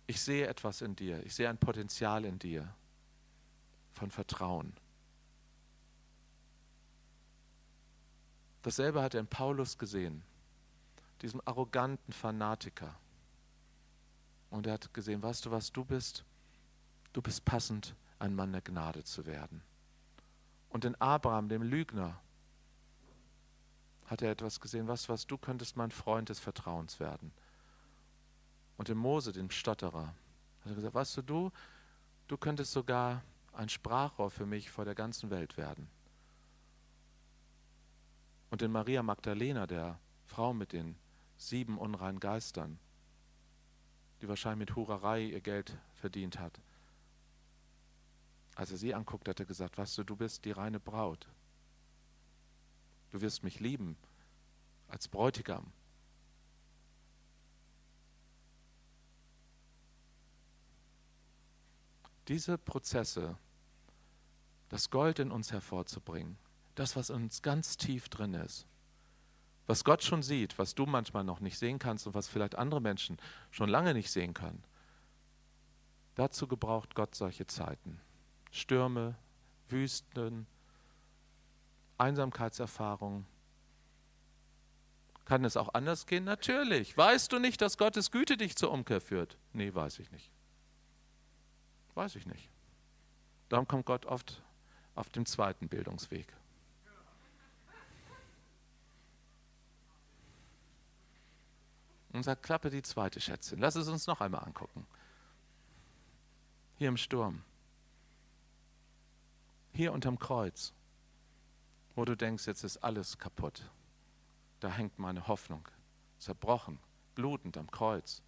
Ich 0.05 0.21
sehe 0.21 0.45
etwas 0.45 0.81
in 0.81 0.95
dir. 0.95 1.25
Ich 1.25 1.33
sehe 1.33 1.49
ein 1.49 1.57
Potenzial 1.57 2.23
in 2.23 2.37
dir 2.37 2.71
von 3.93 4.11
Vertrauen. 4.11 4.73
Dasselbe 8.63 9.01
hat 9.01 9.13
er 9.13 9.19
in 9.19 9.27
Paulus 9.27 9.77
gesehen, 9.77 10.23
diesem 11.21 11.41
arroganten 11.45 12.13
Fanatiker. 12.13 12.95
Und 14.49 14.67
er 14.67 14.73
hat 14.73 14.93
gesehen, 14.93 15.21
weißt 15.21 15.45
du 15.45 15.51
was, 15.51 15.71
du 15.71 15.83
bist, 15.83 16.23
du 17.11 17.21
bist 17.21 17.43
passend, 17.45 17.95
ein 18.19 18.35
Mann 18.35 18.53
der 18.53 18.61
Gnade 18.61 19.03
zu 19.03 19.25
werden. 19.25 19.61
Und 20.69 20.85
in 20.85 20.95
Abraham, 20.95 21.49
dem 21.49 21.61
Lügner, 21.61 22.19
hat 24.05 24.21
er 24.21 24.31
etwas 24.31 24.59
gesehen, 24.59 24.87
was, 24.87 25.09
was 25.09 25.27
du 25.27 25.37
könntest 25.37 25.75
mein 25.75 25.91
Freund 25.91 26.29
des 26.29 26.39
Vertrauens 26.39 26.99
werden. 26.99 27.31
Und 28.77 28.89
in 28.89 28.97
Mose, 28.97 29.31
dem 29.33 29.49
Stotterer, 29.49 30.07
hat 30.61 30.71
er 30.71 30.75
gesagt, 30.75 30.95
weißt 30.95 31.17
du, 31.17 31.21
du, 31.21 31.51
du 32.27 32.37
könntest 32.37 32.71
sogar 32.71 33.21
ein 33.53 33.69
Sprachrohr 33.69 34.31
für 34.31 34.45
mich 34.45 34.71
vor 34.71 34.85
der 34.85 34.95
ganzen 34.95 35.29
Welt 35.29 35.57
werden. 35.57 35.87
Und 38.53 38.61
in 38.61 38.71
Maria 38.71 39.01
Magdalena, 39.01 39.65
der 39.65 39.99
Frau 40.27 40.53
mit 40.53 40.73
den 40.73 40.95
sieben 41.37 41.79
unreinen 41.79 42.19
Geistern, 42.19 42.77
die 44.21 44.27
wahrscheinlich 44.27 44.69
mit 44.69 44.75
Hurerei 44.75 45.23
ihr 45.23 45.41
Geld 45.41 45.75
verdient 45.95 46.37
hat. 46.37 46.61
Als 48.53 48.69
er 48.69 48.77
sie 48.77 48.93
anguckt, 48.93 49.27
hat 49.27 49.39
er 49.39 49.47
gesagt, 49.47 49.79
weißt 49.79 49.97
du, 49.97 50.03
du 50.03 50.15
bist 50.15 50.45
die 50.45 50.51
reine 50.51 50.79
Braut. 50.79 51.27
Du 53.09 53.21
wirst 53.21 53.41
mich 53.41 53.59
lieben 53.59 53.97
als 54.87 55.07
Bräutigam. 55.07 55.73
Diese 62.27 62.59
Prozesse, 62.59 63.35
das 64.69 64.91
Gold 64.91 65.17
in 65.17 65.31
uns 65.31 65.51
hervorzubringen, 65.51 66.37
das, 66.75 66.95
was 66.95 67.09
uns 67.09 67.41
ganz 67.41 67.77
tief 67.77 68.09
drin 68.09 68.33
ist, 68.33 68.67
was 69.65 69.83
Gott 69.83 70.03
schon 70.03 70.23
sieht, 70.23 70.57
was 70.57 70.75
du 70.75 70.85
manchmal 70.85 71.23
noch 71.23 71.39
nicht 71.39 71.57
sehen 71.57 71.79
kannst 71.79 72.05
und 72.07 72.13
was 72.13 72.27
vielleicht 72.27 72.55
andere 72.55 72.81
Menschen 72.81 73.17
schon 73.51 73.69
lange 73.69 73.93
nicht 73.93 74.11
sehen 74.11 74.33
können, 74.33 74.63
dazu 76.15 76.47
gebraucht 76.47 76.95
Gott 76.95 77.15
solche 77.15 77.47
Zeiten. 77.47 77.99
Stürme, 78.51 79.15
Wüsten, 79.69 80.45
Einsamkeitserfahrungen. 81.97 83.25
Kann 85.25 85.45
es 85.45 85.55
auch 85.55 85.73
anders 85.73 86.05
gehen? 86.05 86.25
Natürlich. 86.25 86.97
Weißt 86.97 87.31
du 87.31 87.39
nicht, 87.39 87.61
dass 87.61 87.77
Gottes 87.77 88.11
Güte 88.11 88.35
dich 88.35 88.57
zur 88.57 88.71
Umkehr 88.71 88.99
führt? 88.99 89.37
Nee, 89.53 89.73
weiß 89.73 89.99
ich 89.99 90.11
nicht. 90.11 90.29
Weiß 91.95 92.15
ich 92.15 92.25
nicht. 92.25 92.49
Darum 93.47 93.67
kommt 93.67 93.85
Gott 93.85 94.05
oft 94.05 94.43
auf 94.95 95.09
dem 95.09 95.25
zweiten 95.25 95.69
Bildungsweg. 95.69 96.27
Und 102.13 102.23
sagt, 102.23 102.43
klappe 102.43 102.69
die 102.69 102.81
zweite 102.81 103.19
Schätzchen. 103.19 103.59
Lass 103.59 103.75
es 103.75 103.87
uns 103.87 104.07
noch 104.07 104.21
einmal 104.21 104.43
angucken. 104.43 104.85
Hier 106.77 106.87
im 106.87 106.97
Sturm. 106.97 107.43
Hier 109.73 109.91
unterm 109.91 110.19
Kreuz. 110.19 110.73
Wo 111.95 112.05
du 112.05 112.15
denkst, 112.15 112.45
jetzt 112.47 112.63
ist 112.63 112.77
alles 112.77 113.17
kaputt. 113.17 113.69
Da 114.59 114.69
hängt 114.69 114.97
meine 114.99 115.27
Hoffnung. 115.27 115.67
Zerbrochen, 116.19 116.79
blutend 117.15 117.57
am 117.57 117.69
Kreuz. 117.69 118.21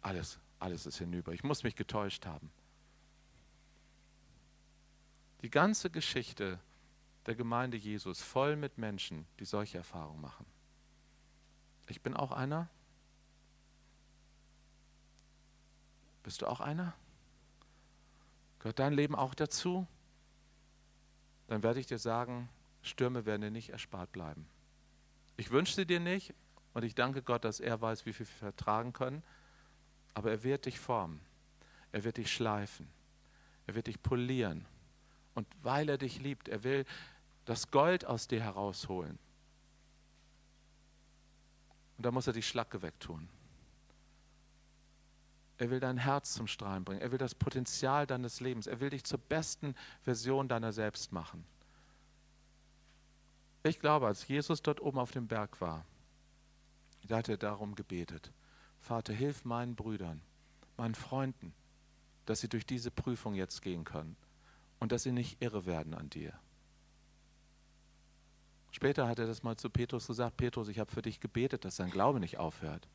Alles 0.00 0.40
alles 0.60 0.86
ist 0.86 0.98
hinüber. 0.98 1.32
Ich 1.32 1.42
muss 1.42 1.62
mich 1.62 1.74
getäuscht 1.74 2.26
haben. 2.26 2.50
Die 5.42 5.50
ganze 5.50 5.90
Geschichte 5.90 6.60
der 7.26 7.34
Gemeinde 7.34 7.76
Jesus 7.76 8.20
voll 8.20 8.56
mit 8.56 8.78
Menschen, 8.78 9.26
die 9.38 9.46
solche 9.46 9.78
Erfahrungen 9.78 10.20
machen. 10.20 10.46
Ich 11.90 12.00
bin 12.00 12.14
auch 12.14 12.32
einer. 12.32 12.68
Bist 16.22 16.42
du 16.42 16.46
auch 16.46 16.60
einer? 16.60 16.94
Gehört 18.60 18.78
dein 18.78 18.92
Leben 18.92 19.14
auch 19.14 19.34
dazu? 19.34 19.86
Dann 21.48 21.62
werde 21.62 21.80
ich 21.80 21.86
dir 21.86 21.98
sagen, 21.98 22.48
Stürme 22.82 23.26
werden 23.26 23.42
dir 23.42 23.50
nicht 23.50 23.70
erspart 23.70 24.12
bleiben. 24.12 24.46
Ich 25.36 25.50
wünsche 25.50 25.74
sie 25.74 25.86
dir 25.86 25.98
nicht 25.98 26.32
und 26.74 26.84
ich 26.84 26.94
danke 26.94 27.22
Gott, 27.22 27.44
dass 27.44 27.58
er 27.58 27.80
weiß, 27.80 28.06
wie 28.06 28.12
viel 28.12 28.26
wir 28.26 28.36
vertragen 28.36 28.92
können. 28.92 29.22
Aber 30.14 30.30
er 30.30 30.44
wird 30.44 30.66
dich 30.66 30.78
formen. 30.78 31.20
Er 31.92 32.04
wird 32.04 32.18
dich 32.18 32.32
schleifen. 32.32 32.88
Er 33.66 33.74
wird 33.74 33.88
dich 33.88 34.00
polieren. 34.02 34.64
Und 35.34 35.46
weil 35.62 35.88
er 35.88 35.98
dich 35.98 36.20
liebt, 36.20 36.48
er 36.48 36.62
will 36.62 36.84
das 37.46 37.70
Gold 37.70 38.04
aus 38.04 38.28
dir 38.28 38.42
herausholen. 38.42 39.18
Und 42.00 42.06
da 42.06 42.12
muss 42.12 42.26
er 42.26 42.32
die 42.32 42.42
Schlacke 42.42 42.80
wegtun. 42.80 43.28
Er 45.58 45.68
will 45.68 45.80
dein 45.80 45.98
Herz 45.98 46.32
zum 46.32 46.46
Strahlen 46.46 46.82
bringen. 46.82 47.02
Er 47.02 47.12
will 47.12 47.18
das 47.18 47.34
Potenzial 47.34 48.06
deines 48.06 48.40
Lebens. 48.40 48.66
Er 48.66 48.80
will 48.80 48.88
dich 48.88 49.04
zur 49.04 49.18
besten 49.18 49.74
Version 50.00 50.48
deiner 50.48 50.72
selbst 50.72 51.12
machen. 51.12 51.44
Ich 53.64 53.80
glaube, 53.80 54.06
als 54.06 54.26
Jesus 54.26 54.62
dort 54.62 54.80
oben 54.80 54.98
auf 54.98 55.10
dem 55.10 55.28
Berg 55.28 55.60
war, 55.60 55.84
da 57.06 57.18
hat 57.18 57.28
er 57.28 57.36
darum 57.36 57.74
gebetet. 57.74 58.32
Vater, 58.78 59.12
hilf 59.12 59.44
meinen 59.44 59.76
Brüdern, 59.76 60.22
meinen 60.78 60.94
Freunden, 60.94 61.52
dass 62.24 62.40
sie 62.40 62.48
durch 62.48 62.64
diese 62.64 62.90
Prüfung 62.90 63.34
jetzt 63.34 63.60
gehen 63.60 63.84
können 63.84 64.16
und 64.78 64.90
dass 64.90 65.02
sie 65.02 65.12
nicht 65.12 65.42
irre 65.42 65.66
werden 65.66 65.92
an 65.92 66.08
dir. 66.08 66.32
Später 68.70 69.08
hat 69.08 69.18
er 69.18 69.26
das 69.26 69.42
mal 69.42 69.56
zu 69.56 69.68
Petrus 69.68 70.06
gesagt, 70.06 70.36
Petrus, 70.36 70.68
ich 70.68 70.78
habe 70.78 70.90
für 70.90 71.02
dich 71.02 71.20
gebetet, 71.20 71.64
dass 71.64 71.76
dein 71.76 71.90
Glaube 71.90 72.20
nicht 72.20 72.38
aufhört. 72.38 72.88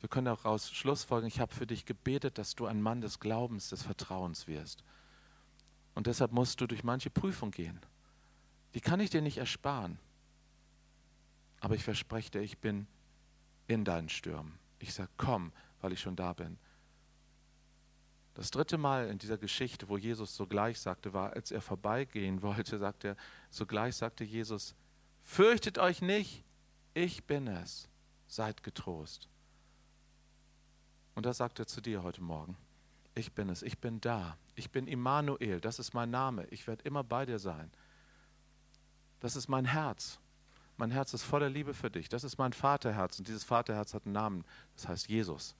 Wir 0.00 0.08
können 0.08 0.26
daraus 0.26 0.70
Schlussfolgen, 0.70 1.26
ich 1.26 1.40
habe 1.40 1.54
für 1.54 1.66
dich 1.66 1.84
gebetet, 1.84 2.38
dass 2.38 2.54
du 2.54 2.66
ein 2.66 2.80
Mann 2.80 3.00
des 3.00 3.18
Glaubens, 3.18 3.70
des 3.70 3.82
Vertrauens 3.82 4.46
wirst. 4.46 4.84
Und 5.94 6.06
deshalb 6.06 6.32
musst 6.32 6.60
du 6.60 6.66
durch 6.66 6.84
manche 6.84 7.10
Prüfung 7.10 7.50
gehen. 7.50 7.80
Die 8.74 8.80
kann 8.80 9.00
ich 9.00 9.10
dir 9.10 9.22
nicht 9.22 9.38
ersparen. 9.38 9.98
Aber 11.60 11.74
ich 11.74 11.82
verspreche 11.82 12.30
dir, 12.30 12.40
ich 12.42 12.58
bin 12.58 12.86
in 13.66 13.84
deinen 13.84 14.10
Stürmen. 14.10 14.58
Ich 14.78 14.92
sage, 14.92 15.10
komm, 15.16 15.52
weil 15.80 15.92
ich 15.92 16.00
schon 16.00 16.16
da 16.16 16.34
bin. 16.34 16.58
Das 18.36 18.50
dritte 18.50 18.76
Mal 18.76 19.08
in 19.08 19.16
dieser 19.16 19.38
Geschichte, 19.38 19.88
wo 19.88 19.96
Jesus 19.96 20.36
sogleich 20.36 20.78
sagte, 20.78 21.14
war, 21.14 21.32
als 21.32 21.50
er 21.50 21.62
vorbeigehen 21.62 22.42
wollte, 22.42 22.76
sagte 22.76 23.08
er, 23.08 23.16
sogleich 23.48 23.96
sagte 23.96 24.24
Jesus, 24.24 24.74
fürchtet 25.22 25.78
euch 25.78 26.02
nicht, 26.02 26.44
ich 26.92 27.24
bin 27.24 27.46
es, 27.46 27.88
seid 28.26 28.62
getrost. 28.62 29.30
Und 31.14 31.24
das 31.24 31.38
sagt 31.38 31.60
er 31.60 31.66
zu 31.66 31.80
dir 31.80 32.02
heute 32.02 32.20
Morgen. 32.20 32.58
Ich 33.14 33.32
bin 33.32 33.48
es, 33.48 33.62
ich 33.62 33.78
bin 33.78 34.02
da, 34.02 34.36
ich 34.54 34.70
bin 34.70 34.86
Immanuel, 34.86 35.58
das 35.58 35.78
ist 35.78 35.94
mein 35.94 36.10
Name, 36.10 36.46
ich 36.50 36.66
werde 36.66 36.84
immer 36.84 37.02
bei 37.02 37.24
dir 37.24 37.38
sein. 37.38 37.70
Das 39.20 39.34
ist 39.34 39.48
mein 39.48 39.64
Herz. 39.64 40.20
Mein 40.76 40.90
Herz 40.90 41.14
ist 41.14 41.22
voller 41.22 41.48
Liebe 41.48 41.72
für 41.72 41.90
dich. 41.90 42.10
Das 42.10 42.22
ist 42.22 42.36
mein 42.36 42.52
Vaterherz. 42.52 43.18
Und 43.18 43.28
dieses 43.28 43.44
Vaterherz 43.44 43.94
hat 43.94 44.04
einen 44.04 44.12
Namen. 44.12 44.44
Das 44.74 44.88
heißt 44.88 45.08
Jesus. 45.08 45.56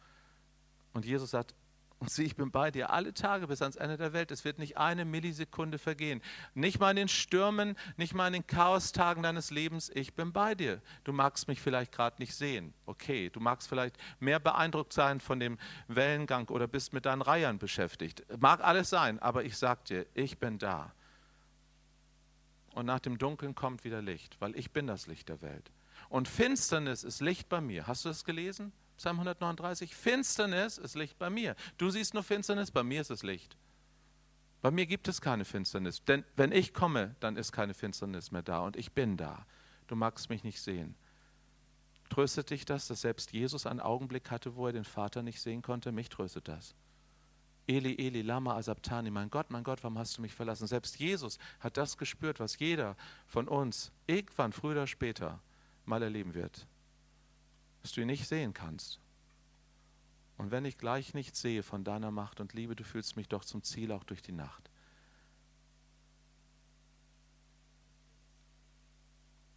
Und 0.92 1.06
Jesus 1.06 1.30
sagt, 1.30 1.54
und 1.98 2.10
sieh, 2.10 2.24
ich 2.24 2.36
bin 2.36 2.50
bei 2.50 2.70
dir 2.70 2.90
alle 2.90 3.14
Tage 3.14 3.46
bis 3.46 3.62
ans 3.62 3.76
Ende 3.76 3.96
der 3.96 4.12
Welt. 4.12 4.30
Es 4.30 4.44
wird 4.44 4.58
nicht 4.58 4.76
eine 4.76 5.04
Millisekunde 5.04 5.78
vergehen. 5.78 6.20
Nicht 6.54 6.78
mal 6.78 6.90
in 6.90 6.96
den 6.96 7.08
Stürmen, 7.08 7.76
nicht 7.96 8.14
mal 8.14 8.26
in 8.26 8.34
den 8.34 8.46
Chaostagen 8.46 9.22
deines 9.22 9.50
Lebens. 9.50 9.90
Ich 9.94 10.14
bin 10.14 10.32
bei 10.32 10.54
dir. 10.54 10.82
Du 11.04 11.12
magst 11.12 11.48
mich 11.48 11.60
vielleicht 11.60 11.92
gerade 11.92 12.16
nicht 12.20 12.34
sehen. 12.34 12.74
Okay, 12.84 13.30
du 13.30 13.40
magst 13.40 13.68
vielleicht 13.68 13.96
mehr 14.20 14.38
beeindruckt 14.38 14.92
sein 14.92 15.20
von 15.20 15.40
dem 15.40 15.58
Wellengang 15.88 16.48
oder 16.50 16.68
bist 16.68 16.92
mit 16.92 17.06
deinen 17.06 17.22
Reihern 17.22 17.58
beschäftigt. 17.58 18.24
Mag 18.38 18.62
alles 18.62 18.90
sein, 18.90 19.18
aber 19.20 19.44
ich 19.44 19.56
sag 19.56 19.86
dir, 19.86 20.06
ich 20.12 20.38
bin 20.38 20.58
da 20.58 20.92
und 22.76 22.84
nach 22.84 23.00
dem 23.00 23.16
Dunkeln 23.16 23.54
kommt 23.54 23.84
wieder 23.84 24.02
Licht, 24.02 24.38
weil 24.38 24.54
ich 24.54 24.70
bin 24.70 24.86
das 24.86 25.06
Licht 25.06 25.30
der 25.30 25.40
Welt. 25.40 25.72
Und 26.10 26.28
Finsternis 26.28 27.04
ist 27.04 27.22
Licht 27.22 27.48
bei 27.48 27.62
mir. 27.62 27.86
Hast 27.86 28.04
du 28.04 28.10
das 28.10 28.24
gelesen? 28.24 28.70
Psalm 28.96 29.16
139. 29.16 29.94
Finsternis 29.94 30.78
ist 30.78 30.94
Licht 30.94 31.18
bei 31.18 31.30
mir. 31.30 31.54
Du 31.76 31.90
siehst 31.90 32.14
nur 32.14 32.22
Finsternis, 32.22 32.70
bei 32.70 32.82
mir 32.82 33.00
ist 33.00 33.10
es 33.10 33.22
Licht. 33.22 33.56
Bei 34.62 34.70
mir 34.70 34.86
gibt 34.86 35.06
es 35.08 35.20
keine 35.20 35.44
Finsternis. 35.44 36.02
Denn 36.04 36.24
wenn 36.34 36.50
ich 36.52 36.72
komme, 36.72 37.14
dann 37.20 37.36
ist 37.36 37.52
keine 37.52 37.74
Finsternis 37.74 38.30
mehr 38.30 38.42
da 38.42 38.60
und 38.60 38.76
ich 38.76 38.92
bin 38.92 39.16
da. 39.16 39.46
Du 39.86 39.96
magst 39.96 40.30
mich 40.30 40.44
nicht 40.44 40.60
sehen. 40.60 40.96
Tröstet 42.08 42.50
dich 42.50 42.64
das, 42.64 42.88
dass 42.88 43.02
selbst 43.02 43.32
Jesus 43.32 43.66
einen 43.66 43.80
Augenblick 43.80 44.30
hatte, 44.30 44.56
wo 44.56 44.66
er 44.66 44.72
den 44.72 44.84
Vater 44.84 45.22
nicht 45.22 45.40
sehen 45.40 45.62
konnte? 45.62 45.92
Mich 45.92 46.08
tröstet 46.08 46.48
das. 46.48 46.74
Eli, 47.66 47.96
Eli, 47.98 48.22
Lama 48.22 48.56
Asabtani, 48.56 49.10
mein 49.10 49.28
Gott, 49.28 49.50
mein 49.50 49.64
Gott, 49.64 49.82
warum 49.82 49.98
hast 49.98 50.16
du 50.16 50.22
mich 50.22 50.32
verlassen? 50.32 50.68
Selbst 50.68 50.98
Jesus 51.00 51.38
hat 51.58 51.76
das 51.76 51.98
gespürt, 51.98 52.38
was 52.38 52.58
jeder 52.58 52.96
von 53.26 53.48
uns 53.48 53.90
irgendwann, 54.06 54.52
früher 54.52 54.72
oder 54.72 54.86
später, 54.86 55.40
mal 55.84 56.02
erleben 56.02 56.34
wird. 56.34 56.66
Dass 57.86 57.92
du 57.92 58.00
ihn 58.00 58.08
nicht 58.08 58.26
sehen 58.26 58.52
kannst. 58.52 58.98
Und 60.38 60.50
wenn 60.50 60.64
ich 60.64 60.76
gleich 60.76 61.14
nichts 61.14 61.40
sehe 61.40 61.62
von 61.62 61.84
deiner 61.84 62.10
Macht 62.10 62.40
und 62.40 62.52
Liebe, 62.52 62.74
du 62.74 62.82
fühlst 62.82 63.14
mich 63.14 63.28
doch 63.28 63.44
zum 63.44 63.62
Ziel 63.62 63.92
auch 63.92 64.02
durch 64.02 64.22
die 64.22 64.32
Nacht. 64.32 64.68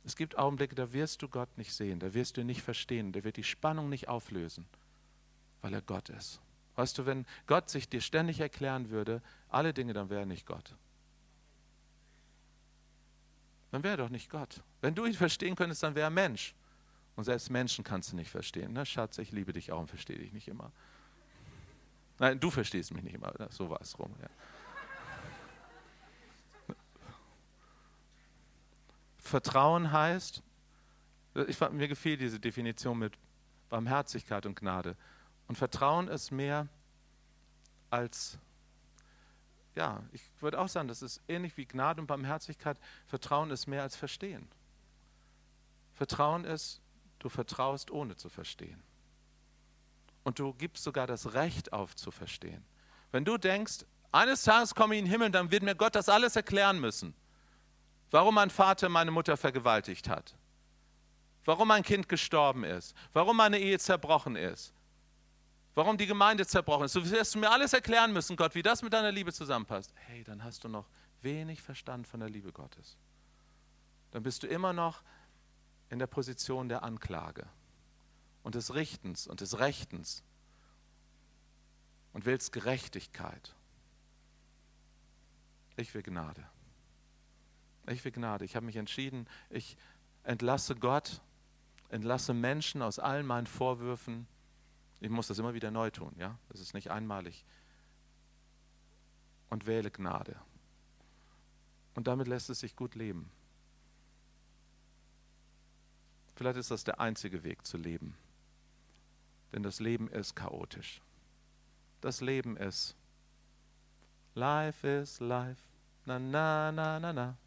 Es 0.03 0.15
gibt 0.15 0.37
Augenblicke, 0.37 0.75
da 0.75 0.93
wirst 0.93 1.23
du 1.23 1.27
Gott 1.27 1.57
nicht 1.57 1.73
sehen, 1.73 1.99
da 1.99 2.13
wirst 2.13 2.37
du 2.37 2.41
ihn 2.41 2.45
nicht 2.45 2.61
verstehen, 2.61 3.13
der 3.13 3.23
wird 3.23 3.35
die 3.35 3.43
Spannung 3.43 3.89
nicht 3.89 4.09
auflösen, 4.09 4.67
weil 5.61 5.73
er 5.73 5.81
Gott 5.81 6.09
ist. 6.09 6.39
Weißt 6.75 6.99
du, 6.99 7.07
wenn 7.07 7.25
Gott 7.47 7.71
sich 7.71 7.89
dir 7.89 7.99
ständig 7.99 8.41
erklären 8.41 8.91
würde, 8.91 9.23
alle 9.47 9.73
Dinge, 9.73 9.93
dann 9.93 10.11
wäre 10.11 10.19
er 10.19 10.27
nicht 10.27 10.45
Gott. 10.45 10.75
Dann 13.71 13.81
wäre 13.81 13.95
er 13.95 14.05
doch 14.05 14.09
nicht 14.09 14.29
Gott. 14.29 14.61
Wenn 14.81 14.93
du 14.93 15.05
ihn 15.05 15.13
verstehen 15.15 15.55
könntest, 15.55 15.81
dann 15.81 15.95
wäre 15.95 16.05
er 16.05 16.11
Mensch. 16.11 16.53
Und 17.19 17.25
selbst 17.25 17.49
Menschen 17.49 17.83
kannst 17.83 18.13
du 18.13 18.15
nicht 18.15 18.31
verstehen. 18.31 18.71
Na, 18.71 18.85
Schatz, 18.85 19.17
ich 19.17 19.33
liebe 19.33 19.51
dich 19.51 19.73
auch 19.73 19.81
und 19.81 19.87
verstehe 19.89 20.17
dich 20.17 20.31
nicht 20.31 20.47
immer. 20.47 20.71
Nein, 22.17 22.39
du 22.39 22.49
verstehst 22.49 22.93
mich 22.93 23.03
nicht 23.03 23.13
immer. 23.13 23.33
So 23.49 23.69
war 23.69 23.81
es 23.81 23.99
rum. 23.99 24.15
Ja. 24.21 24.29
Vertrauen 29.17 29.91
heißt, 29.91 30.41
Ich, 31.49 31.59
mir 31.59 31.89
gefiel 31.89 32.15
diese 32.15 32.39
Definition 32.39 32.97
mit 32.97 33.17
Barmherzigkeit 33.67 34.45
und 34.45 34.57
Gnade. 34.57 34.95
Und 35.49 35.57
Vertrauen 35.57 36.07
ist 36.07 36.31
mehr 36.31 36.69
als, 37.89 38.37
ja, 39.75 40.01
ich 40.13 40.21
würde 40.39 40.57
auch 40.57 40.69
sagen, 40.69 40.87
das 40.87 41.01
ist 41.01 41.21
ähnlich 41.27 41.57
wie 41.57 41.65
Gnade 41.65 41.99
und 41.99 42.07
Barmherzigkeit. 42.07 42.79
Vertrauen 43.07 43.51
ist 43.51 43.67
mehr 43.67 43.81
als 43.81 43.97
Verstehen. 43.97 44.47
Vertrauen 45.95 46.45
ist, 46.45 46.79
du 47.19 47.29
vertraust 47.29 47.91
ohne 47.91 48.15
zu 48.15 48.29
verstehen. 48.29 48.81
Und 50.23 50.39
du 50.39 50.53
gibst 50.53 50.83
sogar 50.83 51.07
das 51.07 51.33
Recht 51.33 51.73
auf 51.73 51.95
zu 51.95 52.11
verstehen. 52.11 52.65
Wenn 53.11 53.25
du 53.25 53.37
denkst, 53.37 53.85
eines 54.11 54.43
Tages 54.43 54.73
komme 54.73 54.95
ich 54.95 54.99
in 54.99 55.05
den 55.05 55.11
Himmel, 55.11 55.31
dann 55.31 55.51
wird 55.51 55.63
mir 55.63 55.75
Gott 55.75 55.95
das 55.95 56.09
alles 56.09 56.35
erklären 56.35 56.79
müssen. 56.79 57.13
Warum 58.11 58.35
mein 58.35 58.49
Vater 58.49 58.89
meine 58.89 59.11
Mutter 59.11 59.37
vergewaltigt 59.37 60.09
hat. 60.09 60.35
Warum 61.45 61.67
mein 61.67 61.83
Kind 61.83 62.09
gestorben 62.09 62.63
ist. 62.63 62.95
Warum 63.13 63.37
meine 63.37 63.59
Ehe 63.59 63.79
zerbrochen 63.79 64.35
ist. 64.35 64.73
Warum 65.75 65.97
die 65.97 66.07
Gemeinde 66.07 66.45
zerbrochen 66.45 66.85
ist. 66.85 66.95
Du 66.95 67.09
wirst 67.09 67.35
mir 67.35 67.51
alles 67.51 67.73
erklären 67.73 68.11
müssen, 68.11 68.35
Gott, 68.35 68.55
wie 68.55 68.63
das 68.63 68.81
mit 68.81 68.93
deiner 68.93 69.11
Liebe 69.11 69.31
zusammenpasst. 69.31 69.93
Hey, 69.95 70.23
dann 70.23 70.43
hast 70.43 70.63
du 70.63 70.67
noch 70.67 70.89
wenig 71.21 71.61
Verstand 71.61 72.07
von 72.07 72.19
der 72.19 72.29
Liebe 72.29 72.51
Gottes. 72.51 72.97
Dann 74.11 74.23
bist 74.23 74.43
du 74.43 74.47
immer 74.47 74.73
noch 74.73 75.03
in 75.89 75.99
der 75.99 76.07
Position 76.07 76.69
der 76.69 76.83
Anklage 76.83 77.47
und 78.43 78.55
des 78.55 78.73
Richtens 78.73 79.27
und 79.27 79.41
des 79.41 79.59
Rechtens 79.59 80.23
und 82.13 82.25
willst 82.25 82.51
Gerechtigkeit. 82.51 83.55
Ich 85.75 85.93
will 85.93 86.03
Gnade. 86.03 86.45
Ich 87.87 88.03
will 88.03 88.11
Gnade. 88.11 88.45
Ich 88.45 88.55
habe 88.55 88.65
mich 88.65 88.75
entschieden, 88.75 89.27
ich 89.49 89.77
entlasse 90.23 90.75
Gott, 90.75 91.21
entlasse 91.89 92.33
Menschen 92.33 92.81
aus 92.81 92.99
allen 92.99 93.25
meinen 93.25 93.47
Vorwürfen. 93.47 94.27
Ich 94.99 95.09
muss 95.09 95.27
das 95.27 95.39
immer 95.39 95.53
wieder 95.53 95.71
neu 95.71 95.89
tun, 95.89 96.13
ja? 96.17 96.37
Das 96.49 96.59
ist 96.59 96.73
nicht 96.73 96.91
einmalig. 96.91 97.45
Und 99.49 99.65
wähle 99.65 99.89
Gnade. 99.89 100.39
Und 101.95 102.07
damit 102.07 102.27
lässt 102.27 102.49
es 102.49 102.59
sich 102.59 102.75
gut 102.75 102.95
leben. 102.95 103.31
Vielleicht 106.39 106.57
ist 106.57 106.71
das 106.71 106.85
der 106.85 107.01
einzige 107.01 107.43
Weg 107.43 107.65
zu 107.65 107.75
leben. 107.75 108.15
Denn 109.51 109.61
das 109.61 109.81
Leben 109.81 110.07
ist 110.07 110.37
chaotisch. 110.37 111.01
Das 111.99 112.21
Leben 112.21 112.55
ist 112.55 112.95
Life 114.35 114.87
is 114.87 115.19
life. 115.19 115.61
Na, 116.05 116.17
na, 116.17 116.71
na, 116.71 116.97
na, 116.97 117.11
na. 117.11 117.37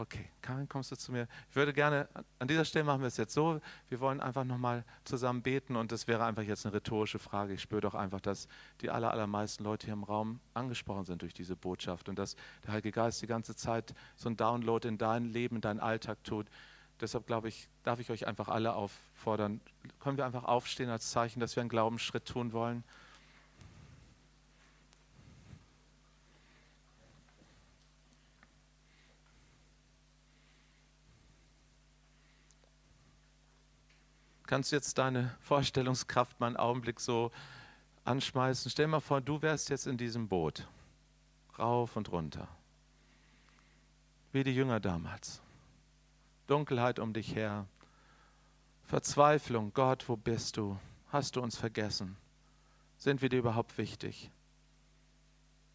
Okay, 0.00 0.30
Karin, 0.42 0.68
kommst 0.68 0.92
du 0.92 0.96
zu 0.96 1.10
mir? 1.10 1.26
Ich 1.50 1.56
würde 1.56 1.72
gerne, 1.72 2.08
an 2.38 2.46
dieser 2.46 2.64
Stelle 2.64 2.84
machen 2.84 3.00
wir 3.00 3.08
es 3.08 3.16
jetzt 3.16 3.34
so, 3.34 3.60
wir 3.88 3.98
wollen 3.98 4.20
einfach 4.20 4.44
nochmal 4.44 4.84
zusammen 5.02 5.42
beten 5.42 5.74
und 5.74 5.90
das 5.90 6.06
wäre 6.06 6.24
einfach 6.24 6.44
jetzt 6.44 6.64
eine 6.64 6.72
rhetorische 6.72 7.18
Frage. 7.18 7.54
Ich 7.54 7.62
spüre 7.62 7.80
doch 7.80 7.96
einfach, 7.96 8.20
dass 8.20 8.46
die 8.80 8.90
aller, 8.90 9.10
allermeisten 9.10 9.64
Leute 9.64 9.86
hier 9.86 9.94
im 9.94 10.04
Raum 10.04 10.38
angesprochen 10.54 11.04
sind 11.04 11.22
durch 11.22 11.34
diese 11.34 11.56
Botschaft 11.56 12.08
und 12.08 12.16
dass 12.16 12.36
der 12.64 12.74
Heilige 12.74 12.92
Geist 12.92 13.20
die 13.22 13.26
ganze 13.26 13.56
Zeit 13.56 13.92
so 14.14 14.28
ein 14.28 14.36
Download 14.36 14.86
in 14.86 14.98
dein 14.98 15.24
Leben, 15.24 15.56
in 15.56 15.62
deinen 15.62 15.80
Alltag 15.80 16.22
tut. 16.22 16.46
Deshalb 17.00 17.26
glaube 17.26 17.48
ich, 17.48 17.68
darf 17.82 17.98
ich 17.98 18.12
euch 18.12 18.24
einfach 18.28 18.46
alle 18.46 18.74
auffordern, 18.74 19.60
können 19.98 20.16
wir 20.16 20.26
einfach 20.26 20.44
aufstehen 20.44 20.90
als 20.90 21.10
Zeichen, 21.10 21.40
dass 21.40 21.56
wir 21.56 21.60
einen 21.62 21.70
Glaubensschritt 21.70 22.24
tun 22.24 22.52
wollen. 22.52 22.84
Kannst 34.48 34.72
du 34.72 34.76
jetzt 34.76 34.96
deine 34.96 35.36
Vorstellungskraft 35.40 36.40
mal 36.40 36.48
einen 36.48 36.56
Augenblick 36.56 36.98
so 37.00 37.30
anschmeißen. 38.04 38.70
Stell 38.70 38.86
mal 38.88 39.00
vor, 39.00 39.20
du 39.20 39.42
wärst 39.42 39.68
jetzt 39.68 39.86
in 39.86 39.98
diesem 39.98 40.26
Boot. 40.26 40.66
Rauf 41.58 41.96
und 41.96 42.10
runter. 42.10 42.48
Wie 44.32 44.42
die 44.42 44.54
Jünger 44.54 44.80
damals. 44.80 45.42
Dunkelheit 46.46 46.98
um 46.98 47.12
dich 47.12 47.34
her. 47.34 47.66
Verzweiflung. 48.84 49.72
Gott, 49.74 50.08
wo 50.08 50.16
bist 50.16 50.56
du? 50.56 50.78
Hast 51.08 51.36
du 51.36 51.42
uns 51.42 51.58
vergessen? 51.58 52.16
Sind 52.96 53.20
wir 53.20 53.28
dir 53.28 53.40
überhaupt 53.40 53.76
wichtig? 53.76 54.30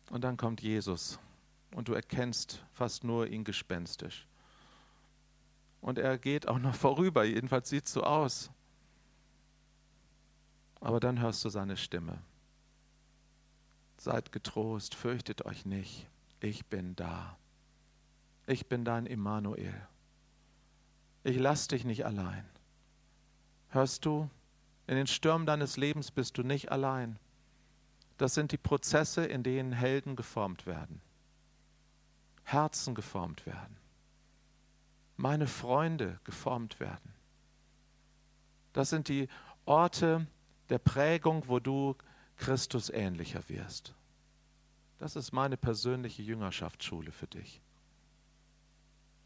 Und 0.10 0.24
dann 0.24 0.36
kommt 0.36 0.62
Jesus 0.62 1.20
und 1.76 1.90
du 1.90 1.94
erkennst 1.94 2.66
fast 2.74 3.04
nur 3.04 3.28
ihn 3.28 3.44
gespenstisch. 3.44 4.28
Und 5.80 6.00
er 6.00 6.18
geht 6.18 6.48
auch 6.48 6.60
noch 6.60 6.76
vorüber, 6.88 7.24
jedenfalls 7.24 7.70
sieht 7.70 7.86
es 7.86 7.94
so 7.94 8.02
aus. 8.02 8.50
Aber 10.84 11.00
dann 11.00 11.22
hörst 11.22 11.46
du 11.46 11.50
seine 11.50 11.78
Stimme. 11.78 12.22
Seid 13.96 14.34
getrost, 14.34 14.96
fürchtet 14.96 15.46
euch 15.46 15.66
nicht, 15.66 16.10
ich 16.42 16.66
bin 16.66 16.94
da. 16.98 17.38
Ich 18.48 18.68
bin 18.68 18.84
dein 18.84 19.06
Immanuel. 19.06 19.88
Ich 21.24 21.40
lass 21.40 21.70
dich 21.70 21.86
nicht 21.86 22.06
allein. 22.06 22.44
Hörst 23.70 24.06
du, 24.06 24.30
in 24.86 24.98
den 24.98 25.08
Stürmen 25.08 25.46
deines 25.46 25.78
Lebens 25.78 26.12
bist 26.12 26.38
du 26.38 26.44
nicht 26.44 26.70
allein. 26.70 27.18
Das 28.18 28.34
sind 28.34 28.52
die 28.52 28.58
Prozesse, 28.58 29.24
in 29.24 29.42
denen 29.42 29.72
Helden 29.72 30.18
geformt 30.18 30.66
werden, 30.66 31.02
Herzen 32.44 32.94
geformt 32.94 33.46
werden, 33.46 33.78
meine 35.16 35.48
Freunde 35.48 36.20
geformt 36.26 36.82
werden. 36.82 37.14
Das 38.74 38.90
sind 38.90 39.08
die 39.08 39.30
Orte, 39.66 40.28
der 40.70 40.80
Prägung, 40.80 41.48
wo 41.48 41.60
du 41.60 41.96
Christus 42.38 42.90
ähnlicher 42.90 43.48
wirst. 43.50 43.94
Das 45.00 45.16
ist 45.16 45.32
meine 45.32 45.58
persönliche 45.58 46.22
Jüngerschaftsschule 46.22 47.12
für 47.12 47.28
dich. 47.28 47.62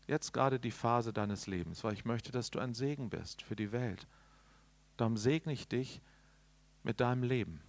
Jetzt 0.07 0.33
gerade 0.33 0.59
die 0.59 0.71
Phase 0.71 1.11
deines 1.11 1.47
Lebens, 1.47 1.83
weil 1.83 1.93
ich 1.93 2.05
möchte, 2.05 2.31
dass 2.31 2.49
du 2.49 2.59
ein 2.59 2.73
Segen 2.73 3.09
bist 3.09 3.41
für 3.41 3.55
die 3.55 3.71
Welt. 3.71 4.07
Darum 4.95 5.17
segne 5.17 5.53
ich 5.53 5.67
dich 5.67 6.01
mit 6.83 7.01
deinem 7.01 7.23
Leben, 7.23 7.61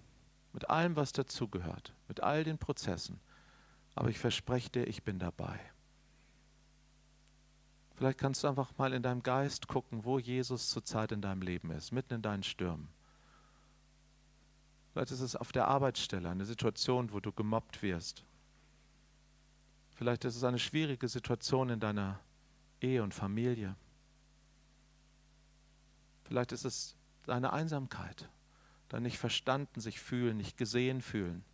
mit 0.53 0.71
allem, 0.71 0.97
was 0.97 1.13
dazugehört, 1.13 1.93
mit 2.07 2.23
all 2.23 2.45
den 2.45 2.59
Prozessen. 2.59 3.21
Aber 3.95 4.09
ich 4.09 4.19
verspreche 4.19 4.71
dir, 4.71 4.87
ich 4.87 5.03
bin 5.03 5.19
dabei. 5.19 5.59
Vielleicht 7.97 8.19
kannst 8.19 8.45
du 8.45 8.49
einfach 8.49 8.71
mal 8.79 8.93
in 8.93 9.03
deinem 9.03 9.25
Geist 9.25 9.67
gucken, 9.67 10.05
wo 10.05 10.21
Jesus 10.21 10.71
zurzeit 10.71 11.11
in 11.11 11.21
deinem 11.21 11.43
Leben 11.43 11.73
ist, 11.73 11.91
mitten 11.91 12.15
in 12.15 12.23
deinen 12.23 12.45
Stürmen. 12.45 12.89
Vielleicht 14.99 15.13
ist 15.13 15.21
es 15.21 15.37
auf 15.37 15.53
der 15.53 15.69
Arbeitsstelle 15.69 16.29
eine 16.29 16.45
Situation, 16.45 17.13
wo 17.13 17.21
du 17.21 17.31
gemobbt 17.31 17.83
wirst. 17.83 18.25
Vielleicht 19.93 20.25
ist 20.25 20.35
es 20.35 20.43
eine 20.43 20.59
schwierige 20.59 21.07
Situation 21.07 21.69
in 21.69 21.79
deiner 21.79 22.19
Ehe 22.81 23.05
und 23.05 23.15
Familie. 23.15 23.77
Vielleicht 26.25 26.51
ist 26.51 26.65
es 26.65 26.97
deine 27.27 27.53
Einsamkeit, 27.53 28.29
dein 28.89 29.05
nicht 29.05 29.19
verstanden 29.19 29.79
sich 29.79 30.01
fühlen, 30.01 30.37
nicht 30.37 30.57
gesehen 30.57 31.01
fühlen. 31.01 31.45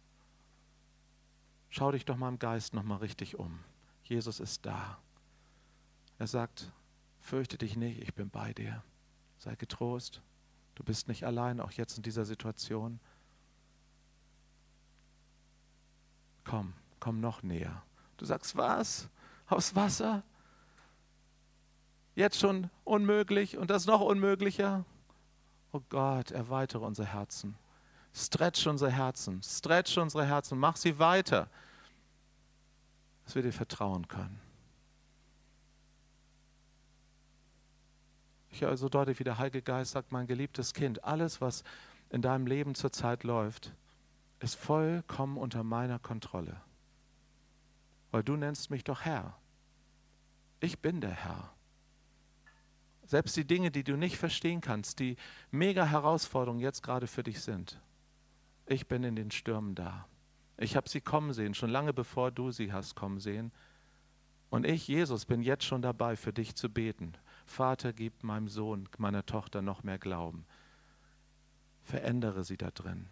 Schau 1.68 1.92
dich 1.92 2.06
doch 2.06 2.16
mal 2.16 2.30
im 2.30 2.38
Geist 2.38 2.72
noch 2.72 2.82
mal 2.82 2.96
richtig 2.96 3.38
um. 3.38 3.62
Jesus 4.04 4.40
ist 4.40 4.64
da. 4.64 4.98
Er 6.16 6.28
sagt: 6.28 6.72
Fürchte 7.20 7.58
dich 7.58 7.76
nicht, 7.76 8.00
ich 8.00 8.14
bin 8.14 8.30
bei 8.30 8.54
dir. 8.54 8.82
Sei 9.36 9.54
getrost. 9.54 10.22
Du 10.76 10.82
bist 10.82 11.08
nicht 11.08 11.24
allein, 11.24 11.60
auch 11.60 11.72
jetzt 11.72 11.98
in 11.98 12.02
dieser 12.02 12.24
Situation. 12.24 13.00
Komm, 16.44 16.72
komm 17.00 17.20
noch 17.20 17.42
näher. 17.42 17.82
Du 18.16 18.24
sagst, 18.24 18.56
was? 18.56 19.08
Aufs 19.46 19.74
Wasser? 19.74 20.22
Jetzt 22.14 22.38
schon 22.38 22.70
unmöglich 22.84 23.58
und 23.58 23.70
das 23.70 23.86
noch 23.86 24.00
unmöglicher? 24.00 24.84
Oh 25.72 25.82
Gott, 25.88 26.30
erweitere 26.30 26.84
unser 26.84 27.04
Herzen. 27.04 27.56
Stretch 28.12 28.68
unsere 28.68 28.92
Herzen, 28.92 29.42
stretch 29.42 29.98
unsere 29.98 30.24
Herzen, 30.24 30.56
mach 30.56 30.76
sie 30.76 31.00
weiter, 31.00 31.48
dass 33.24 33.34
wir 33.34 33.42
dir 33.42 33.52
vertrauen 33.52 34.06
können. 34.06 34.40
Ich 38.52 38.60
höre 38.60 38.76
so 38.76 38.88
deutlich, 38.88 39.18
wie 39.18 39.24
der 39.24 39.38
Heilige 39.38 39.62
Geist 39.62 39.90
sagt, 39.90 40.12
mein 40.12 40.28
geliebtes 40.28 40.74
Kind, 40.74 41.02
alles, 41.02 41.40
was 41.40 41.64
in 42.10 42.22
deinem 42.22 42.46
Leben 42.46 42.76
zurzeit 42.76 43.24
läuft, 43.24 43.72
ist 44.40 44.56
vollkommen 44.56 45.36
unter 45.36 45.62
meiner 45.64 45.98
Kontrolle. 45.98 46.60
Weil 48.10 48.22
du 48.22 48.36
nennst 48.36 48.70
mich 48.70 48.84
doch 48.84 49.02
Herr. 49.02 49.36
Ich 50.60 50.80
bin 50.80 51.00
der 51.00 51.10
Herr. 51.10 51.52
Selbst 53.06 53.36
die 53.36 53.46
Dinge, 53.46 53.70
die 53.70 53.84
du 53.84 53.96
nicht 53.96 54.16
verstehen 54.16 54.60
kannst, 54.60 54.98
die 54.98 55.16
mega 55.50 55.84
Herausforderungen 55.84 56.60
jetzt 56.60 56.82
gerade 56.82 57.06
für 57.06 57.22
dich 57.22 57.40
sind. 57.40 57.80
Ich 58.66 58.88
bin 58.88 59.04
in 59.04 59.14
den 59.14 59.30
Stürmen 59.30 59.74
da. 59.74 60.08
Ich 60.56 60.76
habe 60.76 60.88
sie 60.88 61.00
kommen 61.00 61.32
sehen, 61.32 61.54
schon 61.54 61.70
lange 61.70 61.92
bevor 61.92 62.30
du 62.30 62.50
sie 62.50 62.72
hast 62.72 62.94
kommen 62.94 63.18
sehen. 63.18 63.52
Und 64.48 64.64
ich, 64.64 64.86
Jesus, 64.86 65.26
bin 65.26 65.42
jetzt 65.42 65.64
schon 65.64 65.82
dabei, 65.82 66.16
für 66.16 66.32
dich 66.32 66.54
zu 66.54 66.70
beten. 66.70 67.12
Vater, 67.44 67.92
gib 67.92 68.22
meinem 68.22 68.48
Sohn, 68.48 68.88
meiner 68.98 69.26
Tochter 69.26 69.62
noch 69.62 69.82
mehr 69.82 69.98
Glauben. 69.98 70.46
Verändere 71.82 72.44
sie 72.44 72.56
da 72.56 72.70
drin. 72.70 73.08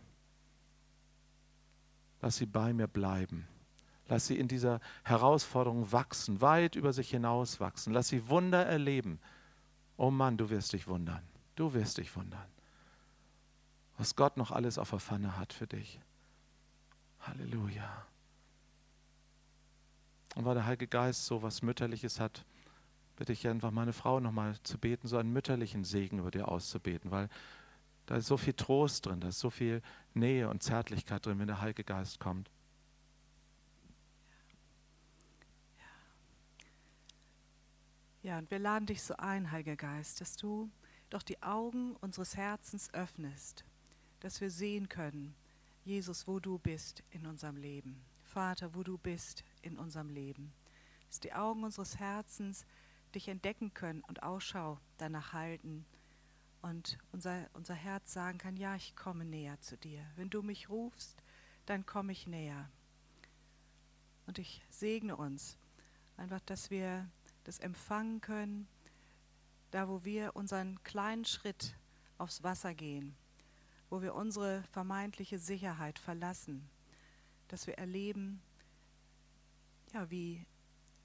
Lass 2.22 2.36
sie 2.36 2.46
bei 2.46 2.72
mir 2.72 2.86
bleiben. 2.86 3.46
Lass 4.08 4.26
sie 4.26 4.38
in 4.38 4.48
dieser 4.48 4.80
Herausforderung 5.04 5.92
wachsen, 5.92 6.40
weit 6.40 6.76
über 6.76 6.92
sich 6.92 7.10
hinaus 7.10 7.60
wachsen. 7.60 7.92
Lass 7.92 8.08
sie 8.08 8.28
Wunder 8.28 8.64
erleben. 8.64 9.18
Oh 9.96 10.10
Mann, 10.10 10.36
du 10.36 10.48
wirst 10.48 10.72
dich 10.72 10.86
wundern. 10.86 11.22
Du 11.56 11.74
wirst 11.74 11.98
dich 11.98 12.14
wundern. 12.16 12.46
Was 13.98 14.16
Gott 14.16 14.36
noch 14.36 14.50
alles 14.50 14.78
auf 14.78 14.90
der 14.90 15.00
Pfanne 15.00 15.36
hat 15.36 15.52
für 15.52 15.66
dich. 15.66 16.00
Halleluja. 17.20 18.06
Und 20.34 20.44
weil 20.44 20.54
der 20.54 20.64
Heilige 20.64 20.88
Geist 20.88 21.26
so 21.26 21.42
was 21.42 21.62
Mütterliches 21.62 22.18
hat, 22.18 22.44
bitte 23.16 23.32
ich 23.32 23.46
einfach 23.46 23.70
meine 23.70 23.92
Frau 23.92 24.20
nochmal 24.20 24.56
zu 24.62 24.78
beten, 24.78 25.06
so 25.06 25.18
einen 25.18 25.32
mütterlichen 25.32 25.84
Segen 25.84 26.18
über 26.18 26.30
dir 26.30 26.48
auszubeten, 26.48 27.10
weil 27.10 27.28
da 28.06 28.16
ist 28.16 28.26
so 28.26 28.36
viel 28.36 28.54
Trost 28.54 29.06
drin, 29.06 29.20
da 29.20 29.28
ist 29.28 29.38
so 29.38 29.50
viel 29.50 29.82
Nähe 30.14 30.48
und 30.48 30.62
Zärtlichkeit 30.62 31.24
drin, 31.24 31.38
wenn 31.38 31.46
der 31.46 31.60
Heilige 31.60 31.84
Geist 31.84 32.18
kommt. 32.18 32.50
Ja, 38.22 38.38
und 38.38 38.50
wir 38.50 38.60
laden 38.60 38.86
dich 38.86 39.02
so 39.02 39.16
ein, 39.16 39.50
Heiliger 39.50 39.76
Geist, 39.76 40.20
dass 40.20 40.36
du 40.36 40.70
doch 41.10 41.22
die 41.22 41.42
Augen 41.42 41.96
unseres 41.96 42.36
Herzens 42.36 42.92
öffnest, 42.94 43.64
dass 44.20 44.40
wir 44.40 44.50
sehen 44.50 44.88
können, 44.88 45.34
Jesus, 45.84 46.28
wo 46.28 46.38
du 46.38 46.58
bist 46.58 47.02
in 47.10 47.26
unserem 47.26 47.56
Leben. 47.56 48.00
Vater, 48.22 48.74
wo 48.74 48.84
du 48.84 48.96
bist 48.96 49.42
in 49.62 49.76
unserem 49.76 50.08
Leben. 50.08 50.52
Dass 51.08 51.18
die 51.18 51.32
Augen 51.32 51.64
unseres 51.64 51.98
Herzens 51.98 52.64
dich 53.14 53.28
entdecken 53.28 53.74
können 53.74 54.02
und 54.02 54.22
Ausschau 54.22 54.78
danach 54.98 55.32
halten 55.32 55.84
und 56.62 56.98
unser, 57.10 57.48
unser 57.52 57.74
Herz 57.74 58.12
sagen 58.12 58.38
kann, 58.38 58.56
ja, 58.56 58.76
ich 58.76 58.96
komme 58.96 59.24
näher 59.24 59.60
zu 59.60 59.76
dir. 59.76 60.04
Wenn 60.16 60.30
du 60.30 60.42
mich 60.42 60.68
rufst, 60.68 61.22
dann 61.66 61.84
komme 61.84 62.12
ich 62.12 62.26
näher. 62.26 62.70
Und 64.26 64.38
ich 64.38 64.62
segne 64.70 65.16
uns 65.16 65.58
einfach, 66.16 66.40
dass 66.40 66.70
wir 66.70 67.08
das 67.44 67.58
empfangen 67.58 68.20
können, 68.20 68.68
da 69.72 69.88
wo 69.88 70.04
wir 70.04 70.36
unseren 70.36 70.82
kleinen 70.84 71.24
Schritt 71.24 71.74
aufs 72.18 72.42
Wasser 72.42 72.74
gehen, 72.74 73.16
wo 73.90 74.00
wir 74.00 74.14
unsere 74.14 74.62
vermeintliche 74.70 75.38
Sicherheit 75.38 75.98
verlassen, 75.98 76.68
dass 77.48 77.66
wir 77.66 77.78
erleben, 77.78 78.40
ja, 79.92 80.08
wie, 80.10 80.46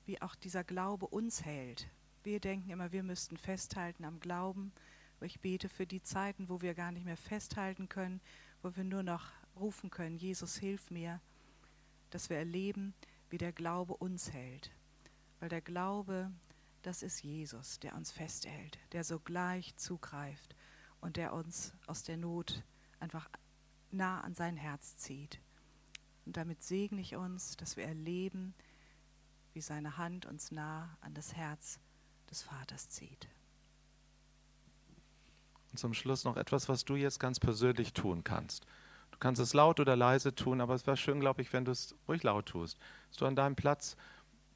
wie 0.05 0.21
auch 0.21 0.35
dieser 0.35 0.63
Glaube 0.63 1.07
uns 1.07 1.43
hält. 1.43 1.89
Wir 2.23 2.39
denken 2.39 2.69
immer, 2.69 2.91
wir 2.91 3.03
müssten 3.03 3.37
festhalten 3.37 4.05
am 4.05 4.19
Glauben. 4.19 4.71
Ich 5.21 5.39
bete 5.39 5.67
für 5.67 5.87
die 5.87 6.01
Zeiten, 6.01 6.47
wo 6.47 6.61
wir 6.61 6.75
gar 6.75 6.91
nicht 6.91 7.05
mehr 7.05 7.17
festhalten 7.17 7.89
können, 7.89 8.21
wo 8.61 8.75
wir 8.75 8.83
nur 8.83 9.03
noch 9.03 9.31
rufen 9.55 9.89
können, 9.89 10.17
Jesus, 10.17 10.57
hilf 10.57 10.91
mir, 10.91 11.19
dass 12.11 12.29
wir 12.29 12.37
erleben, 12.37 12.93
wie 13.29 13.37
der 13.37 13.51
Glaube 13.51 13.95
uns 13.95 14.31
hält. 14.31 14.71
Weil 15.39 15.49
der 15.49 15.61
Glaube, 15.61 16.31
das 16.81 17.03
ist 17.03 17.23
Jesus, 17.23 17.79
der 17.79 17.95
uns 17.95 18.11
festhält, 18.11 18.79
der 18.91 19.03
sogleich 19.03 19.75
zugreift 19.75 20.55
und 21.01 21.17
der 21.17 21.33
uns 21.33 21.73
aus 21.87 22.03
der 22.03 22.17
Not 22.17 22.63
einfach 22.99 23.29
nah 23.91 24.21
an 24.21 24.33
sein 24.33 24.57
Herz 24.57 24.97
zieht. 24.97 25.39
Und 26.25 26.37
damit 26.37 26.63
segne 26.63 27.01
ich 27.01 27.15
uns, 27.15 27.57
dass 27.57 27.77
wir 27.77 27.85
erleben, 27.85 28.53
wie 29.53 29.61
seine 29.61 29.97
Hand 29.97 30.25
uns 30.25 30.51
nah 30.51 30.97
an 31.01 31.13
das 31.13 31.35
Herz 31.35 31.79
des 32.29 32.43
Vaters 32.43 32.89
zieht. 32.89 33.27
Und 35.71 35.77
zum 35.77 35.93
Schluss 35.93 36.23
noch 36.23 36.37
etwas, 36.37 36.69
was 36.69 36.85
du 36.85 36.95
jetzt 36.95 37.19
ganz 37.19 37.39
persönlich 37.39 37.93
tun 37.93 38.23
kannst. 38.23 38.65
Du 39.11 39.17
kannst 39.19 39.41
es 39.41 39.53
laut 39.53 39.79
oder 39.79 39.95
leise 39.95 40.35
tun, 40.35 40.61
aber 40.61 40.75
es 40.75 40.85
wäre 40.85 40.97
schön, 40.97 41.19
glaube 41.19 41.41
ich, 41.41 41.51
wenn 41.53 41.65
du 41.65 41.71
es 41.71 41.95
ruhig 42.07 42.23
laut 42.23 42.47
tust. 42.47 42.77
Dass 43.09 43.17
du 43.17 43.25
an 43.25 43.35
deinem 43.35 43.55
Platz 43.55 43.97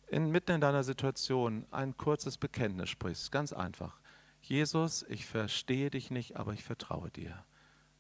in, 0.08 0.30
mitten 0.30 0.52
in 0.52 0.62
deiner 0.62 0.84
Situation 0.84 1.66
ein 1.72 1.98
kurzes 1.98 2.38
Bekenntnis 2.38 2.90
sprichst. 2.90 3.32
Ganz 3.32 3.54
einfach. 3.54 4.00
Jesus, 4.42 5.04
ich 5.10 5.26
verstehe 5.26 5.90
dich 5.90 6.12
nicht, 6.12 6.36
aber 6.36 6.54
ich 6.54 6.64
vertraue 6.64 7.10
dir. 7.12 7.44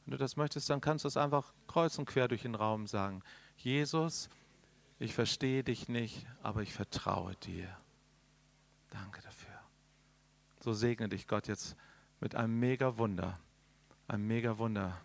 Wenn 0.06 0.12
du 0.12 0.18
das 0.18 0.36
möchtest, 0.36 0.70
dann 0.70 0.82
kannst 0.82 1.06
du 1.06 1.08
es 1.08 1.18
einfach 1.18 1.54
kreuz 1.68 1.98
und 1.98 2.06
quer 2.06 2.28
durch 2.28 2.42
den 2.42 2.56
Raum 2.56 2.88
sagen. 2.88 3.24
Jesus, 3.58 4.30
ich 5.00 5.14
verstehe 5.14 5.64
dich 5.64 5.88
nicht, 5.88 6.28
aber 6.44 6.62
ich 6.62 6.74
vertraue 6.74 7.36
dir. 7.38 7.68
Danke 8.90 9.22
dafür. 9.22 9.60
So 10.60 10.74
segne 10.74 11.10
dich 11.10 11.28
Gott 11.28 11.48
jetzt 11.48 11.76
mit 12.22 12.36
einem 12.36 12.58
mega 12.60 12.98
Wunder. 12.98 13.38
Ein 14.08 14.26
mega 14.26 14.58
Wunder. 14.58 15.02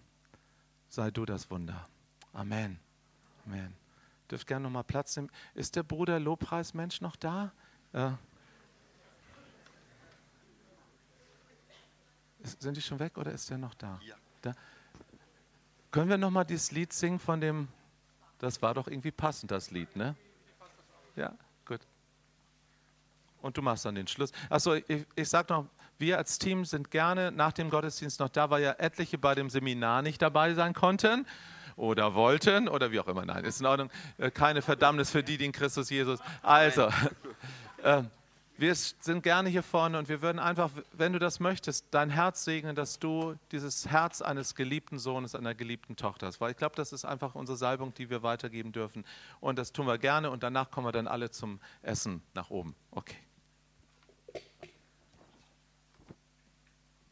Sei 0.89 1.11
du 1.11 1.25
das 1.25 1.51
Wunder. 1.51 1.89
Amen. 2.33 2.79
Amen 3.45 3.75
dürft 4.31 4.47
gerne 4.47 4.65
nochmal 4.65 4.85
Platz 4.85 5.17
nehmen. 5.17 5.31
Ist 5.55 5.77
der 5.77 5.83
Bruder 5.83 6.19
Lobpreismensch 6.19 7.01
noch 7.01 7.17
da? 7.17 7.53
Ja. 7.93 8.19
sind 12.61 12.77
die 12.77 12.83
schon 12.83 13.01
weg 13.01 13.19
oder 13.19 13.33
ist 13.33 13.51
der 13.51 13.59
noch 13.59 13.75
da? 13.75 13.99
Ja. 14.05 14.15
da. 14.41 14.55
Können 15.91 16.09
wir 16.09 16.17
nochmal 16.17 16.45
dieses 16.45 16.71
Lied 16.71 16.93
singen 16.93 17.19
von 17.19 17.41
dem, 17.41 17.67
das 18.39 18.63
war 18.63 18.73
doch 18.73 18.87
irgendwie 18.87 19.11
passend, 19.11 19.51
das 19.51 19.73
Lied, 19.73 19.97
ne? 19.97 20.15
Ja, 21.17 21.35
gut. 21.65 21.81
Und 23.43 23.57
du 23.57 23.63
machst 23.63 23.85
dann 23.85 23.97
den 23.97 24.07
Schluss. 24.07 24.31
Achso, 24.49 24.75
ich, 24.75 25.07
ich 25.17 25.29
sag 25.29 25.49
noch, 25.49 25.67
wir 25.99 26.19
als 26.19 26.39
Team 26.39 26.65
sind 26.65 26.91
gerne 26.91 27.33
nach 27.33 27.53
dem 27.53 27.71
Gottesdienst 27.71 28.21
noch 28.21 28.29
da, 28.29 28.51
weil 28.51 28.63
ja 28.63 28.73
etliche 28.73 29.19
bei 29.19 29.35
dem 29.35 29.51
Seminar 29.51 30.03
nicht 30.03 30.21
dabei 30.23 30.55
sein 30.55 30.75
konnten 30.75 31.27
oder 31.77 32.15
wollten 32.15 32.69
oder 32.69 32.91
wie 32.91 33.01
auch 33.01 33.09
immer. 33.09 33.25
Nein, 33.25 33.45
ist 33.45 33.61
in 33.61 33.67
Ordnung. 33.67 33.91
Äh, 34.19 34.31
keine 34.31 34.63
Verdammnis 34.63 35.11
für 35.11 35.23
die, 35.23 35.37
die 35.37 35.45
in 35.45 35.53
Christus 35.53 35.91
Jesus. 35.91 36.21
Also, 36.43 36.89
äh, 37.83 38.03
wir 38.59 38.75
sind 38.75 39.23
gerne 39.23 39.51
hier 39.51 39.63
vorne 39.63 39.99
und 39.99 40.09
wir 40.09 40.23
würden 40.23 40.39
einfach, 40.39 40.71
wenn 40.93 41.13
du 41.13 41.19
das 41.19 41.41
möchtest, 41.41 41.87
dein 41.91 42.09
Herz 42.09 42.43
segnen, 42.43 42.75
dass 42.75 42.99
du 42.99 43.35
dieses 43.53 43.87
Herz 43.87 44.23
eines 44.23 44.55
geliebten 44.55 44.99
Sohnes, 44.99 45.35
einer 45.35 45.55
geliebten 45.55 45.95
Tochter 45.95 46.27
hast. 46.27 46.41
Weil 46.41 46.53
ich 46.53 46.57
glaube, 46.57 46.75
das 46.75 46.93
ist 46.95 47.05
einfach 47.05 47.35
unsere 47.35 47.59
Salbung, 47.59 47.93
die 47.93 48.09
wir 48.09 48.23
weitergeben 48.23 48.73
dürfen. 48.73 49.05
Und 49.41 49.59
das 49.59 49.73
tun 49.73 49.87
wir 49.87 49.99
gerne 49.99 50.31
und 50.31 50.43
danach 50.43 50.71
kommen 50.71 50.87
wir 50.87 50.93
dann 50.93 51.07
alle 51.07 51.31
zum 51.31 51.61
Essen 51.83 52.23
nach 52.33 52.49
oben. 52.49 52.75
Okay. 52.93 53.17